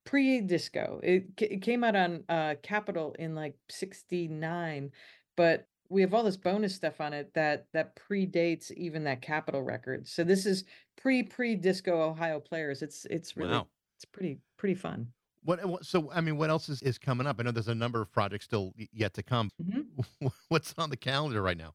pre-disco. 0.06 1.00
It, 1.04 1.26
it 1.38 1.62
came 1.62 1.84
out 1.84 1.96
on 1.96 2.24
uh 2.30 2.56
Capitol 2.64 3.16
in 3.20 3.36
like 3.36 3.56
69, 3.70 4.92
but 5.36 5.68
we 5.90 6.02
have 6.02 6.14
all 6.14 6.24
this 6.24 6.38
bonus 6.38 6.76
stuff 6.76 7.02
on 7.02 7.14
it 7.14 7.34
that 7.34 7.66
that 7.74 7.96
predates 7.96 8.72
even 8.72 9.04
that 9.06 9.22
Capitol 9.22 9.64
record. 9.64 10.08
So 10.08 10.24
this 10.24 10.46
is 10.46 10.64
pre 11.02 11.24
pre 11.24 11.56
disco 11.56 12.02
Ohio 12.02 12.40
players. 12.40 12.82
It's 12.82 13.06
it's 13.06 13.36
really 13.36 13.52
Wow. 13.52 13.68
it's 13.98 14.06
pretty 14.06 14.40
pretty 14.58 14.76
fun. 14.76 15.08
What, 15.44 15.66
what? 15.66 15.86
So, 15.86 16.12
I 16.12 16.22
mean, 16.22 16.38
what 16.38 16.50
else 16.50 16.70
is, 16.70 16.82
is 16.82 16.98
coming 16.98 17.26
up? 17.28 17.38
I 17.40 17.44
know 17.44 17.52
there's 17.52 17.68
a 17.68 17.76
number 17.76 18.02
of 18.02 18.12
projects 18.12 18.46
still 18.46 18.74
yet 18.92 19.14
to 19.16 19.24
come. 19.24 19.50
Mhm. 19.62 20.32
What's 20.50 20.74
on 20.78 20.90
the 20.90 20.98
calendar 20.98 21.42
right 21.42 21.58
now? 21.58 21.74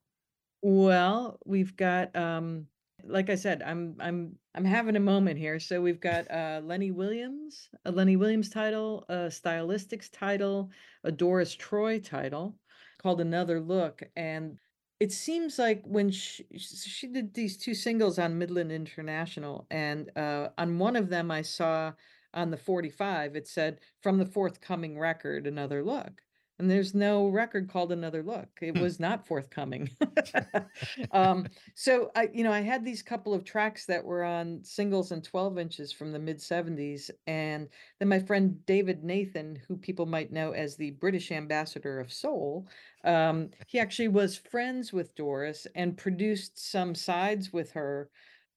Well, 0.62 1.38
we've 1.44 1.76
got 1.76 2.14
um 2.16 2.66
like 3.06 3.28
I 3.28 3.34
said, 3.34 3.62
I'm 3.62 3.96
I'm 4.00 4.38
I'm 4.54 4.64
having 4.64 4.96
a 4.96 5.00
moment 5.00 5.38
here. 5.38 5.60
So 5.60 5.80
we've 5.80 6.00
got 6.00 6.30
uh 6.30 6.60
Lenny 6.64 6.90
Williams, 6.90 7.68
a 7.84 7.92
Lenny 7.92 8.16
Williams 8.16 8.48
title, 8.50 9.04
a 9.08 9.28
Stylistics 9.28 10.10
title, 10.10 10.70
a 11.02 11.12
Doris 11.12 11.54
Troy 11.54 11.98
title 12.00 12.58
called 12.98 13.20
Another 13.20 13.60
Look. 13.60 14.02
And 14.16 14.58
it 15.00 15.12
seems 15.12 15.58
like 15.58 15.82
when 15.84 16.10
she, 16.10 16.46
she 16.56 17.08
did 17.08 17.34
these 17.34 17.58
two 17.58 17.74
singles 17.74 18.18
on 18.18 18.38
Midland 18.38 18.72
International, 18.72 19.66
and 19.70 20.10
uh 20.16 20.50
on 20.56 20.78
one 20.78 20.96
of 20.96 21.08
them 21.10 21.30
I 21.30 21.42
saw 21.42 21.92
on 22.34 22.50
the 22.50 22.56
45, 22.56 23.36
it 23.36 23.48
said 23.48 23.80
from 24.02 24.18
the 24.18 24.26
forthcoming 24.26 24.98
record, 24.98 25.46
Another 25.46 25.82
Look. 25.82 26.22
And 26.60 26.70
there's 26.70 26.94
no 26.94 27.26
record 27.28 27.68
called 27.68 27.90
Another 27.90 28.22
Look. 28.22 28.48
It 28.62 28.74
Hmm. 28.74 28.78
was 28.78 29.00
not 29.00 29.26
forthcoming. 29.26 29.90
um, 31.10 31.48
so 31.74 32.10
I, 32.14 32.28
you 32.32 32.44
know, 32.44 32.52
I 32.52 32.60
had 32.60 32.84
these 32.84 33.02
couple 33.02 33.34
of 33.34 33.44
tracks 33.44 33.86
that 33.86 34.04
were 34.04 34.22
on 34.22 34.62
singles 34.62 35.10
and 35.10 35.22
12 35.24 35.58
inches 35.58 35.92
from 35.92 36.12
the 36.12 36.18
mid 36.18 36.40
70s. 36.40 37.10
And 37.26 37.68
then 37.98 38.08
my 38.08 38.20
friend 38.20 38.64
David 38.66 39.02
Nathan, 39.02 39.60
who 39.66 39.76
people 39.76 40.06
might 40.06 40.32
know 40.32 40.52
as 40.52 40.76
the 40.76 40.92
British 40.92 41.32
ambassador 41.32 41.98
of 41.98 42.12
soul, 42.12 42.68
um, 43.02 43.50
he 43.66 43.78
actually 43.80 44.08
was 44.08 44.36
friends 44.36 44.92
with 44.92 45.14
Doris 45.16 45.66
and 45.74 45.96
produced 45.96 46.70
some 46.70 46.94
sides 46.94 47.52
with 47.52 47.72
her 47.72 48.10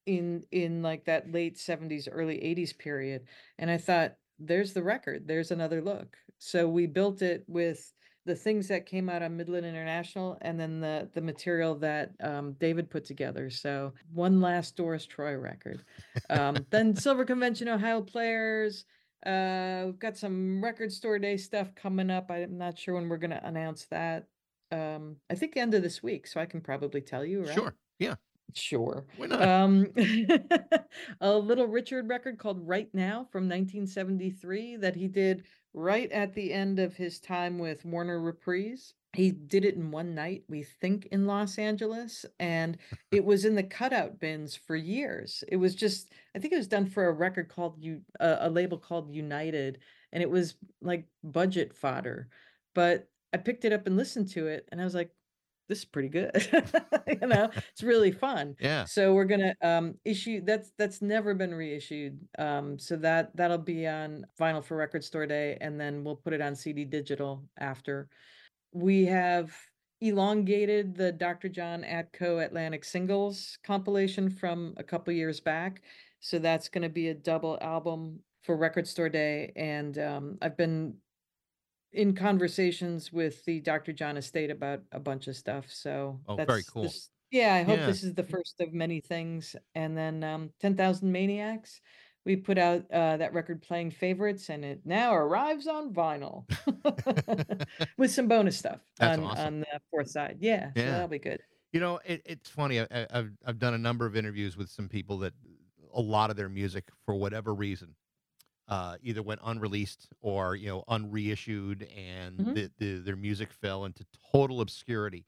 in 0.07 0.43
in 0.51 0.81
like 0.81 1.05
that 1.05 1.31
late 1.31 1.57
70s 1.57 2.07
early 2.11 2.35
80s 2.37 2.77
period 2.77 3.23
and 3.59 3.69
i 3.69 3.77
thought 3.77 4.15
there's 4.39 4.73
the 4.73 4.83
record 4.83 5.27
there's 5.27 5.51
another 5.51 5.81
look. 5.81 6.17
So 6.39 6.67
we 6.67 6.85
built 6.85 7.21
it 7.21 7.43
with 7.47 7.91
the 8.25 8.35
things 8.35 8.67
that 8.67 8.85
came 8.85 9.09
out 9.09 9.23
on 9.23 9.37
midland 9.37 9.65
international 9.65 10.37
and 10.41 10.59
then 10.59 10.79
the 10.79 11.09
the 11.13 11.21
material 11.21 11.75
that 11.75 12.11
um, 12.21 12.53
david 12.59 12.89
put 12.89 13.05
together. 13.05 13.49
So 13.49 13.93
one 14.13 14.41
last 14.41 14.75
doris 14.75 15.05
troy 15.05 15.35
record. 15.35 15.83
Um, 16.29 16.57
then 16.69 16.95
silver 16.95 17.25
convention 17.25 17.67
ohio 17.67 18.01
players 18.01 18.85
uh 19.25 19.83
we've 19.85 19.99
got 19.99 20.15
some 20.15 20.63
record 20.63 20.91
store 20.91 21.17
day 21.17 21.37
stuff 21.37 21.73
coming 21.73 22.11
up. 22.11 22.29
I'm 22.29 22.57
not 22.57 22.77
sure 22.77 22.93
when 22.93 23.09
we're 23.09 23.17
going 23.17 23.31
to 23.31 23.47
announce 23.47 23.85
that. 23.85 24.27
Um 24.71 25.15
i 25.29 25.35
think 25.35 25.55
end 25.55 25.73
of 25.73 25.81
this 25.81 26.03
week 26.03 26.27
so 26.27 26.41
i 26.41 26.45
can 26.45 26.59
probably 26.59 27.01
tell 27.01 27.25
you 27.25 27.43
right? 27.43 27.53
Sure. 27.55 27.75
Yeah. 27.99 28.15
Sure. 28.53 29.05
Why 29.17 29.27
not? 29.27 29.41
Um, 29.41 29.87
a 31.21 31.33
Little 31.37 31.67
Richard 31.67 32.07
record 32.09 32.37
called 32.39 32.67
Right 32.67 32.89
Now 32.93 33.27
from 33.31 33.43
1973 33.47 34.77
that 34.77 34.95
he 34.95 35.07
did 35.07 35.45
right 35.73 36.11
at 36.11 36.33
the 36.33 36.53
end 36.53 36.79
of 36.79 36.95
his 36.95 37.19
time 37.19 37.59
with 37.59 37.85
Warner 37.85 38.19
Reprise. 38.19 38.93
He 39.13 39.31
did 39.31 39.65
it 39.65 39.75
in 39.75 39.91
one 39.91 40.15
night, 40.15 40.43
we 40.47 40.63
think, 40.63 41.07
in 41.11 41.25
Los 41.25 41.57
Angeles, 41.57 42.25
and 42.39 42.77
it 43.11 43.23
was 43.23 43.45
in 43.45 43.55
the 43.55 43.63
cutout 43.63 44.19
bins 44.19 44.55
for 44.55 44.75
years. 44.75 45.43
It 45.47 45.57
was 45.57 45.75
just, 45.75 46.11
I 46.35 46.39
think 46.39 46.53
it 46.53 46.57
was 46.57 46.67
done 46.67 46.87
for 46.87 47.07
a 47.07 47.13
record 47.13 47.49
called 47.49 47.75
you, 47.79 48.01
uh, 48.19 48.37
a 48.41 48.49
label 48.49 48.77
called 48.77 49.13
United, 49.13 49.79
and 50.11 50.23
it 50.23 50.29
was 50.29 50.55
like 50.81 51.05
budget 51.23 51.75
fodder. 51.75 52.29
But 52.73 53.07
I 53.33 53.37
picked 53.37 53.65
it 53.65 53.73
up 53.73 53.87
and 53.87 53.97
listened 53.97 54.29
to 54.29 54.47
it, 54.47 54.67
and 54.71 54.81
I 54.81 54.83
was 54.83 54.95
like, 54.95 55.11
this 55.67 55.79
is 55.79 55.85
pretty 55.85 56.09
good. 56.09 56.31
you 57.07 57.27
know, 57.27 57.49
it's 57.71 57.83
really 57.83 58.11
fun. 58.11 58.55
yeah. 58.59 58.85
So 58.85 59.13
we're 59.13 59.25
gonna 59.25 59.53
um 59.61 59.95
issue 60.05 60.41
that's 60.43 60.71
that's 60.77 61.01
never 61.01 61.33
been 61.33 61.53
reissued. 61.53 62.19
Um 62.37 62.79
so 62.79 62.95
that 62.97 63.35
that'll 63.35 63.57
be 63.57 63.87
on 63.87 64.25
vinyl 64.39 64.63
for 64.63 64.77
record 64.77 65.03
store 65.03 65.25
day 65.27 65.57
and 65.61 65.79
then 65.79 66.03
we'll 66.03 66.15
put 66.15 66.33
it 66.33 66.41
on 66.41 66.55
CD 66.55 66.85
digital 66.85 67.43
after. 67.59 68.09
We 68.71 69.05
have 69.05 69.55
elongated 70.01 70.95
the 70.95 71.11
Dr. 71.11 71.49
John 71.49 71.83
Atco 71.83 72.45
Atlantic 72.45 72.85
singles 72.85 73.57
compilation 73.63 74.29
from 74.29 74.75
a 74.77 74.83
couple 74.83 75.13
years 75.13 75.39
back. 75.39 75.81
So 76.19 76.39
that's 76.39 76.69
gonna 76.69 76.89
be 76.89 77.09
a 77.09 77.13
double 77.13 77.57
album 77.61 78.19
for 78.43 78.55
record 78.55 78.87
store 78.87 79.09
day. 79.09 79.51
And 79.55 79.97
um 79.97 80.37
I've 80.41 80.57
been 80.57 80.95
in 81.93 82.13
conversations 82.15 83.11
with 83.13 83.43
the 83.45 83.59
Dr. 83.61 83.93
John 83.93 84.17
estate 84.17 84.51
about 84.51 84.81
a 84.91 84.99
bunch 84.99 85.27
of 85.27 85.35
stuff. 85.35 85.65
So 85.71 86.19
Oh, 86.27 86.35
very 86.35 86.47
that's 86.61 86.69
cool. 86.69 86.83
this- 86.83 87.09
yeah, 87.31 87.55
I 87.55 87.63
hope 87.63 87.79
Yeah. 87.79 87.85
this 87.87 88.03
is 88.03 88.13
the 88.13 88.23
first 88.23 88.59
of 88.61 88.73
many 88.73 89.01
things. 89.01 89.55
And 89.75 89.97
then 89.97 90.23
um 90.23 90.51
10,000 90.59 91.11
Maniacs. 91.11 91.81
We 92.25 92.35
put 92.35 92.57
out 92.57 92.83
uh, 92.91 93.15
that 93.17 93.33
record 93.33 93.61
playing 93.61 93.91
favorites 93.91 94.49
and 94.49 94.65
it 94.65 94.81
now 94.83 95.15
arrives 95.15 95.65
on 95.65 95.93
vinyl 95.93 96.43
with 97.97 98.11
some 98.11 98.27
bonus 98.27 98.57
stuff 98.57 98.81
That's 98.97 99.17
on, 99.17 99.23
awesome. 99.23 99.45
on 99.45 99.59
the 99.61 99.67
fourth 99.91 100.09
side. 100.09 100.37
Yeah, 100.41 100.67
so 100.75 100.81
Yeah. 100.81 100.91
that'll 100.91 101.07
be 101.07 101.19
good. 101.19 101.41
You 101.71 101.79
know, 101.79 101.99
it, 102.05 102.21
it's 102.25 102.49
funny. 102.49 102.81
I, 102.81 102.87
I- 102.91 103.07
I've 103.11 103.31
I've 103.45 103.59
done 103.59 103.73
a 103.73 103.77
number 103.77 104.05
of 104.05 104.15
interviews 104.17 104.57
with 104.57 104.69
some 104.69 104.89
people 104.89 105.19
that 105.19 105.33
a 105.93 106.01
lot 106.01 106.29
of 106.29 106.35
their 106.35 106.49
music, 106.49 106.85
for 107.05 107.15
whatever 107.15 107.53
reason, 107.53 107.95
uh, 108.67 108.97
either 109.01 109.23
went 109.23 109.41
unreleased 109.43 110.09
or 110.21 110.55
you 110.55 110.67
know 110.67 110.83
unreissued, 110.87 111.83
and 111.83 112.39
Mhm. 112.39 112.53
the, 112.53 112.71
the, 112.77 112.97
their 112.99 113.15
music 113.15 113.51
fell 113.51 113.85
into 113.85 114.05
total 114.31 114.61
obscurity. 114.61 115.25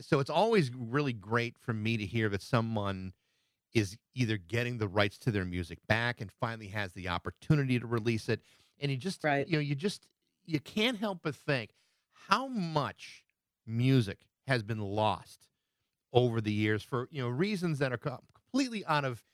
So 0.00 0.20
it's 0.20 0.30
always 0.30 0.74
really 0.74 1.12
great 1.12 1.58
for 1.58 1.72
me 1.72 1.96
to 1.96 2.06
hear 2.06 2.28
that 2.30 2.42
someone 2.42 3.12
is 3.74 3.96
either 4.14 4.36
getting 4.36 4.78
the 4.78 4.88
rights 4.88 5.18
to 5.18 5.30
their 5.30 5.44
music 5.44 5.78
back 5.88 6.20
and 6.20 6.30
finally 6.32 6.68
has 6.68 6.92
the 6.92 7.08
opportunity 7.08 7.78
to 7.80 7.86
release 7.86 8.28
it, 8.28 8.42
and 8.80 8.90
you 8.90 8.96
just 8.96 9.24
Right. 9.24 9.46
you 9.46 9.54
know 9.54 9.60
you 9.60 9.74
just 9.74 10.06
you 10.44 10.60
can't 10.60 10.98
help 10.98 11.20
but 11.22 11.34
think 11.36 11.74
how 12.12 12.46
much 12.48 13.24
music 13.66 14.26
has 14.46 14.62
been 14.62 14.80
lost 14.80 15.48
over 16.12 16.40
the 16.40 16.52
years 16.52 16.82
for 16.82 17.08
you 17.10 17.22
know 17.22 17.28
reasons 17.28 17.78
that 17.78 17.92
are 17.92 17.98
completely 17.98 18.84
out 18.86 19.04
of 19.04 19.24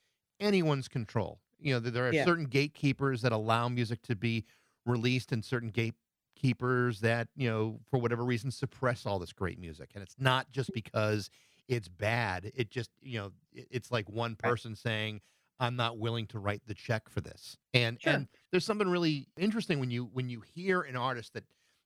anyone's 0.41 0.89
control. 0.89 1.41
You 1.61 1.75
know, 1.75 1.81
there- 1.81 2.09
are 2.09 2.13
Yeah. 2.13 2.25
certain 2.25 2.45
gatekeepers 2.47 3.23
that 3.23 3.33
allow 3.33 3.69
music 3.69 4.03
to 4.03 4.17
be 4.17 4.45
released, 4.87 5.33
and 5.33 5.45
certain 5.45 5.71
gatekeepers 5.71 7.01
that 7.01 7.29
you 7.35 7.49
know 7.49 7.81
for 7.91 7.99
whatever 7.99 8.25
reason 8.25 8.51
suppress 8.51 9.07
all 9.07 9.19
this 9.19 9.33
great 9.33 9.59
music. 9.59 9.91
And 9.95 10.03
it's 10.03 10.17
not 10.19 10.51
just 10.53 10.71
because 10.73 11.31
it's 11.67 11.89
bad. 11.89 12.51
It 12.55 12.71
just 12.71 12.91
you 13.01 13.19
know 13.19 13.33
it's 13.53 13.91
like 13.91 14.09
one 14.09 14.37
person 14.37 14.75
saying. 14.75 15.21
I'm 15.61 15.75
not 15.75 15.99
willing 15.99 16.29
to 16.29 16.39
write 16.39 16.63
the 16.67 16.75
check 16.75 17.09
for 17.09 17.21
this. 17.21 17.57
And 17.75 18.01
Sure. 18.01 18.13
and 18.13 18.29
there's 18.53 18.65
something 18.65 18.89
really 18.89 19.27
interesting 19.37 19.81
when 19.81 19.91
you 19.91 20.05
when 20.05 20.31
you 20.31 20.41
hear 20.41 20.83
an 20.83 20.95
artist 20.95 21.33
that 21.33 21.43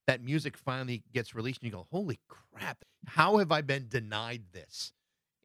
that 0.06 0.20
music 0.20 0.58
finally 0.58 1.02
gets 1.14 1.34
released 1.34 1.62
and 1.62 1.68
you 1.68 1.72
go, 1.72 1.86
"Holy 1.90 2.20
crap. 2.28 2.84
How 3.06 3.38
have 3.38 3.50
I 3.50 3.62
been 3.62 3.88
denied 3.88 4.52
this?" 4.52 4.92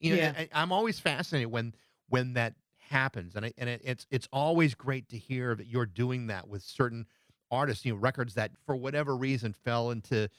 You 0.02 0.12
know, 0.12 0.18
Yeah. 0.18 0.34
I, 0.36 0.50
I'm 0.52 0.74
always 0.74 1.00
fascinated 1.00 1.50
when 1.50 1.74
when 2.10 2.34
that 2.34 2.56
happens, 2.88 3.36
and 3.36 3.46
I, 3.46 3.54
and 3.58 3.70
it, 3.70 3.82
it's 3.84 4.08
it's 4.12 4.28
always 4.34 4.76
great 4.76 5.10
to 5.10 5.18
hear 5.18 5.56
that 5.56 5.68
you're 5.68 5.86
doing 5.86 6.28
that 6.28 6.48
with 6.48 6.64
certain 6.64 7.08
artists, 7.52 7.86
you 7.86 7.94
know, 7.94 8.00
records 8.00 8.34
that 8.36 8.52
for 8.66 8.76
whatever 8.76 9.16
reason 9.18 9.54
fell 9.54 9.92
into 9.92 10.30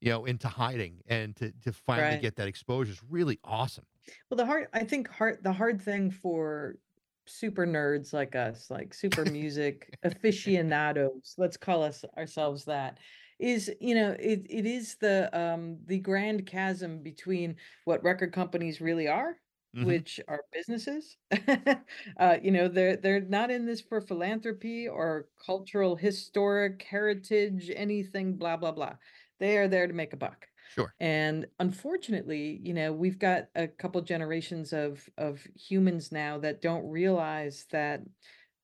you 0.00 0.10
know 0.10 0.24
into 0.26 0.48
hiding, 0.48 1.02
and 1.06 1.36
to 1.36 1.52
to 1.62 1.72
finally 1.72 2.16
Right. 2.16 2.18
get 2.18 2.36
that 2.36 2.48
exposure 2.48 2.92
is 2.92 3.02
really 3.04 3.40
awesome. 3.44 3.86
Well, 4.30 4.36
the 4.36 4.46
hard, 4.46 4.68
I 4.72 4.84
think 4.84 5.08
hard, 5.08 5.42
the 5.44 5.52
hard 5.52 5.80
thing 5.80 6.10
for 6.10 6.78
super 7.26 7.66
nerds 7.66 8.12
like 8.12 8.34
us, 8.34 8.70
like 8.70 8.94
super 8.94 9.24
music 9.24 9.94
aficionados, 10.02 11.34
let's 11.38 11.56
call 11.56 11.82
us 11.82 12.04
ourselves 12.16 12.64
that, 12.64 12.98
is, 13.38 13.72
you 13.80 13.94
know, 13.94 14.12
it, 14.18 14.46
it 14.50 14.66
is 14.66 14.96
the 14.96 15.28
um 15.38 15.78
the 15.86 15.98
grand 15.98 16.46
chasm 16.46 17.02
between 17.02 17.56
what 17.84 18.02
record 18.02 18.32
companies 18.32 18.80
really 18.80 19.08
are, 19.08 19.40
Mhm. 19.74 20.02
which 20.02 20.20
are 20.28 20.44
businesses. 20.52 21.16
uh, 22.18 22.38
you 22.42 22.50
know, 22.50 22.68
they're 22.68 22.96
they're 22.96 23.20
not 23.20 23.50
in 23.50 23.66
this 23.66 23.80
for 23.80 24.00
philanthropy 24.00 24.88
or 24.88 25.28
cultural, 25.44 25.96
historic 25.96 26.82
heritage, 26.82 27.70
anything, 27.74 28.36
blah, 28.36 28.56
blah, 28.56 28.72
blah. 28.72 28.96
They 29.40 29.58
are 29.58 29.68
there 29.68 29.86
to 29.86 29.92
make 29.94 30.12
a 30.12 30.16
buck. 30.16 30.48
Sure. 30.66 30.94
And 31.00 31.48
unfortunately, 31.58 32.60
you 32.62 32.72
know, 32.74 32.92
we've 32.92 33.18
got 33.18 33.48
a 33.56 33.66
couple 33.68 34.00
generations 34.02 34.72
of 34.72 35.08
of 35.18 35.46
humans 35.56 36.12
now 36.12 36.38
that 36.38 36.62
don't 36.62 36.86
realize 36.88 37.66
that 37.70 38.02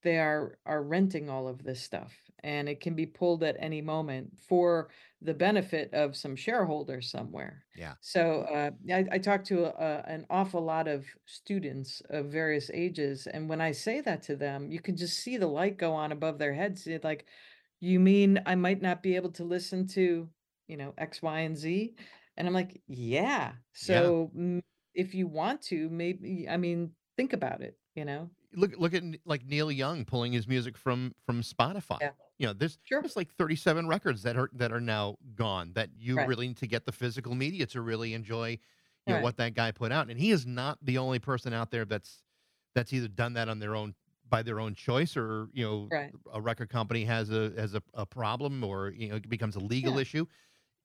they 0.02 0.18
are 0.18 0.58
are 0.66 0.82
renting 0.82 1.28
all 1.28 1.48
of 1.48 1.64
this 1.64 1.82
stuff 1.82 2.27
and 2.42 2.68
it 2.68 2.80
can 2.80 2.94
be 2.94 3.06
pulled 3.06 3.42
at 3.42 3.56
any 3.58 3.80
moment 3.80 4.32
for 4.48 4.88
the 5.22 5.34
benefit 5.34 5.92
of 5.92 6.16
some 6.16 6.36
shareholder 6.36 7.00
somewhere. 7.00 7.64
Yeah. 7.76 7.94
So 8.00 8.42
uh, 8.52 8.70
I, 8.92 9.04
I 9.12 9.18
talk 9.18 9.44
to 9.44 9.66
a, 9.66 10.04
an 10.06 10.26
awful 10.30 10.64
lot 10.64 10.86
of 10.86 11.04
students 11.26 12.02
of 12.10 12.26
various 12.26 12.70
ages, 12.72 13.26
and 13.26 13.48
when 13.48 13.60
I 13.60 13.72
say 13.72 14.00
that 14.02 14.22
to 14.24 14.36
them, 14.36 14.70
you 14.70 14.80
can 14.80 14.96
just 14.96 15.18
see 15.18 15.36
the 15.36 15.46
light 15.46 15.76
go 15.76 15.92
on 15.92 16.12
above 16.12 16.38
their 16.38 16.54
heads. 16.54 16.86
It's 16.86 17.04
like, 17.04 17.26
you 17.80 18.00
mean 18.00 18.40
I 18.46 18.54
might 18.54 18.82
not 18.82 19.02
be 19.02 19.16
able 19.16 19.30
to 19.32 19.44
listen 19.44 19.86
to, 19.88 20.28
you 20.66 20.76
know, 20.76 20.94
X, 20.98 21.22
Y, 21.22 21.40
and 21.40 21.56
Z? 21.56 21.94
And 22.36 22.46
I'm 22.46 22.54
like, 22.54 22.80
yeah. 22.86 23.52
So 23.72 24.30
mm, 24.36 24.60
if 24.94 25.14
you 25.14 25.26
want 25.26 25.62
to, 25.62 25.88
maybe, 25.88 26.46
I 26.48 26.56
mean, 26.56 26.92
think 27.16 27.32
about 27.32 27.60
it, 27.62 27.76
you 27.94 28.04
know? 28.04 28.30
Look 28.54 28.72
look 28.78 28.94
at 28.94 29.02
like 29.26 29.44
Neil 29.44 29.70
Young 29.70 30.04
pulling 30.04 30.32
his 30.32 30.48
music 30.48 30.78
from 30.78 31.12
from 31.26 31.42
Spotify. 31.42 31.98
Yeah. 32.00 32.10
You 32.38 32.46
know, 32.48 32.52
there's 32.52 32.78
Sure. 32.84 33.02
there's 33.02 33.16
like 33.16 33.32
37 33.34 33.88
records 33.88 34.22
that 34.22 34.36
are 34.36 34.50
that 34.54 34.72
are 34.72 34.80
now 34.80 35.16
gone 35.34 35.72
that 35.74 35.90
you 35.96 36.18
Right. 36.18 36.22
really 36.22 36.48
need 36.48 36.56
to 36.58 36.66
get 36.66 36.84
the 36.86 36.92
physical 36.92 37.34
media 37.34 37.66
to 37.66 37.80
really 37.80 38.14
enjoy 38.14 38.58
you 39.06 39.14
know 39.14 39.18
what 39.18 39.36
that 39.38 39.54
guy 39.54 39.72
put 39.72 39.92
out. 39.92 40.10
And 40.10 40.18
he 40.18 40.30
is 40.30 40.46
not 40.46 40.78
the 40.82 40.98
only 40.98 41.18
person 41.18 41.52
out 41.52 41.70
there 41.70 41.84
that's 41.84 42.22
that's 42.74 42.92
either 42.92 43.08
done 43.08 43.34
that 43.34 43.48
on 43.48 43.58
their 43.58 43.74
own 43.74 43.94
by 44.28 44.42
their 44.42 44.60
own 44.60 44.74
choice 44.74 45.16
or 45.16 45.48
you 45.52 45.64
know 45.64 45.92
Right. 45.92 46.14
a 46.32 46.40
record 46.40 46.68
company 46.68 47.04
has 47.04 47.30
a 47.30 47.52
has 47.56 47.74
a, 47.74 47.82
a 47.94 48.06
problem 48.06 48.62
or 48.64 48.90
you 48.90 49.08
know 49.08 49.16
it 49.16 49.28
becomes 49.28 49.56
a 49.56 49.60
legal 49.60 49.96
Yeah. 49.96 49.98
issue. 49.98 50.26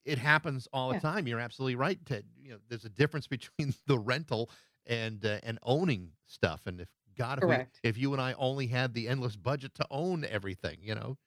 It 0.06 0.18
happens 0.18 0.68
all 0.74 0.90
the 0.90 0.96
time. 0.96 1.28
You're 1.28 1.40
absolutely 1.40 1.76
right, 1.76 2.04
Ted. 2.06 2.26
You 2.38 2.52
know, 2.54 2.60
there's 2.68 2.86
a 2.86 2.90
difference 2.90 3.28
between 3.38 3.74
the 3.88 3.98
rental 4.00 4.50
and 4.86 5.24
uh, 5.26 5.40
and 5.44 5.60
owning 5.64 6.14
stuff. 6.26 6.68
And 6.68 6.82
if 6.82 6.90
God, 7.16 7.40
if, 7.40 7.46
we, 7.48 7.62
if 7.84 7.98
you 7.98 8.12
and 8.14 8.22
I 8.22 8.34
only 8.34 8.68
had 8.68 8.94
the 8.94 9.08
endless 9.08 9.36
budget 9.36 9.76
to 9.76 9.88
own 9.92 10.26
everything, 10.26 10.80
you 10.82 10.96
know, 10.96 11.18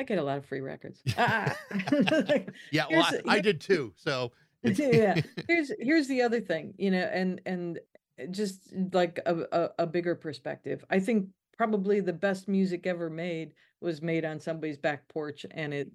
I 0.00 0.02
get 0.02 0.18
a 0.18 0.22
lot 0.22 0.38
of 0.38 0.46
free 0.46 0.62
records. 0.62 1.02
Ah. 1.18 1.54
yeah, 2.72 2.86
well, 2.90 3.04
I, 3.04 3.36
I 3.36 3.40
did 3.40 3.60
too. 3.60 3.92
So 3.96 4.32
yeah. 4.62 5.20
Here's 5.46 5.70
here's 5.78 6.08
the 6.08 6.22
other 6.22 6.40
thing, 6.40 6.72
you 6.78 6.90
know, 6.90 7.02
and 7.12 7.38
and 7.44 7.78
uh, 8.18 8.24
just 8.30 8.72
like 8.94 9.20
a, 9.26 9.40
a, 9.52 9.70
a 9.80 9.86
bigger 9.86 10.14
perspective. 10.14 10.82
I 10.88 11.00
think 11.00 11.26
probably 11.58 12.00
the 12.00 12.14
best 12.14 12.48
music 12.48 12.86
ever 12.86 13.10
made 13.10 13.52
was 13.82 14.00
made 14.00 14.24
on 14.24 14.40
somebody's 14.40 14.78
back 14.78 15.06
porch 15.08 15.44
and 15.50 15.74
it 15.74 15.90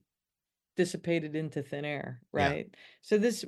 dissipated 0.77 1.35
into 1.35 1.63
thin 1.63 1.83
air, 1.83 2.21
Yeah. 2.31 2.47
right? 2.47 2.75
So 3.01 3.17
this 3.17 3.43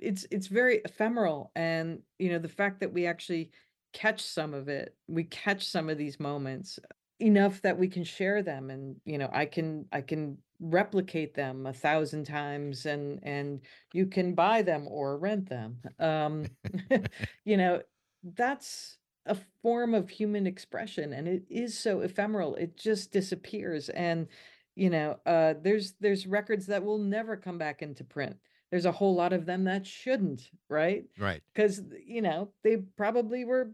it's 0.00 0.26
it's 0.32 0.48
very 0.48 0.80
ephemeral 0.84 1.52
and 1.54 2.00
you 2.18 2.30
know 2.30 2.40
the 2.40 2.48
fact 2.48 2.80
that 2.80 2.92
we 2.92 3.06
actually 3.06 3.52
catch 3.92 4.22
some 4.22 4.54
of 4.54 4.68
it, 4.68 4.96
we 5.06 5.22
catch 5.22 5.68
some 5.68 5.88
of 5.88 5.98
these 5.98 6.18
moments 6.18 6.80
enough 7.20 7.62
that 7.62 7.78
we 7.78 7.88
can 7.88 8.04
share 8.04 8.42
them 8.42 8.70
and 8.70 8.96
you 9.04 9.18
know 9.18 9.28
I 9.32 9.46
can 9.46 9.86
I 9.92 10.00
can 10.00 10.38
replicate 10.60 11.34
them 11.34 11.66
a 11.66 11.72
thousand 11.72 12.24
times 12.24 12.86
and 12.86 13.20
and 13.22 13.60
you 13.92 14.06
can 14.06 14.34
buy 14.34 14.62
them 14.62 14.86
or 14.88 15.18
rent 15.18 15.48
them. 15.48 15.80
Um 15.98 16.46
you 17.44 17.56
know 17.56 17.82
that's 18.22 18.98
a 19.26 19.36
form 19.62 19.94
of 19.94 20.08
human 20.08 20.46
expression 20.46 21.12
and 21.12 21.28
it 21.28 21.44
is 21.50 21.78
so 21.78 22.00
ephemeral 22.00 22.54
it 22.56 22.76
just 22.76 23.12
disappears 23.12 23.88
and 23.90 24.26
you 24.74 24.88
know 24.88 25.18
uh 25.26 25.54
there's 25.62 25.92
there's 26.00 26.26
records 26.26 26.66
that 26.66 26.82
will 26.82 26.98
never 26.98 27.36
come 27.36 27.58
back 27.58 27.82
into 27.82 28.02
print 28.02 28.36
there's 28.70 28.86
a 28.86 28.92
whole 28.92 29.14
lot 29.14 29.32
of 29.32 29.44
them 29.44 29.64
that 29.64 29.86
shouldn't 29.86 30.50
right 30.68 31.04
right, 31.18 31.42
because 31.54 31.82
you 32.04 32.22
know 32.22 32.50
they 32.64 32.78
probably 32.96 33.44
were 33.44 33.70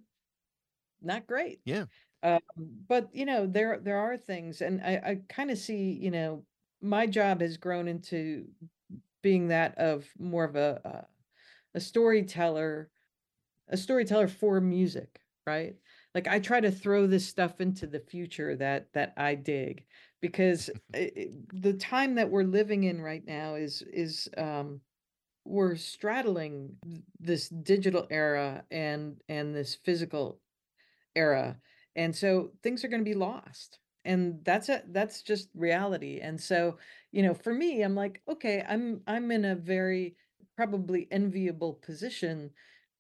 not 1.00 1.26
great 1.26 1.60
Yeah. 1.64 1.84
Um, 2.26 2.40
but 2.88 3.08
you 3.12 3.24
know 3.24 3.46
there 3.46 3.78
there 3.82 3.98
are 3.98 4.16
things 4.16 4.60
and 4.60 4.80
i 4.82 4.92
i 5.04 5.18
kind 5.28 5.50
of 5.50 5.58
see 5.58 5.92
you 5.92 6.10
know 6.10 6.42
my 6.82 7.06
job 7.06 7.40
has 7.40 7.56
grown 7.56 7.88
into 7.88 8.46
being 9.22 9.48
that 9.48 9.76
of 9.78 10.06
more 10.18 10.44
of 10.44 10.56
a 10.56 10.80
uh, 10.84 11.04
a 11.74 11.80
storyteller 11.80 12.90
a 13.68 13.76
storyteller 13.76 14.28
for 14.28 14.60
music 14.60 15.20
right? 15.46 15.76
Like 16.14 16.28
i 16.28 16.38
try 16.40 16.60
to 16.60 16.70
throw 16.70 17.06
this 17.06 17.28
stuff 17.28 17.60
into 17.60 17.86
the 17.86 18.00
future 18.00 18.56
that 18.56 18.92
that 18.94 19.12
i 19.18 19.34
dig 19.34 19.84
because 20.20 20.70
the 20.92 21.76
time 21.78 22.14
that 22.16 22.30
we're 22.30 22.42
living 22.42 22.84
in 22.84 23.00
right 23.00 23.24
now 23.26 23.54
is 23.54 23.82
is 23.92 24.28
um 24.38 24.80
we're 25.44 25.76
straddling 25.76 26.76
this 27.20 27.48
digital 27.48 28.06
era 28.10 28.64
and 28.70 29.20
and 29.28 29.54
this 29.54 29.74
physical 29.74 30.40
era 31.14 31.56
and 31.96 32.14
so 32.14 32.50
things 32.62 32.84
are 32.84 32.88
going 32.88 33.04
to 33.04 33.10
be 33.10 33.14
lost 33.14 33.80
and 34.04 34.38
that's 34.44 34.68
a 34.68 34.82
that's 34.92 35.22
just 35.22 35.48
reality 35.54 36.20
and 36.22 36.40
so 36.40 36.78
you 37.10 37.22
know 37.22 37.34
for 37.34 37.52
me 37.52 37.82
i'm 37.82 37.96
like 37.96 38.22
okay 38.28 38.64
i'm 38.68 39.00
i'm 39.08 39.30
in 39.32 39.44
a 39.44 39.56
very 39.56 40.14
probably 40.56 41.08
enviable 41.10 41.74
position 41.74 42.50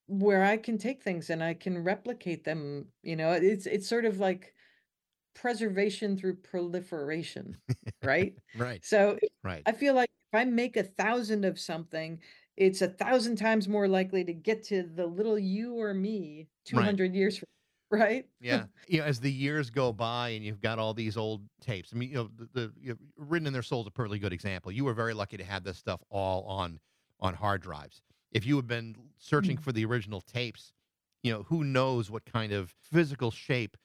where 0.08 0.42
i 0.42 0.56
can 0.56 0.76
take 0.78 1.02
things 1.02 1.30
and 1.30 1.42
i 1.44 1.54
can 1.54 1.82
replicate 1.82 2.44
them 2.44 2.86
you 3.02 3.14
know 3.14 3.30
it's 3.32 3.66
it's 3.66 3.88
sort 3.88 4.04
of 4.04 4.18
like 4.18 4.52
preservation 5.36 6.16
through 6.16 6.34
proliferation 6.36 7.56
right 8.02 8.34
right, 8.56 8.84
so 8.84 9.18
right. 9.44 9.62
I 9.66 9.72
feel 9.72 9.94
like 9.94 10.08
if 10.32 10.38
I 10.38 10.44
make 10.44 10.76
a 10.76 10.82
thousand 10.82 11.44
of 11.44 11.58
something, 11.58 12.18
it's 12.56 12.82
a 12.82 12.88
thousand 12.88 13.36
times 13.36 13.68
more 13.68 13.86
likely 13.86 14.24
to 14.24 14.32
get 14.32 14.64
to 14.64 14.82
the 14.82 15.06
little 15.06 15.38
you 15.38 15.74
or 15.74 15.94
me 15.94 16.48
200 16.64 17.14
years 17.14 17.38
from 17.38 17.46
right? 17.90 18.28
Yeah, 18.40 18.66
you 18.86 18.98
know, 18.98 19.04
as 19.04 19.20
the 19.20 19.32
years 19.32 19.70
go 19.70 19.92
by 19.92 20.28
and 20.30 20.44
you've 20.44 20.60
got 20.60 20.78
all 20.78 20.92
these 20.92 21.16
old 21.16 21.48
tapes. 21.60 21.92
I 21.94 21.96
mean, 21.96 22.10
you 22.10 22.16
know, 22.16 22.28
the, 22.34 22.48
the 22.52 22.74
you 22.78 22.90
know, 22.90 22.98
written 23.16 23.46
in 23.46 23.52
their 23.54 23.62
soul's 23.62 23.86
is 23.86 23.88
a 23.88 23.92
perfectly 23.92 24.18
good 24.18 24.32
example. 24.32 24.70
You 24.70 24.84
were 24.84 24.92
very 24.94 25.14
lucky 25.14 25.38
to 25.38 25.44
have 25.44 25.64
this 25.64 25.78
stuff 25.78 26.02
all 26.10 26.44
on 26.44 26.80
on 27.20 27.34
hard 27.34 27.62
drives. 27.62 28.02
If 28.32 28.44
you 28.44 28.56
had 28.56 28.66
been 28.66 29.10
searching 29.16 29.56
Mm. 29.56 29.62
for 29.62 29.72
the 29.72 29.84
original 29.86 30.20
tapes, 30.20 30.72
you 31.22 31.32
know, 31.32 31.44
who 31.44 31.64
knows 31.64 32.10
what 32.10 32.26
kind 32.26 32.52
of 32.52 32.70
physical 32.70 33.30
shape 33.30 33.76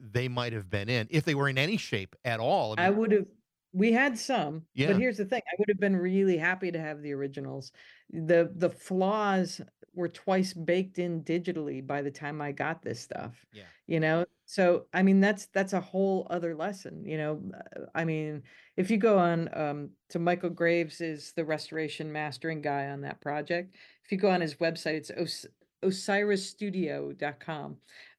they 0.00 0.28
might 0.28 0.52
have 0.52 0.68
been 0.70 0.88
in, 0.90 1.08
if 1.10 1.24
they 1.24 1.34
were 1.34 1.48
in 1.48 1.58
any 1.58 1.76
shape 1.78 2.14
at 2.24 2.40
all. 2.40 2.74
I 2.76 2.90
mean, 2.90 2.90
would 2.90 3.12
have 3.12 3.26
we 3.72 3.90
had 3.92 4.16
some, 4.18 4.66
Yeah. 4.74 4.86
but 4.88 4.96
here's 4.96 5.16
the 5.16 5.24
thing. 5.24 5.42
I 5.52 5.54
would 5.58 5.68
have 5.68 5.80
been 5.80 5.96
really 5.96 6.36
happy 6.36 6.70
to 6.70 6.78
have 6.80 7.02
the 7.02 7.12
originals. 7.12 7.72
The 8.10 8.52
the 8.54 8.70
flaws 8.70 9.60
were 9.94 10.08
twice 10.08 10.52
baked 10.52 10.98
in 10.98 11.22
digitally 11.22 11.86
by 11.86 12.02
the 12.02 12.10
time 12.10 12.40
I 12.40 12.52
got 12.52 12.82
this 12.82 13.00
stuff. 13.00 13.34
Yeah. 13.52 13.62
You 13.86 14.00
know? 14.00 14.24
So 14.46 14.86
I 14.92 15.02
mean 15.02 15.20
that's 15.20 15.46
that's 15.46 15.72
a 15.72 15.80
whole 15.80 16.26
other 16.30 16.54
lesson, 16.54 17.04
you 17.04 17.16
know. 17.16 17.40
Uh, 17.54 17.86
I 17.94 18.04
mean, 18.04 18.42
if 18.76 18.90
you 18.90 18.98
go 18.98 19.18
on 19.18 19.48
um 19.54 19.90
to 20.10 20.18
Michael 20.18 20.50
Graves 20.50 21.00
is 21.00 21.32
the 21.36 21.44
restoration 21.44 22.12
mastering 22.12 22.60
guy 22.60 22.88
on 22.88 23.00
that 23.02 23.20
project. 23.20 23.76
If 24.04 24.12
you 24.12 24.18
go 24.18 24.30
on 24.30 24.40
his 24.40 24.56
website, 24.56 24.94
it's 24.94 25.10
Os- 25.10 25.46
osirisstudio.com. 25.84 27.76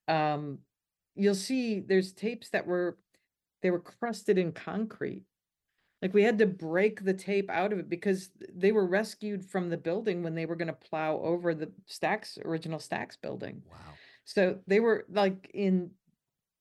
Um 0.07 0.59
you'll 1.15 1.35
see 1.35 1.79
there's 1.79 2.13
tapes 2.13 2.49
that 2.49 2.65
were 2.65 2.97
they 3.61 3.71
were 3.71 3.79
crusted 3.79 4.37
in 4.37 4.51
concrete. 4.51 5.23
Like 6.05 6.13
we 6.13 6.21
had 6.21 6.37
to 6.37 6.45
break 6.45 7.03
the 7.03 7.15
tape 7.15 7.49
out 7.49 7.73
of 7.73 7.79
it 7.79 7.89
because 7.89 8.29
they 8.55 8.71
were 8.71 8.85
rescued 8.85 9.43
from 9.43 9.71
the 9.71 9.77
building 9.77 10.21
when 10.21 10.35
they 10.35 10.45
were 10.45 10.55
going 10.55 10.67
to 10.67 10.73
plow 10.73 11.17
over 11.17 11.55
the 11.55 11.71
Stax 11.89 12.37
original 12.45 12.77
Stax 12.77 13.19
building. 13.19 13.63
wow. 13.67 13.77
So 14.23 14.59
they 14.67 14.79
were 14.79 15.07
like 15.09 15.49
in 15.55 15.89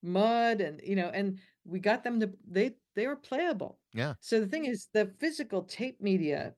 mud 0.03 0.62
and 0.62 0.80
you 0.82 0.97
know 0.97 1.11
and 1.12 1.40
we 1.66 1.78
got 1.78 2.03
them 2.03 2.20
to 2.20 2.30
they 2.51 2.76
they 2.97 3.07
were 3.07 3.16
playable. 3.16 3.78
Yeah. 3.92 4.14
So 4.20 4.40
the 4.40 4.47
thing 4.47 4.64
is 4.64 4.88
the 4.95 5.12
physical 5.18 5.64
tape 5.64 6.01
media 6.01 6.55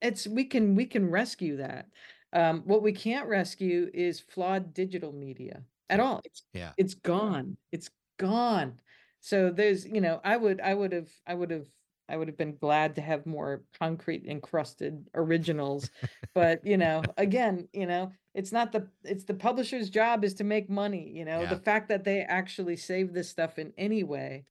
it's 0.00 0.26
we 0.26 0.44
can 0.44 0.74
we 0.74 0.86
can 0.86 1.10
rescue 1.10 1.58
that. 1.58 1.88
Um 2.32 2.62
what 2.64 2.82
we 2.82 2.92
can't 2.92 3.28
rescue 3.28 3.90
is 3.92 4.18
flawed 4.18 4.72
digital 4.72 5.12
media 5.12 5.60
at 5.90 6.00
all. 6.00 6.22
It's 6.24 6.42
Yeah. 6.54 6.72
it's 6.78 6.94
gone. 6.94 7.58
It's 7.70 7.90
gone. 8.18 8.80
So 9.20 9.50
there's, 9.50 9.86
you 9.86 10.00
know, 10.00 10.22
I 10.24 10.38
would 10.38 10.62
I 10.62 10.72
would 10.72 10.92
have 10.92 11.10
I 11.26 11.34
would 11.34 11.50
have 11.50 11.66
I 12.08 12.16
would 12.16 12.28
have 12.28 12.36
been 12.36 12.56
glad 12.56 12.94
to 12.96 13.00
have 13.02 13.26
more 13.26 13.62
concrete 13.78 14.24
encrusted 14.26 15.08
originals. 15.14 15.90
but, 16.34 16.64
you 16.66 16.76
know, 16.76 17.02
again, 17.16 17.68
you 17.72 17.86
know, 17.86 18.12
it's 18.34 18.52
not 18.52 18.72
the 18.72 18.88
it's 19.04 19.24
the 19.24 19.34
publisher's 19.34 19.90
job 19.90 20.24
is 20.24 20.34
to 20.34 20.44
make 20.44 20.68
money, 20.68 21.10
you 21.14 21.24
know. 21.24 21.42
Yeah. 21.42 21.50
The 21.50 21.60
fact 21.60 21.88
that 21.88 22.04
they 22.04 22.20
actually 22.20 22.76
save 22.76 23.12
this 23.12 23.28
stuff 23.28 23.58
in 23.58 23.72
any 23.78 24.02
way 24.02 24.44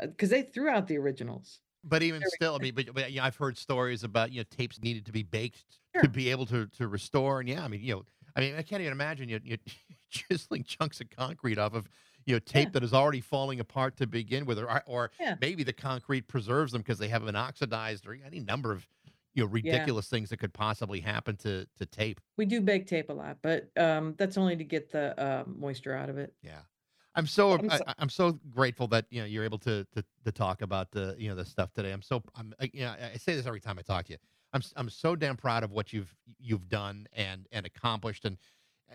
uh, 0.00 0.06
because 0.06 0.30
they 0.30 0.42
threw 0.42 0.68
out 0.68 0.86
the 0.86 0.98
originals. 0.98 1.60
But 1.82 2.02
even 2.02 2.22
still, 2.26 2.54
I 2.54 2.58
mean, 2.58 2.74
but, 2.74 2.92
but 2.92 3.10
yeah, 3.10 3.24
I've 3.24 3.36
heard 3.36 3.56
stories 3.56 4.04
about 4.04 4.30
you 4.30 4.40
know 4.40 4.44
tapes 4.50 4.78
needed 4.82 5.06
to 5.06 5.12
be 5.12 5.22
baked 5.22 5.64
Sure. 5.94 6.02
to 6.02 6.08
be 6.08 6.30
able 6.30 6.46
to 6.46 6.66
to 6.66 6.86
restore, 6.86 7.40
and 7.40 7.48
yeah, 7.48 7.64
I 7.64 7.68
mean, 7.68 7.80
you 7.80 7.94
know, 7.94 8.04
I 8.36 8.40
mean, 8.40 8.54
I 8.54 8.62
can't 8.62 8.80
even 8.80 8.92
imagine 8.92 9.28
you 9.28 9.40
you 9.42 9.56
chiseling 10.10 10.62
chunks 10.62 11.00
of 11.00 11.10
concrete 11.10 11.58
off 11.58 11.74
of 11.74 11.88
you 12.26 12.34
know 12.34 12.38
tape 12.40 12.68
Yeah. 12.68 12.70
that 12.72 12.82
is 12.84 12.92
already 12.94 13.20
falling 13.20 13.60
apart 13.60 13.96
to 13.98 14.06
begin 14.06 14.44
with, 14.46 14.58
or 14.58 14.82
or 14.86 15.10
Yeah. 15.20 15.36
maybe 15.40 15.62
the 15.64 15.72
concrete 15.72 16.28
preserves 16.28 16.72
them 16.72 16.82
because 16.82 16.98
they 16.98 17.08
haven't 17.08 17.26
been 17.26 17.36
oxidized, 17.36 18.06
or 18.06 18.14
any 18.24 18.40
number 18.40 18.72
of 18.72 18.86
you 19.34 19.44
know 19.44 19.48
ridiculous 19.50 20.08
things 20.08 20.30
that 20.30 20.38
could 20.38 20.52
possibly 20.52 21.00
happen 21.00 21.36
to 21.38 21.66
to 21.78 21.86
tape. 21.86 22.20
We 22.36 22.46
do 22.46 22.60
bake 22.60 22.86
tape 22.86 23.08
a 23.10 23.12
lot, 23.12 23.38
but 23.42 23.70
um 23.78 24.14
that's 24.18 24.36
only 24.36 24.56
to 24.56 24.64
get 24.64 24.90
the 24.90 25.18
uh, 25.20 25.44
moisture 25.46 25.94
out 25.94 26.08
of 26.10 26.18
it. 26.18 26.34
Yeah. 26.42 26.60
I'm 27.14 27.26
so 27.26 27.52
I'm 27.54 27.68
so- 27.70 27.84
I- 27.86 27.94
I'm 27.98 28.08
so 28.08 28.32
grateful 28.50 28.86
that 28.88 29.06
you 29.10 29.20
know 29.20 29.26
you're 29.26 29.44
able 29.44 29.58
to 29.60 29.84
to, 29.94 30.04
to 30.24 30.32
talk 30.32 30.62
about 30.62 30.90
the 30.92 31.14
you 31.18 31.28
know 31.28 31.34
the 31.34 31.44
stuff 31.44 31.72
today. 31.72 31.92
I'm 31.92 32.02
so 32.02 32.22
I'm 32.34 32.54
I- 32.60 32.70
you 32.72 32.80
know 32.82 32.90
I 33.12 33.16
say 33.16 33.34
this 33.34 33.46
every 33.46 33.60
time 33.60 33.78
I 33.78 33.82
talk 33.82 34.06
to 34.06 34.12
you. 34.12 34.18
I'm 34.52 34.62
I'm 34.76 34.88
so 34.90 35.14
damn 35.16 35.36
proud 35.36 35.62
of 35.64 35.70
what 35.70 35.92
you've 35.92 36.14
you've 36.38 36.68
done 36.68 37.06
and 37.12 37.46
and 37.52 37.66
accomplished 37.66 38.24
and 38.24 38.36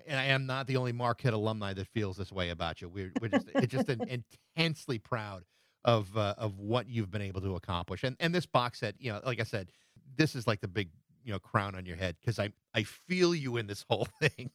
and 0.05 0.19
I 0.19 0.25
am 0.25 0.45
not 0.45 0.67
the 0.67 0.77
only 0.77 0.91
Marquette 0.91 1.33
alumni 1.33 1.73
that 1.73 1.87
feels 1.87 2.17
this 2.17 2.31
way 2.31 2.49
about 2.49 2.81
you. 2.81 2.89
We're 2.89 3.13
we're 3.19 3.29
just 3.29 3.49
it's 3.59 3.71
just 3.71 3.89
an, 3.89 4.03
intensely 4.55 4.99
proud 4.99 5.45
of 5.83 6.15
uh, 6.17 6.35
of 6.37 6.57
what 6.59 6.87
you've 6.87 7.11
been 7.11 7.21
able 7.21 7.41
to 7.41 7.55
accomplish. 7.55 8.03
And 8.03 8.15
and 8.19 8.33
this 8.33 8.45
box 8.45 8.79
set, 8.79 8.95
you 8.99 9.11
know, 9.11 9.21
like 9.25 9.39
I 9.39 9.43
said, 9.43 9.71
this 10.17 10.35
is 10.35 10.47
like 10.47 10.61
the 10.61 10.67
big 10.67 10.89
you 11.23 11.31
know 11.31 11.39
crown 11.39 11.75
on 11.75 11.85
your 11.85 11.97
head 11.97 12.17
because 12.21 12.39
I 12.39 12.51
I 12.73 12.83
feel 12.83 13.33
you 13.35 13.57
in 13.57 13.67
this 13.67 13.85
whole 13.89 14.07
thing, 14.21 14.51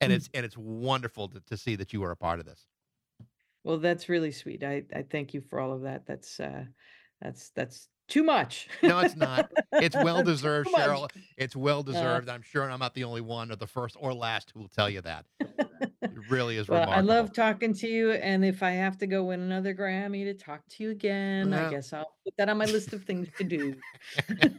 and 0.00 0.12
Mm. 0.12 0.16
it's 0.16 0.28
and 0.34 0.44
it's 0.46 0.56
wonderful 0.56 1.28
to, 1.28 1.40
to 1.40 1.56
see 1.56 1.76
that 1.76 1.92
you 1.92 2.02
are 2.04 2.10
a 2.10 2.16
part 2.16 2.40
of 2.40 2.46
this. 2.46 2.66
Well, 3.64 3.78
that's 3.78 4.08
really 4.08 4.32
sweet. 4.32 4.62
I 4.62 4.84
I 4.94 5.02
thank 5.02 5.34
you 5.34 5.40
for 5.40 5.58
all 5.60 5.72
of 5.72 5.82
that. 5.82 6.06
That's 6.06 6.38
uh 6.40 6.66
that's 7.20 7.50
that's 7.50 7.88
too 8.08 8.22
much. 8.22 8.68
No, 8.82 8.98
it's 9.00 9.16
not. 9.28 9.50
It's 9.72 9.96
well 9.96 10.22
deserved. 10.22 10.68
Cheryl. 10.70 11.08
It's 11.36 11.56
well 11.56 11.80
Uh, 11.80 11.82
deserved. 11.82 12.28
I'm 12.28 12.42
sure 12.42 12.70
I'm 12.70 12.78
not 12.78 12.94
the 12.94 13.04
only 13.04 13.20
one 13.20 13.50
or 13.50 13.56
the 13.56 13.66
first 13.66 13.96
or 13.98 14.12
last 14.14 14.50
who 14.52 14.60
will 14.60 14.68
tell 14.68 14.88
you 14.90 15.00
that. 15.02 15.24
It 15.40 16.10
really 16.30 16.56
is 16.58 16.68
Well, 16.68 16.88
I 16.88 17.00
love 17.00 17.32
talking 17.32 17.72
to 17.74 17.88
you, 17.88 18.12
and 18.12 18.44
if 18.44 18.62
I 18.62 18.70
have 18.72 18.98
to 18.98 19.06
go 19.06 19.24
win 19.24 19.40
another 19.40 19.74
Grammy 19.74 20.24
to 20.24 20.34
talk 20.34 20.60
to 20.70 20.82
you 20.84 20.90
again. 20.90 21.52
I 21.52 21.70
guess 21.70 21.92
I'll 21.92 22.12
put 22.24 22.34
that 22.36 22.48
on 22.48 22.58
my 22.58 22.66
list 22.66 22.92
of 22.92 23.04
things 23.04 23.28
to 23.38 23.44
do. 23.44 23.74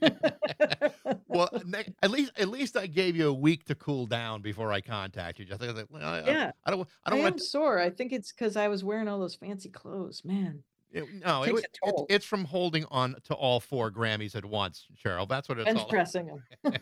well, 1.27 1.49
at 2.03 2.11
least 2.11 2.31
at 2.37 2.49
least 2.49 2.77
I 2.77 2.87
gave 2.87 3.15
you 3.15 3.29
a 3.29 3.33
week 3.33 3.65
to 3.65 3.75
cool 3.75 4.05
down 4.05 4.41
before 4.41 4.71
I 4.71 4.81
contact 4.81 5.39
you. 5.39 5.45
Just 5.45 5.61
I, 5.61 5.71
like, 5.71 5.85
well, 5.89 6.03
I, 6.03 6.19
I- 6.19 6.25
Yeah, 6.25 6.51
I 6.65 6.71
don't 6.71 6.87
I 7.05 7.07
I 7.07 7.09
don't 7.11 7.19
am 7.19 7.23
want 7.23 7.37
to. 7.37 7.43
sore. 7.43 7.79
I 7.79 7.89
think 7.89 8.11
it's 8.11 8.31
because 8.31 8.55
I 8.57 8.67
was 8.67 8.83
wearing 8.83 9.07
all 9.07 9.19
those 9.19 9.35
fancy 9.35 9.69
clothes. 9.69 10.23
Man, 10.25 10.63
No, 10.95 11.43
it, 11.43 11.47
takes 11.47 11.67
wa- 11.83 11.91
a 11.91 12.13
it's, 12.13 12.25
from 12.25 12.45
holding 12.45 12.85
on 12.85 13.15
to 13.25 13.33
all 13.33 13.59
four 13.59 13.91
Grammys 13.91 14.35
at 14.35 14.45
once, 14.45 14.85
Cheryl. 15.03 15.27
That's 15.27 15.49
what 15.49 15.59
it's 15.59 15.65
bench 15.65 15.79
all. 15.79 15.87
pressing 15.87 16.27
them. 16.27 16.43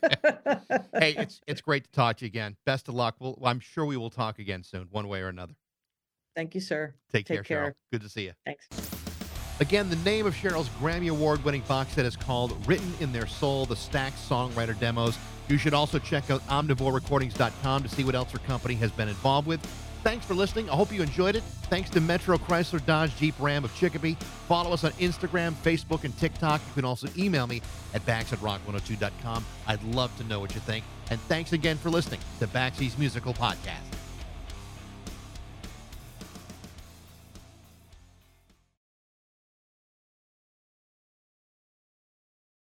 Hey, 0.93 1.15
it's 1.17 1.41
it's 1.47 1.61
great 1.61 1.85
to 1.85 1.91
talk 1.91 2.17
to 2.17 2.25
you 2.25 2.27
again. 2.27 2.55
Best 2.65 2.87
of 2.87 2.93
luck. 2.95 3.15
We'll, 3.19 3.39
I'm 3.43 3.59
sure 3.59 3.85
we 3.85 3.97
will 3.97 4.11
talk 4.11 4.39
again 4.39 4.63
soon, 4.63 4.87
one 4.91 5.07
way 5.07 5.21
or 5.21 5.29
another. 5.29 5.55
Thank 6.35 6.55
you, 6.55 6.61
sir. 6.61 6.93
Take, 7.11 7.25
Take 7.25 7.43
care, 7.43 7.69
Cheryl. 7.69 7.73
Good 7.91 8.01
to 8.01 8.09
see 8.09 8.25
you. 8.25 8.33
Thanks. 8.45 8.67
Again, 9.59 9.89
the 9.89 9.95
name 9.97 10.25
of 10.25 10.33
Cheryl's 10.33 10.69
Grammy 10.69 11.09
Award 11.09 11.43
winning 11.45 11.61
box 11.61 11.93
set 11.93 12.05
is 12.05 12.15
called 12.15 12.55
Written 12.67 12.91
in 12.99 13.13
Their 13.13 13.27
Soul, 13.27 13.65
the 13.65 13.75
Stax 13.75 14.13
Songwriter 14.27 14.77
Demos. 14.79 15.17
You 15.47 15.57
should 15.57 15.75
also 15.75 15.99
check 15.99 16.31
out 16.31 16.45
omnivorerecordings.com 16.47 17.83
to 17.83 17.89
see 17.89 18.03
what 18.03 18.15
else 18.15 18.31
her 18.31 18.39
company 18.39 18.73
has 18.75 18.91
been 18.91 19.07
involved 19.07 19.47
with. 19.47 19.59
Thanks 20.03 20.25
for 20.25 20.33
listening. 20.33 20.69
I 20.69 20.75
hope 20.75 20.91
you 20.91 21.01
enjoyed 21.01 21.37
it. 21.37 21.43
Thanks 21.69 21.89
to 21.91 22.01
Metro 22.01 22.37
Chrysler 22.37 22.85
Dodge 22.85 23.15
Jeep 23.15 23.35
Ram 23.39 23.63
of 23.63 23.73
Chicopee. 23.75 24.15
Follow 24.49 24.73
us 24.73 24.83
on 24.83 24.91
Instagram, 24.93 25.53
Facebook, 25.53 26.03
and 26.03 26.15
TikTok. 26.17 26.59
You 26.67 26.73
can 26.73 26.85
also 26.85 27.07
email 27.17 27.47
me 27.47 27.61
at 27.93 28.05
bax 28.05 28.33
at 28.33 28.39
rock102.com. 28.39 29.45
I'd 29.65 29.83
love 29.83 30.15
to 30.17 30.25
know 30.25 30.41
what 30.41 30.53
you 30.53 30.59
think. 30.59 30.83
And 31.09 31.21
thanks 31.21 31.53
again 31.53 31.77
for 31.77 31.89
listening 31.89 32.19
to 32.39 32.47
Baxie's 32.47 32.97
Musical 32.97 33.33
Podcast. 33.33 34.02